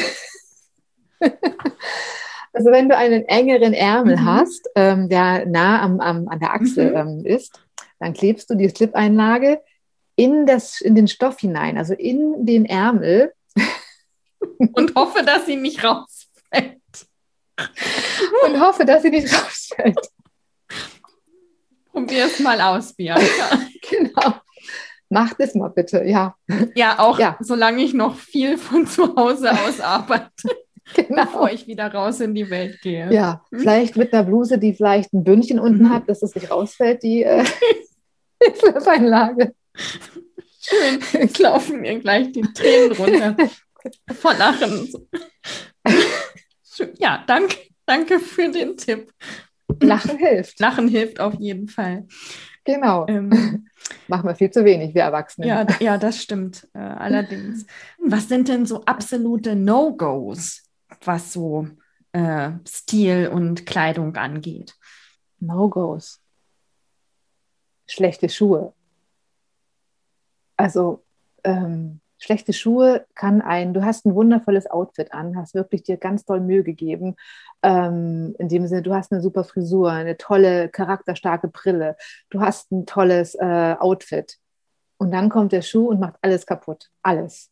also 1.20 2.72
wenn 2.72 2.90
du 2.90 2.98
einen 2.98 3.26
engeren 3.26 3.74
Ärmel 3.74 4.18
mhm. 4.18 4.26
hast, 4.26 4.70
ähm, 4.76 5.10
der 5.10 5.46
nah 5.46 5.82
am, 5.82 6.00
am, 6.00 6.28
an 6.28 6.40
der 6.40 6.54
Achsel 6.54 6.92
mhm. 6.92 6.96
ähm, 6.96 7.26
ist, 7.26 7.60
dann 8.00 8.14
klebst 8.14 8.50
du 8.50 8.56
die 8.56 8.70
Slip-Einlage 8.70 9.62
in, 10.16 10.48
in 10.82 10.96
den 10.96 11.08
Stoff 11.08 11.40
hinein, 11.40 11.78
also 11.78 11.94
in 11.94 12.46
den 12.46 12.66
Ärmel. 12.66 13.34
Und 14.74 14.96
hoffe, 14.96 15.24
dass 15.24 15.46
sie 15.46 15.56
nicht 15.58 15.84
rausfällt. 15.84 16.78
Und 18.46 18.60
hoffe, 18.60 18.86
dass 18.86 19.04
sie 19.04 19.10
nicht 19.10 19.34
rausfällt. 19.34 20.10
Probier 21.92 22.26
es 22.26 22.40
mal 22.40 22.60
aus, 22.62 22.94
Bianca. 22.94 23.60
genau. 23.90 24.36
Mach 25.10 25.34
das 25.34 25.56
mal 25.56 25.70
bitte, 25.70 26.04
ja. 26.04 26.36
Ja, 26.76 27.00
auch 27.00 27.20
ja. 27.20 27.38
solange 27.40 27.84
ich 27.84 27.94
noch 27.94 28.16
viel 28.16 28.58
von 28.58 28.86
zu 28.86 29.16
Hause 29.16 29.52
aus 29.52 29.80
arbeite. 29.82 30.50
genau. 30.96 31.26
Bevor 31.26 31.52
ich 31.52 31.66
wieder 31.68 31.92
raus 31.92 32.20
in 32.20 32.36
die 32.36 32.50
Welt 32.50 32.80
gehe. 32.82 33.12
Ja, 33.12 33.44
hm? 33.50 33.60
vielleicht 33.60 33.98
mit 33.98 34.14
einer 34.14 34.24
Bluse, 34.24 34.60
die 34.60 34.74
vielleicht 34.74 35.12
ein 35.14 35.24
Bündchen 35.24 35.60
unten 35.60 35.86
mhm. 35.86 35.90
hat, 35.90 36.08
dass 36.08 36.22
es 36.22 36.36
nicht 36.36 36.52
rausfällt, 36.52 37.02
die 37.02 37.24
äh, 37.24 37.44
Einlage. 38.86 39.56
Schön, 40.62 41.00
jetzt 41.14 41.40
laufen 41.40 41.82
mir 41.82 42.00
gleich 42.00 42.32
die 42.32 42.42
Tränen 42.42 42.92
runter. 42.92 43.36
Vor 44.14 44.34
Lachen. 44.36 44.94
Ja, 46.98 47.24
danke, 47.26 47.56
danke 47.86 48.20
für 48.20 48.52
den 48.52 48.78
Tipp. 48.78 49.12
Lachen 49.82 50.18
hilft. 50.20 50.60
Lachen 50.60 50.88
hilft 50.88 51.20
auf 51.20 51.36
jeden 51.36 51.68
Fall. 51.68 52.06
Genau. 52.66 53.06
Ähm, 53.08 53.68
Machen 54.08 54.28
wir 54.28 54.36
viel 54.36 54.52
zu 54.52 54.66
wenig, 54.66 54.94
wir 54.94 55.04
Erwachsene. 55.04 55.48
Ja, 55.48 55.66
ja 55.80 55.98
das 55.98 56.22
stimmt. 56.22 56.68
Äh, 56.74 56.80
allerdings. 56.80 57.66
Was 57.98 58.28
sind 58.28 58.48
denn 58.48 58.66
so 58.66 58.84
absolute 58.86 59.56
No-Gos, 59.56 60.64
was 61.04 61.34
so 61.34 61.68
äh, 62.12 62.52
Stil 62.68 63.30
und 63.32 63.66
Kleidung 63.66 64.16
angeht? 64.16 64.76
No-Gos. 65.40 66.22
Schlechte 67.88 68.30
Schuhe. 68.30 68.74
Also 70.58 71.04
ähm, 71.44 72.02
schlechte 72.20 72.54
Schuhe 72.54 73.06
kann 73.16 73.42
ein, 73.42 73.74
du 73.74 73.84
hast 73.84 74.06
ein 74.06 74.14
wundervolles 74.14 74.70
Outfit 74.70 75.14
an, 75.14 75.38
hast 75.38 75.56
wirklich 75.56 75.84
dir 75.84 75.98
ganz 75.98 76.26
doll 76.26 76.42
Mühe 76.42 76.64
gegeben. 76.64 77.16
Ähm, 77.64 78.36
in 78.38 78.50
dem 78.50 78.68
Sinne, 78.68 78.82
du 78.82 78.94
hast 78.94 79.12
eine 79.12 79.22
super 79.22 79.44
Frisur, 79.46 79.92
eine 79.92 80.18
tolle, 80.18 80.70
charakterstarke 80.70 81.48
Brille, 81.48 81.96
du 82.30 82.42
hast 82.42 82.72
ein 82.72 82.86
tolles 82.86 83.36
äh, 83.36 83.76
Outfit. 83.80 84.38
Und 84.98 85.12
dann 85.12 85.30
kommt 85.30 85.54
der 85.54 85.62
Schuh 85.62 85.88
und 85.88 86.02
macht 86.02 86.16
alles 86.22 86.46
kaputt. 86.46 86.90
Alles. 87.02 87.50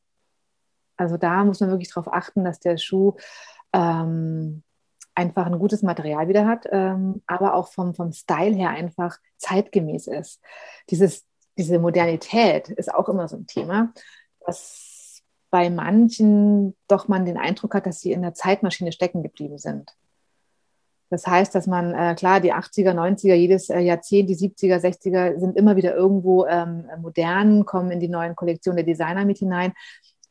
Also 0.97 1.15
da 1.15 1.45
muss 1.45 1.61
man 1.61 1.69
wirklich 1.69 1.89
darauf 1.89 2.11
achten, 2.11 2.43
dass 2.43 2.59
der 2.59 2.77
Schuh 2.77 3.13
ähm, 3.71 4.63
einfach 5.15 5.45
ein 5.45 5.59
gutes 5.59 5.81
Material 5.81 6.27
wieder 6.27 6.45
hat, 6.45 6.67
ähm, 6.71 7.23
aber 7.25 7.53
auch 7.53 7.69
vom, 7.69 7.95
vom 7.95 8.11
Style 8.11 8.55
her 8.55 8.69
einfach 8.71 9.17
zeitgemäß 9.37 10.07
ist. 10.07 10.41
Dieses, 10.89 11.25
diese 11.57 11.79
Modernität 11.79 12.69
ist 12.69 12.93
auch 12.93 13.07
immer 13.07 13.27
so 13.27 13.37
ein 13.37 13.47
Thema 13.47 13.93
dass 14.47 15.21
bei 15.49 15.69
manchen 15.69 16.75
doch 16.87 17.07
man 17.07 17.25
den 17.25 17.37
Eindruck 17.37 17.75
hat, 17.75 17.85
dass 17.85 17.99
sie 18.01 18.11
in 18.11 18.21
der 18.21 18.33
Zeitmaschine 18.33 18.91
stecken 18.91 19.23
geblieben 19.23 19.57
sind. 19.57 19.91
Das 21.09 21.25
heißt, 21.25 21.55
dass 21.55 21.67
man, 21.67 21.93
äh, 21.93 22.15
klar, 22.15 22.41
die 22.41 22.53
80er, 22.53 22.91
90er, 22.91 23.33
jedes 23.33 23.69
äh, 23.69 23.79
Jahrzehnt, 23.79 24.29
die 24.29 24.35
70er, 24.35 24.77
60er 24.77 25.39
sind 25.39 25.55
immer 25.55 25.77
wieder 25.77 25.95
irgendwo 25.95 26.45
ähm, 26.45 26.85
modern, 26.99 27.65
kommen 27.65 27.91
in 27.91 28.01
die 28.01 28.09
neuen 28.09 28.35
Kollektionen 28.35 28.77
der 28.77 28.85
Designer 28.85 29.23
mit 29.23 29.37
hinein, 29.37 29.71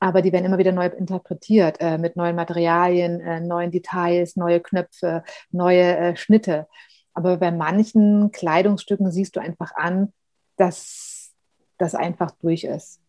aber 0.00 0.20
die 0.20 0.32
werden 0.32 0.44
immer 0.44 0.58
wieder 0.58 0.72
neu 0.72 0.86
interpretiert 0.86 1.78
äh, 1.80 1.96
mit 1.96 2.16
neuen 2.16 2.36
Materialien, 2.36 3.20
äh, 3.20 3.40
neuen 3.40 3.70
Details, 3.70 4.36
neue 4.36 4.60
Knöpfe, 4.60 5.24
neue 5.50 5.96
äh, 5.96 6.16
Schnitte. 6.16 6.66
Aber 7.14 7.38
bei 7.38 7.50
manchen 7.50 8.30
Kleidungsstücken 8.30 9.10
siehst 9.10 9.36
du 9.36 9.40
einfach 9.40 9.74
an, 9.76 10.12
dass 10.56 11.32
das 11.78 11.94
einfach 11.94 12.32
durch 12.42 12.64
ist 12.64 13.00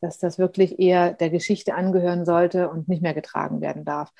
dass 0.00 0.18
das 0.18 0.38
wirklich 0.38 0.78
eher 0.78 1.12
der 1.12 1.30
Geschichte 1.30 1.74
angehören 1.74 2.24
sollte 2.24 2.68
und 2.68 2.88
nicht 2.88 3.02
mehr 3.02 3.14
getragen 3.14 3.60
werden 3.60 3.84
darf. 3.84 4.12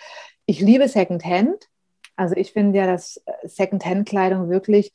Ich 0.47 0.61
liebe 0.61 0.89
Secondhand. 0.89 1.69
Also 2.17 2.35
ich 2.35 2.53
finde 2.53 2.79
ja, 2.79 2.87
dass 2.87 3.19
äh, 3.27 3.49
Secondhand-Kleidung 3.49 4.49
wirklich, 4.49 4.93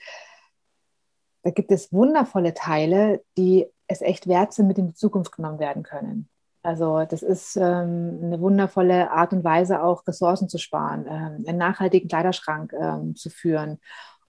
da 1.43 1.51
gibt 1.51 1.71
es 1.71 1.93
wundervolle 1.93 2.53
Teile, 2.53 3.23
die 3.37 3.67
es 3.87 4.01
echt 4.01 4.27
wert 4.27 4.53
sind, 4.53 4.67
mit 4.67 4.77
in 4.77 4.87
die 4.87 4.93
Zukunft 4.93 5.31
genommen 5.35 5.59
werden 5.59 5.83
können. 5.83 6.29
Also 6.63 7.03
das 7.05 7.23
ist 7.23 7.55
ähm, 7.55 8.19
eine 8.23 8.39
wundervolle 8.39 9.11
Art 9.11 9.33
und 9.33 9.43
Weise, 9.43 9.81
auch 9.83 10.05
Ressourcen 10.07 10.47
zu 10.47 10.59
sparen, 10.59 11.05
ähm, 11.07 11.43
einen 11.47 11.57
nachhaltigen 11.57 12.07
Kleiderschrank 12.07 12.73
ähm, 12.73 13.15
zu 13.15 13.29
führen. 13.29 13.79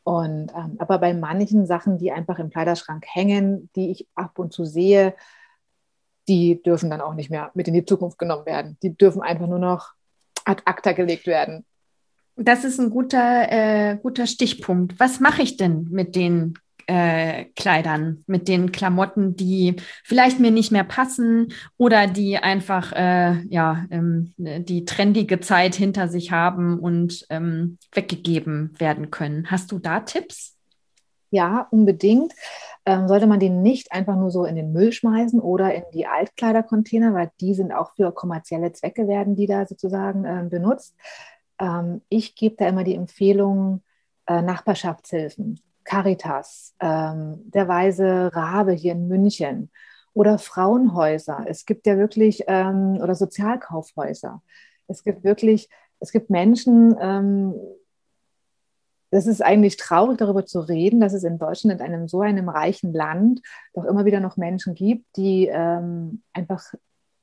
Und 0.03 0.51
ähm, 0.55 0.77
aber 0.79 0.99
bei 0.99 1.15
manchen 1.15 1.67
Sachen, 1.67 1.99
die 1.99 2.11
einfach 2.11 2.39
im 2.39 2.51
Kleiderschrank 2.51 3.05
hängen, 3.07 3.71
die 3.77 3.91
ich 3.91 4.09
ab 4.15 4.39
und 4.39 4.53
zu 4.53 4.65
sehe, 4.65 5.15
die 6.29 6.63
dürfen 6.63 6.91
dann 6.91 7.01
auch 7.01 7.15
nicht 7.15 7.31
mehr 7.31 7.51
mit 7.55 7.69
in 7.69 7.75
die 7.75 7.85
Zukunft 7.85 8.19
genommen 8.19 8.47
werden. 8.47 8.79
Die 8.83 8.97
dürfen 8.97 9.23
einfach 9.23 9.47
nur 9.47 9.59
noch 9.59 9.93
ad 10.45 10.63
acta 10.65 10.93
gelegt 10.93 11.27
werden. 11.27 11.65
Das 12.37 12.65
ist 12.65 12.81
ein 12.81 12.91
guter, 12.91 13.51
äh, 13.51 13.99
guter 14.01 14.27
Stichpunkt. 14.27 14.99
Was 14.99 15.21
mache 15.21 15.43
ich 15.43 15.57
denn 15.57 15.89
mit 15.91 16.17
den 16.17 16.55
äh, 16.87 17.45
Kleidern, 17.57 18.25
mit 18.27 18.49
den 18.49 18.73
Klamotten, 18.73 19.37
die 19.37 19.77
vielleicht 20.05 20.41
mir 20.41 20.51
nicht 20.51 20.73
mehr 20.73 20.85
passen 20.85 21.53
oder 21.77 22.07
die 22.07 22.39
einfach 22.39 22.93
äh, 22.93 23.43
ja, 23.49 23.87
ähm, 23.91 24.35
die 24.37 24.85
trendige 24.85 25.41
Zeit 25.41 25.75
hinter 25.75 26.09
sich 26.09 26.33
haben 26.33 26.79
und 26.79 27.27
ähm, 27.31 27.79
weggegeben 27.93 28.75
werden 28.79 29.11
können? 29.11 29.51
Hast 29.51 29.71
du 29.73 29.79
da 29.79 30.01
Tipps? 30.01 30.57
Ja, 31.31 31.67
unbedingt 31.71 32.33
ähm, 32.85 33.09
sollte 33.09 33.27
man 33.27 33.41
den 33.41 33.63
nicht 33.63 33.93
einfach 33.93 34.17
nur 34.17 34.31
so 34.31 34.45
in 34.45 34.57
den 34.57 34.73
Müll 34.73 34.93
schmeißen 34.93 35.41
oder 35.41 35.75
in 35.75 35.85
die 35.95 36.07
Altkleidercontainer, 36.07 37.15
weil 37.15 37.31
die 37.41 37.55
sind 37.55 37.73
auch 37.73 37.93
für 37.95 38.13
kommerzielle 38.13 38.73
Zwecke 38.73 39.07
werden 39.07 39.37
die 39.37 39.47
da 39.47 39.67
sozusagen 39.67 40.25
äh, 40.25 40.45
benutzt. 40.49 40.97
Ähm, 41.61 42.03
ich 42.09 42.35
gebe 42.35 42.57
da 42.57 42.67
immer 42.67 42.85
die 42.85 42.97
Empfehlung 42.97 43.83
äh, 44.27 44.43
Nachbarschaftshilfen, 44.43 45.61
Caritas, 45.85 46.75
ähm, 46.81 47.43
der 47.45 47.69
Weise 47.69 48.31
Rabe 48.35 48.73
hier 48.73 48.93
in 48.93 49.09
München 49.09 49.71
oder 50.15 50.39
Frauenhäuser. 50.39 51.45
Es 51.47 51.65
gibt 51.65 51.87
ja 51.87 51.97
wirklich 51.97 52.45
ähm, 52.49 52.99
oder 53.01 53.15
Sozialkaufhäuser. 53.15 54.43
Es 54.89 55.05
gibt 55.05 55.25
wirklich, 55.25 55.69
es 56.01 56.13
gibt 56.13 56.31
Menschen, 56.31 56.97
ähm, 57.01 57.55
das 59.13 59.27
ist 59.27 59.43
eigentlich 59.43 59.77
traurig, 59.77 60.17
darüber 60.17 60.47
zu 60.47 60.61
reden, 60.61 60.99
dass 60.99 61.13
es 61.13 61.23
in 61.23 61.39
Deutschland, 61.39 61.81
in 61.81 61.87
einem 61.87 62.09
so 62.09 62.23
einem 62.23 62.49
reichen 62.49 62.95
Land, 62.95 63.43
doch 63.75 63.85
immer 63.85 64.07
wieder 64.07 64.21
noch 64.21 64.39
Menschen 64.39 64.75
gibt, 64.75 65.05
die 65.17 65.49
ähm, 65.53 66.23
einfach 66.33 66.73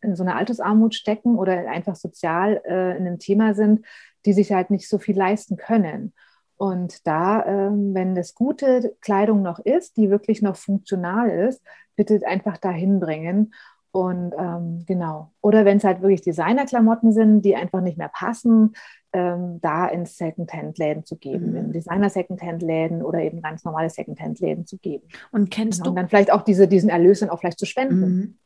in 0.02 0.16
so 0.16 0.22
einer 0.22 0.36
Altersarmut 0.36 0.94
stecken 0.94 1.36
oder 1.36 1.68
einfach 1.68 1.96
sozial 1.96 2.62
äh, 2.64 2.96
in 2.96 3.08
einem 3.08 3.18
Thema 3.18 3.56
sind, 3.56 3.86
die 4.28 4.34
sich 4.34 4.52
halt 4.52 4.70
nicht 4.70 4.88
so 4.88 5.00
viel 5.00 5.18
leisten 5.18 5.58
können. 5.58 6.14
Und 6.58 7.08
da, 7.08 7.44
ähm, 7.46 7.96
wenn 7.96 8.14
das 8.14 8.36
gute 8.36 8.96
Kleidung 9.02 9.42
noch 9.42 9.58
ist, 9.58 9.98
die 9.98 10.12
wirklich 10.12 10.44
noch 10.44 10.58
funktional 10.58 11.30
ist, 11.30 11.64
bitte 11.96 12.22
einfach 12.28 12.58
dahin 12.58 13.00
bringen. 13.00 13.54
Und 13.92 14.34
ähm, 14.38 14.84
genau. 14.86 15.32
Oder 15.42 15.66
wenn 15.66 15.78
es 15.78 15.84
halt 15.84 16.02
wirklich 16.02 16.22
Designerklamotten 16.22 17.14
sind, 17.14 17.42
die 17.42 17.56
einfach 17.56 17.82
nicht 17.82 17.98
mehr 17.98 18.12
passen, 18.14 18.74
ähm, 19.14 19.60
da 19.62 19.88
in 19.88 20.06
Secondhand-Läden 20.06 21.04
zu 21.04 21.18
geben, 21.18 21.52
mhm. 21.52 21.56
in 21.56 21.72
Designer-Secondhand-Läden 21.72 23.02
oder 23.02 23.22
eben 23.22 23.42
ganz 23.42 23.64
normale 23.64 23.90
Secondhand-Läden 23.90 24.66
zu 24.66 24.78
geben. 24.78 25.08
Und 25.32 25.50
kennst 25.50 25.80
genau. 25.80 25.86
du? 25.86 25.90
Und 25.92 25.96
dann 25.98 26.10
vielleicht 26.10 26.32
auch 26.32 26.44
diese, 26.44 26.68
diesen 26.68 26.90
Erlös 26.90 27.20
dann 27.20 27.30
auch 27.30 27.40
vielleicht 27.40 27.60
zu 27.60 27.66
spenden. 27.66 28.00
Mhm. 28.00 28.38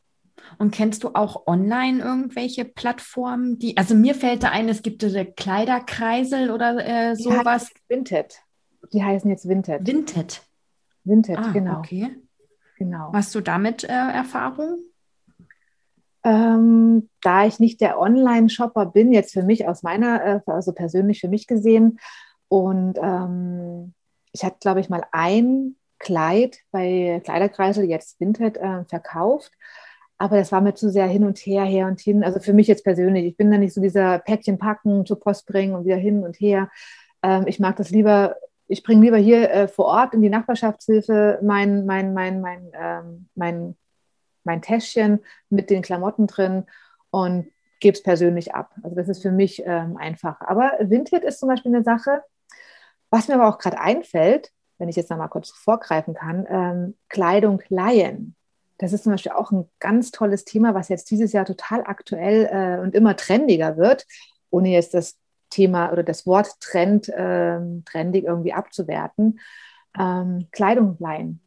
Und 0.58 0.72
kennst 0.72 1.04
du 1.04 1.10
auch 1.14 1.46
online 1.46 2.02
irgendwelche 2.02 2.64
Plattformen, 2.64 3.58
die, 3.58 3.76
also 3.76 3.94
mir 3.94 4.14
fällt 4.14 4.42
da 4.42 4.50
ein, 4.50 4.68
es 4.68 4.82
gibt 4.82 5.02
diese 5.02 5.24
Kleiderkreisel 5.24 6.50
oder 6.50 6.84
äh, 6.84 7.14
sowas. 7.14 7.70
Vinted. 7.88 8.40
Die 8.92 9.02
heißen 9.02 9.30
jetzt 9.30 9.48
Vinted. 9.48 9.86
Vinted. 9.86 10.42
Vinted, 11.04 11.38
ah, 11.38 11.52
genau. 11.52 11.78
Okay. 11.78 12.10
Genau. 12.78 13.12
Hast 13.12 13.34
du 13.34 13.40
damit 13.40 13.84
äh, 13.84 13.92
Erfahrung? 13.92 14.78
Ähm, 16.24 17.10
da 17.22 17.46
ich 17.46 17.60
nicht 17.60 17.80
der 17.80 17.98
Online-Shopper 18.00 18.86
bin, 18.86 19.12
jetzt 19.12 19.34
für 19.34 19.42
mich 19.42 19.68
aus 19.68 19.82
meiner, 19.82 20.24
äh, 20.24 20.40
also 20.46 20.72
persönlich 20.72 21.20
für 21.20 21.28
mich 21.28 21.46
gesehen, 21.46 21.98
Und 22.48 22.98
ähm, 23.02 23.94
ich 24.32 24.44
hatte, 24.44 24.58
glaube 24.60 24.80
ich, 24.80 24.88
mal 24.88 25.04
ein 25.12 25.76
Kleid 25.98 26.58
bei 26.70 27.20
Kleiderkreisel, 27.24 27.84
jetzt 27.86 28.20
Vinted, 28.20 28.56
äh, 28.58 28.84
verkauft. 28.84 29.52
Aber 30.18 30.36
das 30.36 30.52
war 30.52 30.60
mir 30.60 30.74
zu 30.74 30.90
sehr 30.90 31.06
hin 31.06 31.24
und 31.24 31.38
her, 31.38 31.64
her 31.64 31.86
und 31.88 32.00
hin. 32.00 32.22
Also 32.24 32.40
für 32.40 32.52
mich 32.52 32.66
jetzt 32.68 32.84
persönlich. 32.84 33.24
Ich 33.26 33.36
bin 33.36 33.50
da 33.50 33.58
nicht 33.58 33.74
so 33.74 33.80
dieser 33.80 34.18
Päckchen 34.20 34.58
packen, 34.58 35.06
zur 35.06 35.18
Post 35.20 35.46
bringen 35.46 35.74
und 35.74 35.84
wieder 35.84 35.96
hin 35.96 36.24
und 36.24 36.36
her. 36.40 36.70
Ähm, 37.22 37.44
ich 37.46 37.58
mag 37.60 37.76
das 37.76 37.90
lieber, 37.90 38.36
ich 38.68 38.82
bringe 38.84 39.02
lieber 39.04 39.18
hier 39.18 39.50
äh, 39.50 39.68
vor 39.68 39.86
Ort 39.86 40.14
in 40.14 40.22
die 40.22 40.30
Nachbarschaftshilfe 40.30 41.40
mein, 41.42 41.86
mein, 41.86 42.14
mein, 42.14 42.40
mein, 42.40 42.70
ähm, 42.74 43.28
mein, 43.34 43.76
mein 44.44 44.62
Täschchen 44.62 45.20
mit 45.50 45.70
den 45.70 45.82
Klamotten 45.82 46.26
drin 46.26 46.64
und 47.10 47.50
gebe 47.80 47.96
es 47.96 48.02
persönlich 48.02 48.54
ab. 48.54 48.74
Also 48.82 48.96
das 48.96 49.08
ist 49.08 49.22
für 49.22 49.32
mich 49.32 49.62
ähm, 49.64 49.96
einfach. 49.96 50.40
Aber 50.40 50.72
Vinted 50.80 51.24
ist 51.24 51.40
zum 51.40 51.48
Beispiel 51.48 51.74
eine 51.74 51.84
Sache, 51.84 52.22
was 53.10 53.28
mir 53.28 53.34
aber 53.34 53.48
auch 53.48 53.58
gerade 53.58 53.80
einfällt, 53.80 54.50
wenn 54.78 54.88
ich 54.88 54.96
jetzt 54.96 55.10
noch 55.10 55.18
mal 55.18 55.28
kurz 55.28 55.50
vorgreifen 55.50 56.14
kann, 56.14 56.46
ähm, 56.48 56.96
Kleidung 57.08 57.62
leihen. 57.68 58.34
Das 58.78 58.92
ist 58.92 59.04
zum 59.04 59.12
Beispiel 59.12 59.32
auch 59.32 59.52
ein 59.52 59.70
ganz 59.78 60.10
tolles 60.10 60.44
Thema, 60.44 60.74
was 60.74 60.88
jetzt 60.88 61.10
dieses 61.10 61.32
Jahr 61.32 61.44
total 61.44 61.82
aktuell 61.84 62.48
äh, 62.50 62.82
und 62.82 62.94
immer 62.94 63.16
trendiger 63.16 63.76
wird, 63.76 64.06
ohne 64.50 64.70
jetzt 64.70 64.94
das 64.94 65.16
Thema 65.50 65.92
oder 65.92 66.02
das 66.02 66.26
Wort 66.26 66.58
Trend, 66.60 67.08
äh, 67.08 67.60
trendig 67.84 68.24
irgendwie 68.24 68.52
abzuwerten. 68.52 69.38
Ähm, 69.96 70.48
Kleidung 70.50 70.96
leihen. 70.98 71.40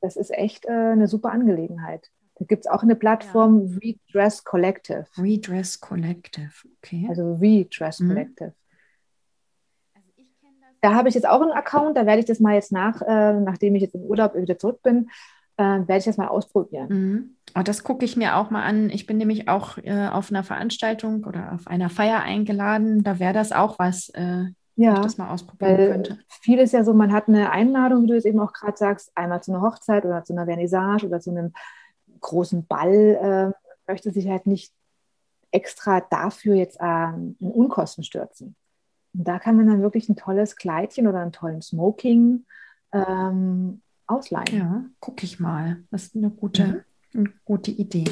Das 0.00 0.16
ist 0.16 0.30
echt 0.30 0.66
äh, 0.66 0.70
eine 0.70 1.08
super 1.08 1.30
Angelegenheit. 1.30 2.10
Da 2.36 2.46
gibt 2.46 2.64
es 2.64 2.70
auch 2.70 2.82
eine 2.82 2.96
Plattform 2.96 3.66
ja. 3.66 3.78
Redress 3.82 4.44
Collective. 4.44 5.04
Redress 5.18 5.78
Collective, 5.78 6.52
okay. 6.78 7.06
Also 7.08 7.34
Redress 7.34 8.00
mhm. 8.00 8.08
Collective. 8.08 8.54
Da 10.80 10.94
habe 10.94 11.10
ich 11.10 11.14
jetzt 11.14 11.28
auch 11.28 11.42
einen 11.42 11.52
Account, 11.52 11.98
da 11.98 12.06
werde 12.06 12.20
ich 12.20 12.24
das 12.24 12.40
mal 12.40 12.54
jetzt 12.54 12.72
nach, 12.72 13.02
äh, 13.02 13.34
nachdem 13.34 13.74
ich 13.74 13.82
jetzt 13.82 13.94
im 13.94 14.00
Urlaub 14.00 14.34
wieder 14.34 14.58
zurück 14.58 14.82
bin, 14.82 15.10
äh, 15.58 15.62
werde 15.62 15.98
ich 15.98 16.04
das 16.04 16.16
mal 16.16 16.28
ausprobieren. 16.28 16.88
Mhm. 16.88 17.36
Oh, 17.58 17.62
das 17.62 17.84
gucke 17.84 18.06
ich 18.06 18.16
mir 18.16 18.36
auch 18.36 18.50
mal 18.50 18.62
an. 18.62 18.88
Ich 18.88 19.06
bin 19.06 19.18
nämlich 19.18 19.48
auch 19.48 19.76
äh, 19.76 20.08
auf 20.08 20.30
einer 20.30 20.44
Veranstaltung 20.44 21.24
oder 21.24 21.52
auf 21.52 21.66
einer 21.66 21.90
Feier 21.90 22.20
eingeladen. 22.22 23.02
Da 23.02 23.18
wäre 23.18 23.34
das 23.34 23.52
auch 23.52 23.78
was, 23.78 24.08
äh, 24.10 24.44
ja, 24.80 24.94
ich 24.94 25.00
das 25.00 25.18
mal 25.18 25.30
ausprobieren 25.30 25.76
könnte. 25.76 26.18
Viel 26.26 26.58
ist 26.58 26.72
ja 26.72 26.84
so, 26.84 26.94
man 26.94 27.12
hat 27.12 27.28
eine 27.28 27.50
Einladung, 27.50 28.04
wie 28.04 28.06
du 28.08 28.16
es 28.16 28.24
eben 28.24 28.40
auch 28.40 28.52
gerade 28.52 28.78
sagst, 28.78 29.12
einmal 29.14 29.42
zu 29.42 29.52
einer 29.52 29.60
Hochzeit 29.60 30.04
oder 30.04 30.24
zu 30.24 30.32
einer 30.32 30.46
Vernissage 30.46 31.06
oder 31.06 31.20
zu 31.20 31.30
einem 31.30 31.52
großen 32.20 32.66
Ball, 32.66 33.54
äh, 33.54 33.90
möchte 33.90 34.10
sich 34.10 34.28
halt 34.28 34.46
nicht 34.46 34.72
extra 35.50 36.00
dafür 36.00 36.54
jetzt 36.54 36.78
ähm, 36.80 37.36
in 37.40 37.50
Unkosten 37.50 38.04
stürzen. 38.04 38.56
Und 39.12 39.28
da 39.28 39.38
kann 39.38 39.56
man 39.56 39.66
dann 39.66 39.82
wirklich 39.82 40.08
ein 40.08 40.16
tolles 40.16 40.56
Kleidchen 40.56 41.06
oder 41.06 41.20
einen 41.20 41.32
tollen 41.32 41.60
Smoking 41.60 42.46
ähm, 42.92 43.82
ausleihen. 44.06 44.56
Ja, 44.56 44.84
gucke 45.00 45.24
ich 45.24 45.40
mal. 45.40 45.82
Das 45.90 46.04
ist 46.04 46.16
eine 46.16 46.30
gute, 46.30 46.84
mhm. 47.12 47.20
eine 47.20 47.32
gute 47.44 47.70
Idee. 47.70 48.04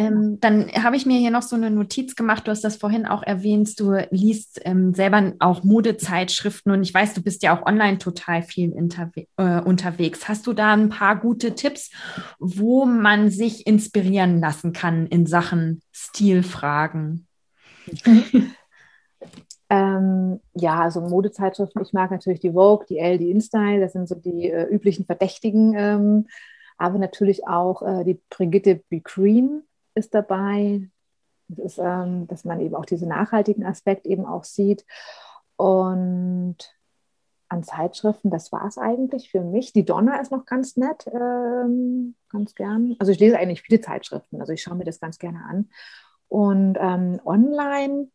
Ähm, 0.00 0.40
dann 0.40 0.72
habe 0.72 0.96
ich 0.96 1.04
mir 1.04 1.18
hier 1.18 1.30
noch 1.30 1.42
so 1.42 1.56
eine 1.56 1.70
Notiz 1.70 2.16
gemacht. 2.16 2.46
Du 2.46 2.50
hast 2.50 2.64
das 2.64 2.76
vorhin 2.76 3.04
auch 3.04 3.22
erwähnt. 3.22 3.78
Du 3.78 3.92
liest 4.10 4.58
ähm, 4.64 4.94
selber 4.94 5.34
auch 5.40 5.62
Modezeitschriften 5.62 6.72
und 6.72 6.82
ich 6.82 6.94
weiß, 6.94 7.12
du 7.12 7.22
bist 7.22 7.42
ja 7.42 7.54
auch 7.54 7.66
online 7.66 7.98
total 7.98 8.42
viel 8.42 8.72
äh, 9.36 9.60
unterwegs. 9.60 10.26
Hast 10.26 10.46
du 10.46 10.54
da 10.54 10.72
ein 10.72 10.88
paar 10.88 11.16
gute 11.16 11.54
Tipps, 11.54 11.90
wo 12.38 12.86
man 12.86 13.28
sich 13.28 13.66
inspirieren 13.66 14.40
lassen 14.40 14.72
kann 14.72 15.06
in 15.06 15.26
Sachen 15.26 15.82
Stilfragen? 15.92 17.26
Ähm, 19.72 20.40
ja, 20.54 20.80
also 20.80 21.00
Modezeitschriften. 21.00 21.80
Ich 21.82 21.92
mag 21.92 22.10
natürlich 22.10 22.40
die 22.40 22.50
Vogue, 22.50 22.86
die 22.88 22.98
Elle, 22.98 23.18
die 23.18 23.30
InStyle. 23.30 23.78
Das 23.78 23.92
sind 23.92 24.08
so 24.08 24.16
die 24.16 24.50
äh, 24.50 24.64
üblichen 24.64 25.06
Verdächtigen. 25.06 25.74
Ähm, 25.76 26.26
aber 26.76 26.98
natürlich 26.98 27.46
auch 27.46 27.82
äh, 27.82 28.02
die 28.02 28.20
Brigitte 28.30 28.82
Becreen 28.88 29.62
ist 29.94 30.14
dabei. 30.14 30.88
Das 31.48 31.58
ist, 31.58 31.78
ähm, 31.78 32.26
dass 32.28 32.44
man 32.44 32.60
eben 32.60 32.74
auch 32.74 32.84
diesen 32.84 33.08
nachhaltigen 33.08 33.64
Aspekt 33.64 34.06
eben 34.06 34.24
auch 34.24 34.44
sieht. 34.44 34.84
Und 35.56 36.56
an 37.48 37.64
Zeitschriften, 37.64 38.30
das 38.30 38.52
war 38.52 38.66
es 38.66 38.78
eigentlich 38.78 39.30
für 39.30 39.40
mich. 39.40 39.72
Die 39.72 39.84
Donner 39.84 40.20
ist 40.20 40.30
noch 40.30 40.46
ganz 40.46 40.76
nett, 40.76 41.06
ähm, 41.12 42.14
ganz 42.28 42.54
gern. 42.54 42.94
Also 43.00 43.10
ich 43.10 43.18
lese 43.18 43.38
eigentlich 43.38 43.62
viele 43.62 43.80
Zeitschriften, 43.80 44.40
also 44.40 44.52
ich 44.52 44.62
schaue 44.62 44.76
mir 44.76 44.84
das 44.84 45.00
ganz 45.00 45.18
gerne 45.18 45.44
an. 45.44 45.68
Und 46.28 46.78
ähm, 46.80 47.20
online 47.24 48.08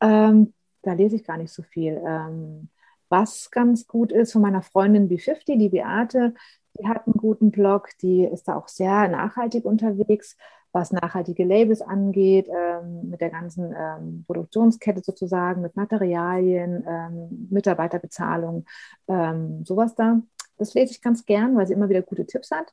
ähm, 0.00 0.54
da 0.82 0.92
lese 0.92 1.16
ich 1.16 1.24
gar 1.24 1.36
nicht 1.36 1.52
so 1.52 1.62
viel. 1.62 2.00
Ähm, 2.04 2.70
was 3.08 3.50
ganz 3.50 3.86
gut 3.86 4.12
ist 4.12 4.32
von 4.32 4.42
meiner 4.42 4.62
Freundin 4.62 5.08
B50, 5.08 5.58
die 5.58 5.70
Beate, 5.70 6.34
die 6.78 6.86
hat 6.86 7.06
einen 7.06 7.14
guten 7.14 7.50
Blog, 7.50 7.90
die 8.02 8.24
ist 8.24 8.48
da 8.48 8.56
auch 8.56 8.68
sehr 8.68 9.08
nachhaltig 9.08 9.64
unterwegs, 9.64 10.36
was 10.72 10.92
nachhaltige 10.92 11.44
Labels 11.44 11.82
angeht, 11.82 12.48
ähm, 12.48 13.10
mit 13.10 13.20
der 13.20 13.30
ganzen 13.30 13.74
ähm, 13.76 14.24
Produktionskette 14.26 15.02
sozusagen, 15.02 15.62
mit 15.62 15.76
Materialien, 15.76 16.84
ähm, 16.86 17.48
Mitarbeiterbezahlung, 17.50 18.64
ähm, 19.08 19.64
sowas 19.64 19.94
da. 19.94 20.20
Das 20.58 20.74
lese 20.74 20.92
ich 20.92 21.02
ganz 21.02 21.24
gern, 21.24 21.56
weil 21.56 21.66
sie 21.66 21.72
immer 21.74 21.88
wieder 21.88 22.02
gute 22.02 22.26
Tipps 22.26 22.50
hat. 22.50 22.72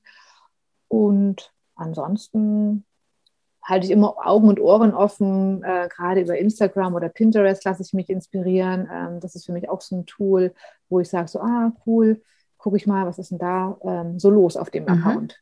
Und 0.88 1.54
ansonsten 1.76 2.86
halte 3.66 3.86
ich 3.88 3.92
immer 3.92 4.16
Augen 4.24 4.48
und 4.48 4.60
Ohren 4.60 4.94
offen. 4.94 5.64
Äh, 5.64 5.90
gerade 5.90 6.22
über 6.22 6.38
Instagram 6.38 6.94
oder 6.94 7.10
Pinterest 7.10 7.64
lasse 7.66 7.82
ich 7.82 7.94
mich 7.94 8.10
inspirieren. 8.10 8.88
Ähm, 8.92 9.20
das 9.20 9.36
ist 9.36 9.46
für 9.46 9.54
mich 9.54 9.70
auch 9.70 9.82
so 9.82 9.98
ein 9.98 10.06
Tool, 10.06 10.54
wo 10.90 11.00
ich 11.00 11.10
sage, 11.10 11.28
so, 11.28 11.40
ah, 11.40 11.72
cool, 11.86 12.22
gucke 12.58 12.78
ich 12.78 12.88
mal, 12.88 13.06
was 13.06 13.20
ist 13.20 13.32
denn 13.32 13.40
da 13.40 13.78
ähm, 13.82 14.20
so 14.20 14.30
los 14.30 14.58
auf 14.58 14.70
dem 14.70 14.84
mhm. 14.84 14.90
Account. 14.90 15.42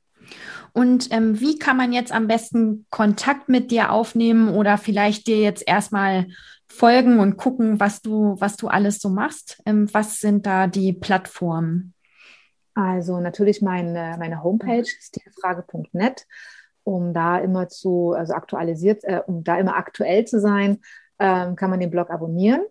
Und 0.74 1.12
ähm, 1.12 1.40
wie 1.40 1.60
kann 1.60 1.78
man 1.78 1.94
jetzt 1.94 2.12
am 2.12 2.28
besten 2.28 2.86
Kontakt 2.90 3.50
mit 3.50 3.72
dir 3.72 3.92
aufnehmen 3.92 4.50
oder 4.50 4.78
vielleicht 4.78 5.28
dir 5.28 5.40
jetzt 5.40 5.68
erstmal 5.68 6.28
folgen 6.68 7.20
und 7.20 7.38
gucken, 7.38 7.80
was 7.80 8.02
du, 8.02 8.36
was 8.40 8.58
du 8.58 8.68
alles 8.68 9.00
so 9.00 9.10
machst? 9.10 9.62
Ähm, 9.66 9.88
was 9.94 10.20
sind 10.20 10.46
da 10.46 10.68
die 10.68 10.94
Plattformen? 10.94 11.94
Also 12.74 13.20
natürlich 13.20 13.62
meine, 13.62 14.16
meine 14.18 14.44
Homepage, 14.44 14.82
mhm. 14.82 14.86
stilfrage.net 15.00 16.26
um 16.84 17.14
da 17.14 17.38
immer 17.38 17.70
zu, 17.70 18.12
also 18.12 18.34
aktualisiert, 18.34 19.04
äh, 19.04 19.22
um 19.26 19.44
da 19.44 19.58
immer 19.58 19.76
aktuell 19.76 20.26
zu 20.26 20.40
sein, 20.40 20.82
ähm, 21.20 21.56
kann 21.56 21.70
man 21.70 21.80
den 21.80 21.92
Blog 21.92 22.10
abonnieren. 22.10 22.62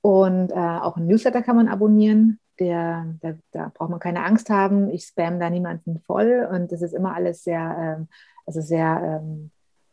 Und 0.00 0.52
äh, 0.52 0.54
auch 0.54 0.96
ein 0.96 1.06
Newsletter 1.06 1.42
kann 1.42 1.56
man 1.56 1.68
abonnieren. 1.68 2.38
Der, 2.58 3.06
der, 3.22 3.38
da 3.52 3.70
braucht 3.74 3.90
man 3.90 4.00
keine 4.00 4.24
Angst 4.24 4.50
haben. 4.50 4.90
Ich 4.90 5.04
spam 5.04 5.38
da 5.38 5.50
niemanden 5.50 6.00
voll 6.00 6.48
und 6.50 6.72
das 6.72 6.82
ist 6.82 6.94
immer 6.94 7.14
alles 7.14 7.44
sehr, 7.44 7.98
ähm, 7.98 8.08
also 8.46 8.60
sehr, 8.60 9.20
ähm, 9.22 9.50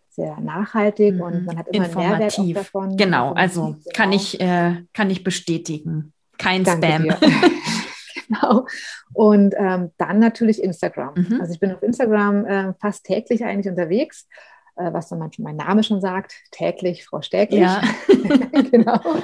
sehr 0.10 0.40
nachhaltig 0.40 1.20
und 1.22 1.42
mhm. 1.42 1.46
man 1.46 1.58
hat 1.58 1.68
immer 1.70 1.86
einen 1.86 1.96
Mehrwert 1.96 2.56
davon. 2.56 2.98
Genau, 2.98 3.34
also 3.34 3.76
kann 3.94 4.12
genau. 4.12 4.22
ich, 4.22 4.40
äh, 4.40 4.84
kann 4.94 5.10
ich 5.10 5.24
bestätigen. 5.24 6.14
Kein 6.38 6.64
Danke 6.64 6.88
Spam. 6.88 7.32
genau. 8.28 8.66
Und 9.14 9.56
ähm, 9.58 9.92
dann 9.98 10.20
natürlich 10.20 10.62
Instagram. 10.64 11.14
Mhm. 11.16 11.42
Also 11.42 11.54
ich 11.54 11.60
bin 11.60 11.72
auf 11.72 11.84
Instagram 11.84 12.46
äh, 12.46 12.74
fast 12.80 13.06
täglich 13.06 13.44
eigentlich 13.44 13.70
unterwegs, 13.70 14.28
äh, 14.76 14.92
was 14.92 15.10
dann 15.10 15.30
mein 15.38 15.56
Name 15.56 15.84
schon 15.84 16.02
sagt, 16.02 16.34
täglich, 16.52 17.06
Frau 17.06 17.22
Stäglich. 17.22 17.62
Ja. 17.62 17.82
genau. 18.72 19.00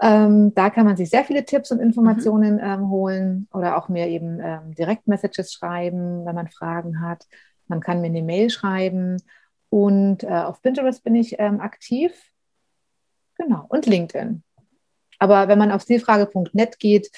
Ähm, 0.00 0.54
da 0.54 0.70
kann 0.70 0.84
man 0.84 0.96
sich 0.96 1.08
sehr 1.08 1.24
viele 1.24 1.44
Tipps 1.44 1.70
und 1.72 1.80
Informationen 1.80 2.54
mhm. 2.54 2.62
ähm, 2.62 2.90
holen 2.90 3.48
oder 3.52 3.78
auch 3.78 3.88
mir 3.88 4.08
eben 4.08 4.40
ähm, 4.40 4.74
Direktmessages 4.74 5.52
schreiben, 5.52 6.26
wenn 6.26 6.34
man 6.34 6.48
Fragen 6.48 7.00
hat. 7.00 7.26
Man 7.66 7.80
kann 7.80 8.00
mir 8.00 8.08
eine 8.08 8.22
Mail 8.22 8.50
schreiben. 8.50 9.16
Und 9.70 10.22
äh, 10.22 10.28
auf 10.28 10.62
Pinterest 10.62 11.02
bin 11.02 11.14
ich 11.14 11.36
ähm, 11.38 11.60
aktiv. 11.60 12.12
Genau. 13.36 13.64
Und 13.68 13.86
LinkedIn. 13.86 14.42
Aber 15.18 15.48
wenn 15.48 15.58
man 15.58 15.72
auf 15.72 15.82
stilfrage.net 15.82 16.78
geht, 16.78 17.10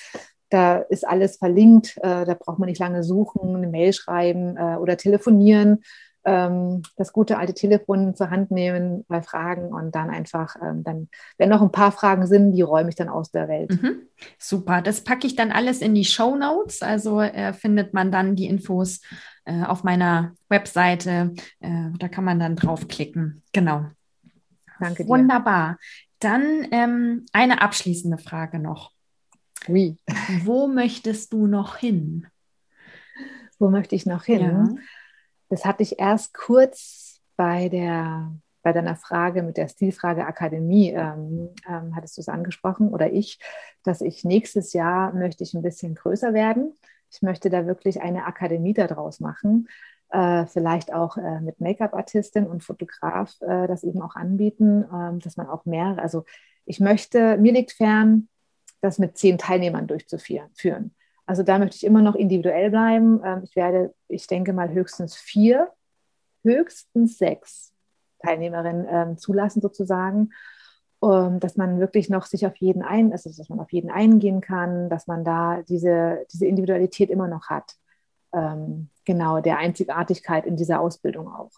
da 0.50 0.78
ist 0.78 1.06
alles 1.06 1.36
verlinkt, 1.36 1.96
äh, 1.98 2.24
da 2.24 2.34
braucht 2.34 2.58
man 2.58 2.68
nicht 2.68 2.78
lange 2.78 3.02
suchen, 3.02 3.54
eine 3.54 3.66
Mail 3.66 3.92
schreiben 3.92 4.56
äh, 4.56 4.76
oder 4.76 4.96
telefonieren, 4.96 5.82
ähm, 6.24 6.82
das 6.96 7.12
gute 7.12 7.38
alte 7.38 7.54
Telefon 7.54 8.14
zur 8.14 8.30
Hand 8.30 8.50
nehmen 8.50 9.04
bei 9.08 9.22
Fragen 9.22 9.72
und 9.72 9.94
dann 9.94 10.10
einfach, 10.10 10.56
ähm, 10.62 10.84
dann, 10.84 11.08
wenn 11.36 11.48
noch 11.48 11.62
ein 11.62 11.72
paar 11.72 11.92
Fragen 11.92 12.26
sind, 12.26 12.52
die 12.52 12.62
räume 12.62 12.88
ich 12.88 12.96
dann 12.96 13.08
aus 13.08 13.30
der 13.30 13.48
Welt. 13.48 13.70
Mhm. 13.70 14.02
Super, 14.38 14.82
das 14.82 15.02
packe 15.02 15.26
ich 15.26 15.36
dann 15.36 15.52
alles 15.52 15.80
in 15.80 15.94
die 15.94 16.04
Show 16.04 16.36
Notes, 16.36 16.82
also 16.82 17.20
äh, 17.20 17.52
findet 17.52 17.94
man 17.94 18.12
dann 18.12 18.36
die 18.36 18.46
Infos 18.46 19.00
äh, 19.44 19.62
auf 19.64 19.84
meiner 19.84 20.34
Webseite, 20.48 21.34
äh, 21.60 21.90
da 21.98 22.08
kann 22.08 22.24
man 22.24 22.38
dann 22.38 22.56
draufklicken. 22.56 23.42
Genau. 23.52 23.86
Danke 24.80 25.04
dir. 25.04 25.08
Wunderbar. 25.08 25.78
Dann 26.18 26.66
ähm, 26.72 27.26
eine 27.32 27.62
abschließende 27.62 28.18
Frage 28.18 28.58
noch. 28.58 28.92
Oui. 29.66 29.98
Wo 30.44 30.68
möchtest 30.68 31.32
du 31.32 31.46
noch 31.46 31.76
hin? 31.76 32.26
Wo 33.58 33.70
möchte 33.70 33.96
ich 33.96 34.06
noch 34.06 34.24
hin? 34.24 34.40
Ja. 34.40 34.68
Das 35.48 35.64
hatte 35.64 35.82
ich 35.82 35.98
erst 35.98 36.34
kurz 36.34 37.20
bei 37.36 37.68
der, 37.68 38.32
bei 38.62 38.72
deiner 38.72 38.96
Frage 38.96 39.42
mit 39.42 39.56
der 39.56 39.68
Stilfrage 39.68 40.26
Akademie 40.26 40.90
ähm, 40.90 41.50
ähm, 41.68 41.94
hattest 41.96 42.16
du 42.16 42.20
es 42.20 42.28
angesprochen 42.28 42.88
oder 42.88 43.12
ich, 43.12 43.38
dass 43.82 44.00
ich 44.00 44.24
nächstes 44.24 44.72
Jahr 44.72 45.12
möchte 45.14 45.44
ich 45.44 45.54
ein 45.54 45.62
bisschen 45.62 45.94
größer 45.94 46.34
werden. 46.34 46.74
Ich 47.10 47.22
möchte 47.22 47.48
da 47.48 47.66
wirklich 47.66 48.02
eine 48.02 48.26
Akademie 48.26 48.74
daraus 48.74 49.20
machen. 49.20 49.68
Äh, 50.10 50.46
vielleicht 50.46 50.92
auch 50.92 51.16
äh, 51.16 51.40
mit 51.40 51.60
Make-up-Artistin 51.60 52.46
und 52.46 52.64
Fotograf 52.64 53.34
äh, 53.40 53.66
das 53.66 53.84
eben 53.84 54.00
auch 54.00 54.16
anbieten, 54.16 54.84
ähm, 54.92 55.20
dass 55.20 55.36
man 55.36 55.48
auch 55.48 55.66
mehr, 55.66 55.96
also 55.98 56.24
ich 56.64 56.80
möchte, 56.80 57.36
mir 57.36 57.52
liegt 57.52 57.72
fern, 57.72 58.28
das 58.80 58.98
mit 58.98 59.18
zehn 59.18 59.38
Teilnehmern 59.38 59.86
durchzuführen. 59.86 60.94
Also 61.28 61.42
da 61.42 61.58
möchte 61.58 61.76
ich 61.76 61.84
immer 61.84 62.00
noch 62.00 62.14
individuell 62.14 62.70
bleiben. 62.70 63.20
Ähm, 63.22 63.42
ich 63.44 63.54
werde, 63.54 63.94
ich 64.08 64.26
denke 64.26 64.54
mal, 64.54 64.70
höchstens 64.70 65.14
vier, 65.14 65.70
höchstens 66.42 67.18
sechs 67.18 67.74
Teilnehmerinnen 68.20 68.86
ähm, 68.88 69.18
zulassen 69.18 69.60
sozusagen, 69.60 70.30
um, 71.00 71.38
dass 71.38 71.56
man 71.58 71.80
wirklich 71.80 72.08
noch 72.08 72.24
sich 72.24 72.46
auf 72.46 72.56
jeden 72.56 72.82
ein, 72.82 73.12
also 73.12 73.28
dass 73.28 73.50
man 73.50 73.60
auf 73.60 73.70
jeden 73.72 73.90
eingehen 73.90 74.40
kann, 74.40 74.88
dass 74.88 75.06
man 75.06 75.22
da 75.22 75.60
diese, 75.68 76.24
diese 76.32 76.46
Individualität 76.46 77.10
immer 77.10 77.28
noch 77.28 77.50
hat. 77.50 77.74
Ähm, 78.32 78.88
genau, 79.04 79.40
der 79.40 79.58
Einzigartigkeit 79.58 80.46
in 80.46 80.56
dieser 80.56 80.80
Ausbildung 80.80 81.28
auch. 81.28 81.52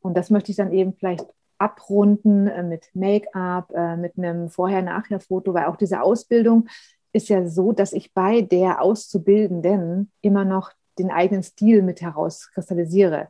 Und 0.00 0.16
das 0.16 0.30
möchte 0.30 0.50
ich 0.50 0.56
dann 0.56 0.72
eben 0.72 0.94
vielleicht 0.94 1.24
abrunden 1.58 2.48
äh, 2.48 2.64
mit 2.64 2.90
Make-up, 2.92 3.70
äh, 3.72 3.96
mit 3.96 4.18
einem 4.18 4.50
Vorher-Nachher-Foto, 4.50 5.54
weil 5.54 5.66
auch 5.66 5.76
diese 5.76 6.02
Ausbildung 6.02 6.66
ist 7.12 7.28
ja 7.28 7.46
so, 7.46 7.72
dass 7.72 7.92
ich 7.92 8.12
bei 8.14 8.40
der 8.42 8.80
Auszubildenden 8.82 10.10
immer 10.20 10.44
noch 10.44 10.72
den 10.98 11.10
eigenen 11.10 11.42
Stil 11.42 11.82
mit 11.82 12.00
herauskristallisiere. 12.00 13.28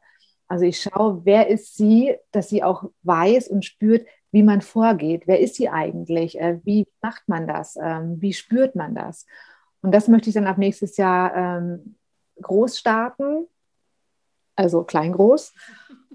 Also 0.49 0.65
ich 0.65 0.81
schaue, 0.81 1.23
wer 1.25 1.49
ist 1.49 1.77
sie, 1.77 2.15
dass 2.31 2.49
sie 2.49 2.63
auch 2.63 2.85
weiß 3.03 3.49
und 3.49 3.65
spürt, 3.65 4.07
wie 4.33 4.43
man 4.43 4.61
vorgeht. 4.61 5.23
Wer 5.27 5.41
ist 5.41 5.55
sie 5.55 5.69
eigentlich? 5.69 6.39
Äh, 6.41 6.61
wie 6.65 6.87
macht 7.01 7.23
man 7.27 7.47
das? 7.47 7.77
Ähm, 7.81 8.21
wie 8.21 8.33
spürt 8.33 8.75
man 8.75 8.95
das? 8.95 9.27
Und 9.83 9.93
das 9.93 10.09
möchte 10.09 10.31
ich 10.31 10.35
dann 10.35 10.47
ab 10.47 10.59
nächstes 10.59 10.97
Jahr 10.97 11.35
ähm, 11.35 11.97
groß 12.41 12.79
starten, 12.79 13.47
also 14.57 14.85
klein-groß. 14.85 15.53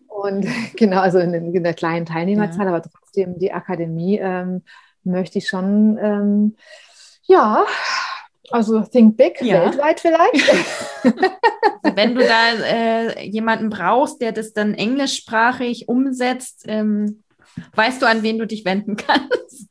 Und 0.08 0.48
genau, 0.76 1.02
also 1.02 1.20
in, 1.20 1.34
in 1.34 1.64
der 1.64 1.74
kleinen 1.74 2.06
Teilnehmerzahl, 2.06 2.66
ja. 2.66 2.74
aber 2.74 2.82
trotzdem 2.82 3.38
die 3.38 3.54
Akademie 3.54 4.18
ähm, 4.18 4.64
möchte 5.04 5.38
ich 5.38 5.48
schon 5.48 5.98
ja, 7.28 7.66
also 8.50 8.82
Think 8.82 9.18
Big, 9.18 9.42
ja. 9.42 9.66
weltweit 9.66 10.00
vielleicht. 10.00 10.52
Wenn 11.96 12.16
du 12.16 12.22
da 12.26 12.54
äh, 12.64 13.26
jemanden 13.28 13.70
brauchst, 13.70 14.22
der 14.22 14.32
das 14.32 14.54
dann 14.54 14.74
englischsprachig 14.74 15.88
umsetzt, 15.88 16.66
ähm, 16.68 17.24
weißt 17.74 18.02
du, 18.02 18.06
an 18.06 18.24
wen 18.24 18.38
du 18.38 18.48
dich 18.48 18.66
wenden 18.66 18.96
kannst? 18.96 19.68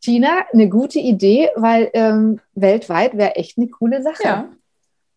Tina, 0.00 0.44
eine 0.52 0.68
gute 0.68 0.98
Idee, 0.98 1.50
weil 1.56 1.90
ähm, 1.92 2.40
weltweit 2.54 3.16
wäre 3.16 3.36
echt 3.36 3.58
eine 3.58 3.68
coole 3.68 4.02
Sache. 4.02 4.22
Ja. 4.22 4.48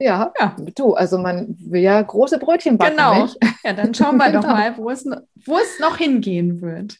Ja, 0.02 0.34
ja, 0.40 0.56
du, 0.76 0.96
also 0.96 1.20
man 1.20 1.56
will 1.60 1.82
ja 1.82 2.02
große 2.02 2.40
Brötchen 2.40 2.78
backen. 2.78 2.98
Genau. 2.98 3.22
Nicht? 3.22 3.38
Ja, 3.64 3.74
dann 3.74 3.94
schauen 3.94 4.18
wir 4.18 4.26
genau. 4.32 4.42
doch 4.42 4.48
mal, 4.48 4.76
wo 4.78 4.90
es, 4.90 5.06
wo 5.06 5.58
es 5.58 5.80
noch 5.80 5.98
hingehen 5.98 6.60
wird. 6.60 6.98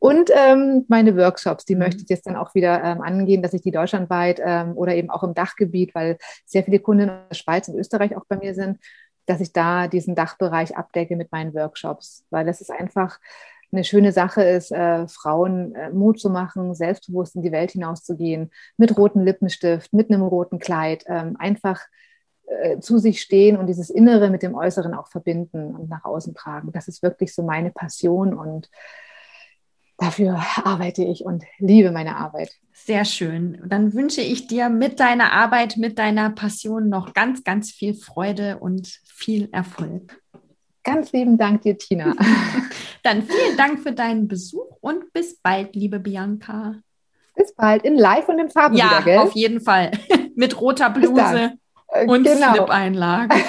Und 0.00 0.30
ähm, 0.34 0.84
meine 0.88 1.16
Workshops, 1.16 1.64
die 1.64 1.76
mhm. 1.76 1.82
möchte 1.82 2.02
ich 2.02 2.08
jetzt 2.08 2.26
dann 2.26 2.34
auch 2.34 2.54
wieder 2.56 2.82
ähm, 2.82 3.00
angehen, 3.00 3.42
dass 3.42 3.54
ich 3.54 3.62
die 3.62 3.70
deutschlandweit 3.70 4.40
ähm, 4.44 4.76
oder 4.76 4.96
eben 4.96 5.08
auch 5.08 5.22
im 5.22 5.34
Dachgebiet, 5.34 5.94
weil 5.94 6.18
sehr 6.44 6.64
viele 6.64 6.80
Kunden 6.80 7.02
in 7.02 7.12
der 7.30 7.34
Schweiz 7.34 7.68
und 7.68 7.76
Österreich 7.76 8.16
auch 8.16 8.24
bei 8.28 8.36
mir 8.36 8.54
sind, 8.54 8.78
dass 9.26 9.40
ich 9.40 9.52
da 9.52 9.86
diesen 9.86 10.16
Dachbereich 10.16 10.76
abdecke 10.76 11.14
mit 11.14 11.30
meinen 11.30 11.54
Workshops, 11.54 12.24
weil 12.30 12.44
das 12.44 12.60
ist 12.60 12.72
einfach 12.72 13.20
eine 13.72 13.84
schöne 13.84 14.12
Sache 14.12 14.42
ist, 14.42 14.72
äh, 14.72 15.06
Frauen 15.08 15.74
äh, 15.74 15.90
Mut 15.90 16.20
zu 16.20 16.30
machen, 16.30 16.74
selbstbewusst 16.74 17.36
in 17.36 17.42
die 17.42 17.52
Welt 17.52 17.72
hinauszugehen, 17.72 18.50
mit 18.76 18.96
rotem 18.96 19.22
Lippenstift, 19.22 19.92
mit 19.92 20.10
einem 20.10 20.22
roten 20.22 20.58
Kleid, 20.58 21.04
ähm, 21.06 21.36
einfach 21.38 21.80
äh, 22.46 22.78
zu 22.78 22.98
sich 22.98 23.20
stehen 23.20 23.56
und 23.56 23.66
dieses 23.66 23.90
Innere 23.90 24.30
mit 24.30 24.42
dem 24.42 24.54
Äußeren 24.54 24.94
auch 24.94 25.08
verbinden 25.08 25.74
und 25.74 25.88
nach 25.88 26.04
außen 26.04 26.32
tragen. 26.34 26.70
Das 26.70 26.86
ist 26.86 27.02
wirklich 27.02 27.34
so 27.34 27.42
meine 27.42 27.72
Passion 27.72 28.34
und 28.34 28.70
dafür 29.98 30.40
arbeite 30.64 31.02
ich 31.02 31.24
und 31.24 31.42
liebe 31.58 31.90
meine 31.90 32.16
Arbeit. 32.16 32.52
Sehr 32.72 33.04
schön. 33.04 33.60
Dann 33.66 33.94
wünsche 33.94 34.20
ich 34.20 34.46
dir 34.46 34.68
mit 34.68 35.00
deiner 35.00 35.32
Arbeit, 35.32 35.76
mit 35.76 35.98
deiner 35.98 36.30
Passion 36.30 36.88
noch 36.88 37.14
ganz, 37.14 37.42
ganz 37.42 37.72
viel 37.72 37.94
Freude 37.94 38.58
und 38.58 39.00
viel 39.04 39.48
Erfolg. 39.50 40.22
Ganz 40.84 41.10
lieben 41.10 41.38
Dank 41.38 41.62
dir, 41.62 41.76
Tina. 41.76 42.14
Dann 43.02 43.22
vielen 43.22 43.56
Dank 43.56 43.80
für 43.80 43.90
deinen 43.92 44.28
Besuch 44.28 44.76
und 44.80 45.12
bis 45.12 45.36
bald, 45.40 45.74
liebe 45.74 45.98
Bianca. 45.98 46.76
Bis 47.34 47.52
bald 47.54 47.84
in 47.84 47.96
Live 47.96 48.28
und 48.28 48.38
in 48.38 48.50
Farbe. 48.50 48.76
Ja, 48.76 49.04
wieder, 49.04 49.22
auf 49.22 49.32
jeden 49.32 49.60
Fall. 49.60 49.90
Mit 50.36 50.60
roter 50.60 50.90
Bluse 50.90 51.58
und 52.06 52.24
genau. 52.24 52.54
Slip-Einlage. 52.54 53.36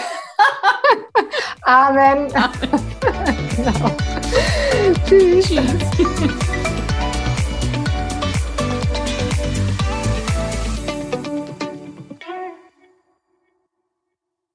Amen. 1.64 2.28
Amen. 2.34 2.54
genau. 3.56 3.92
Tschüss. 5.06 5.48
Tschüss. 5.48 6.57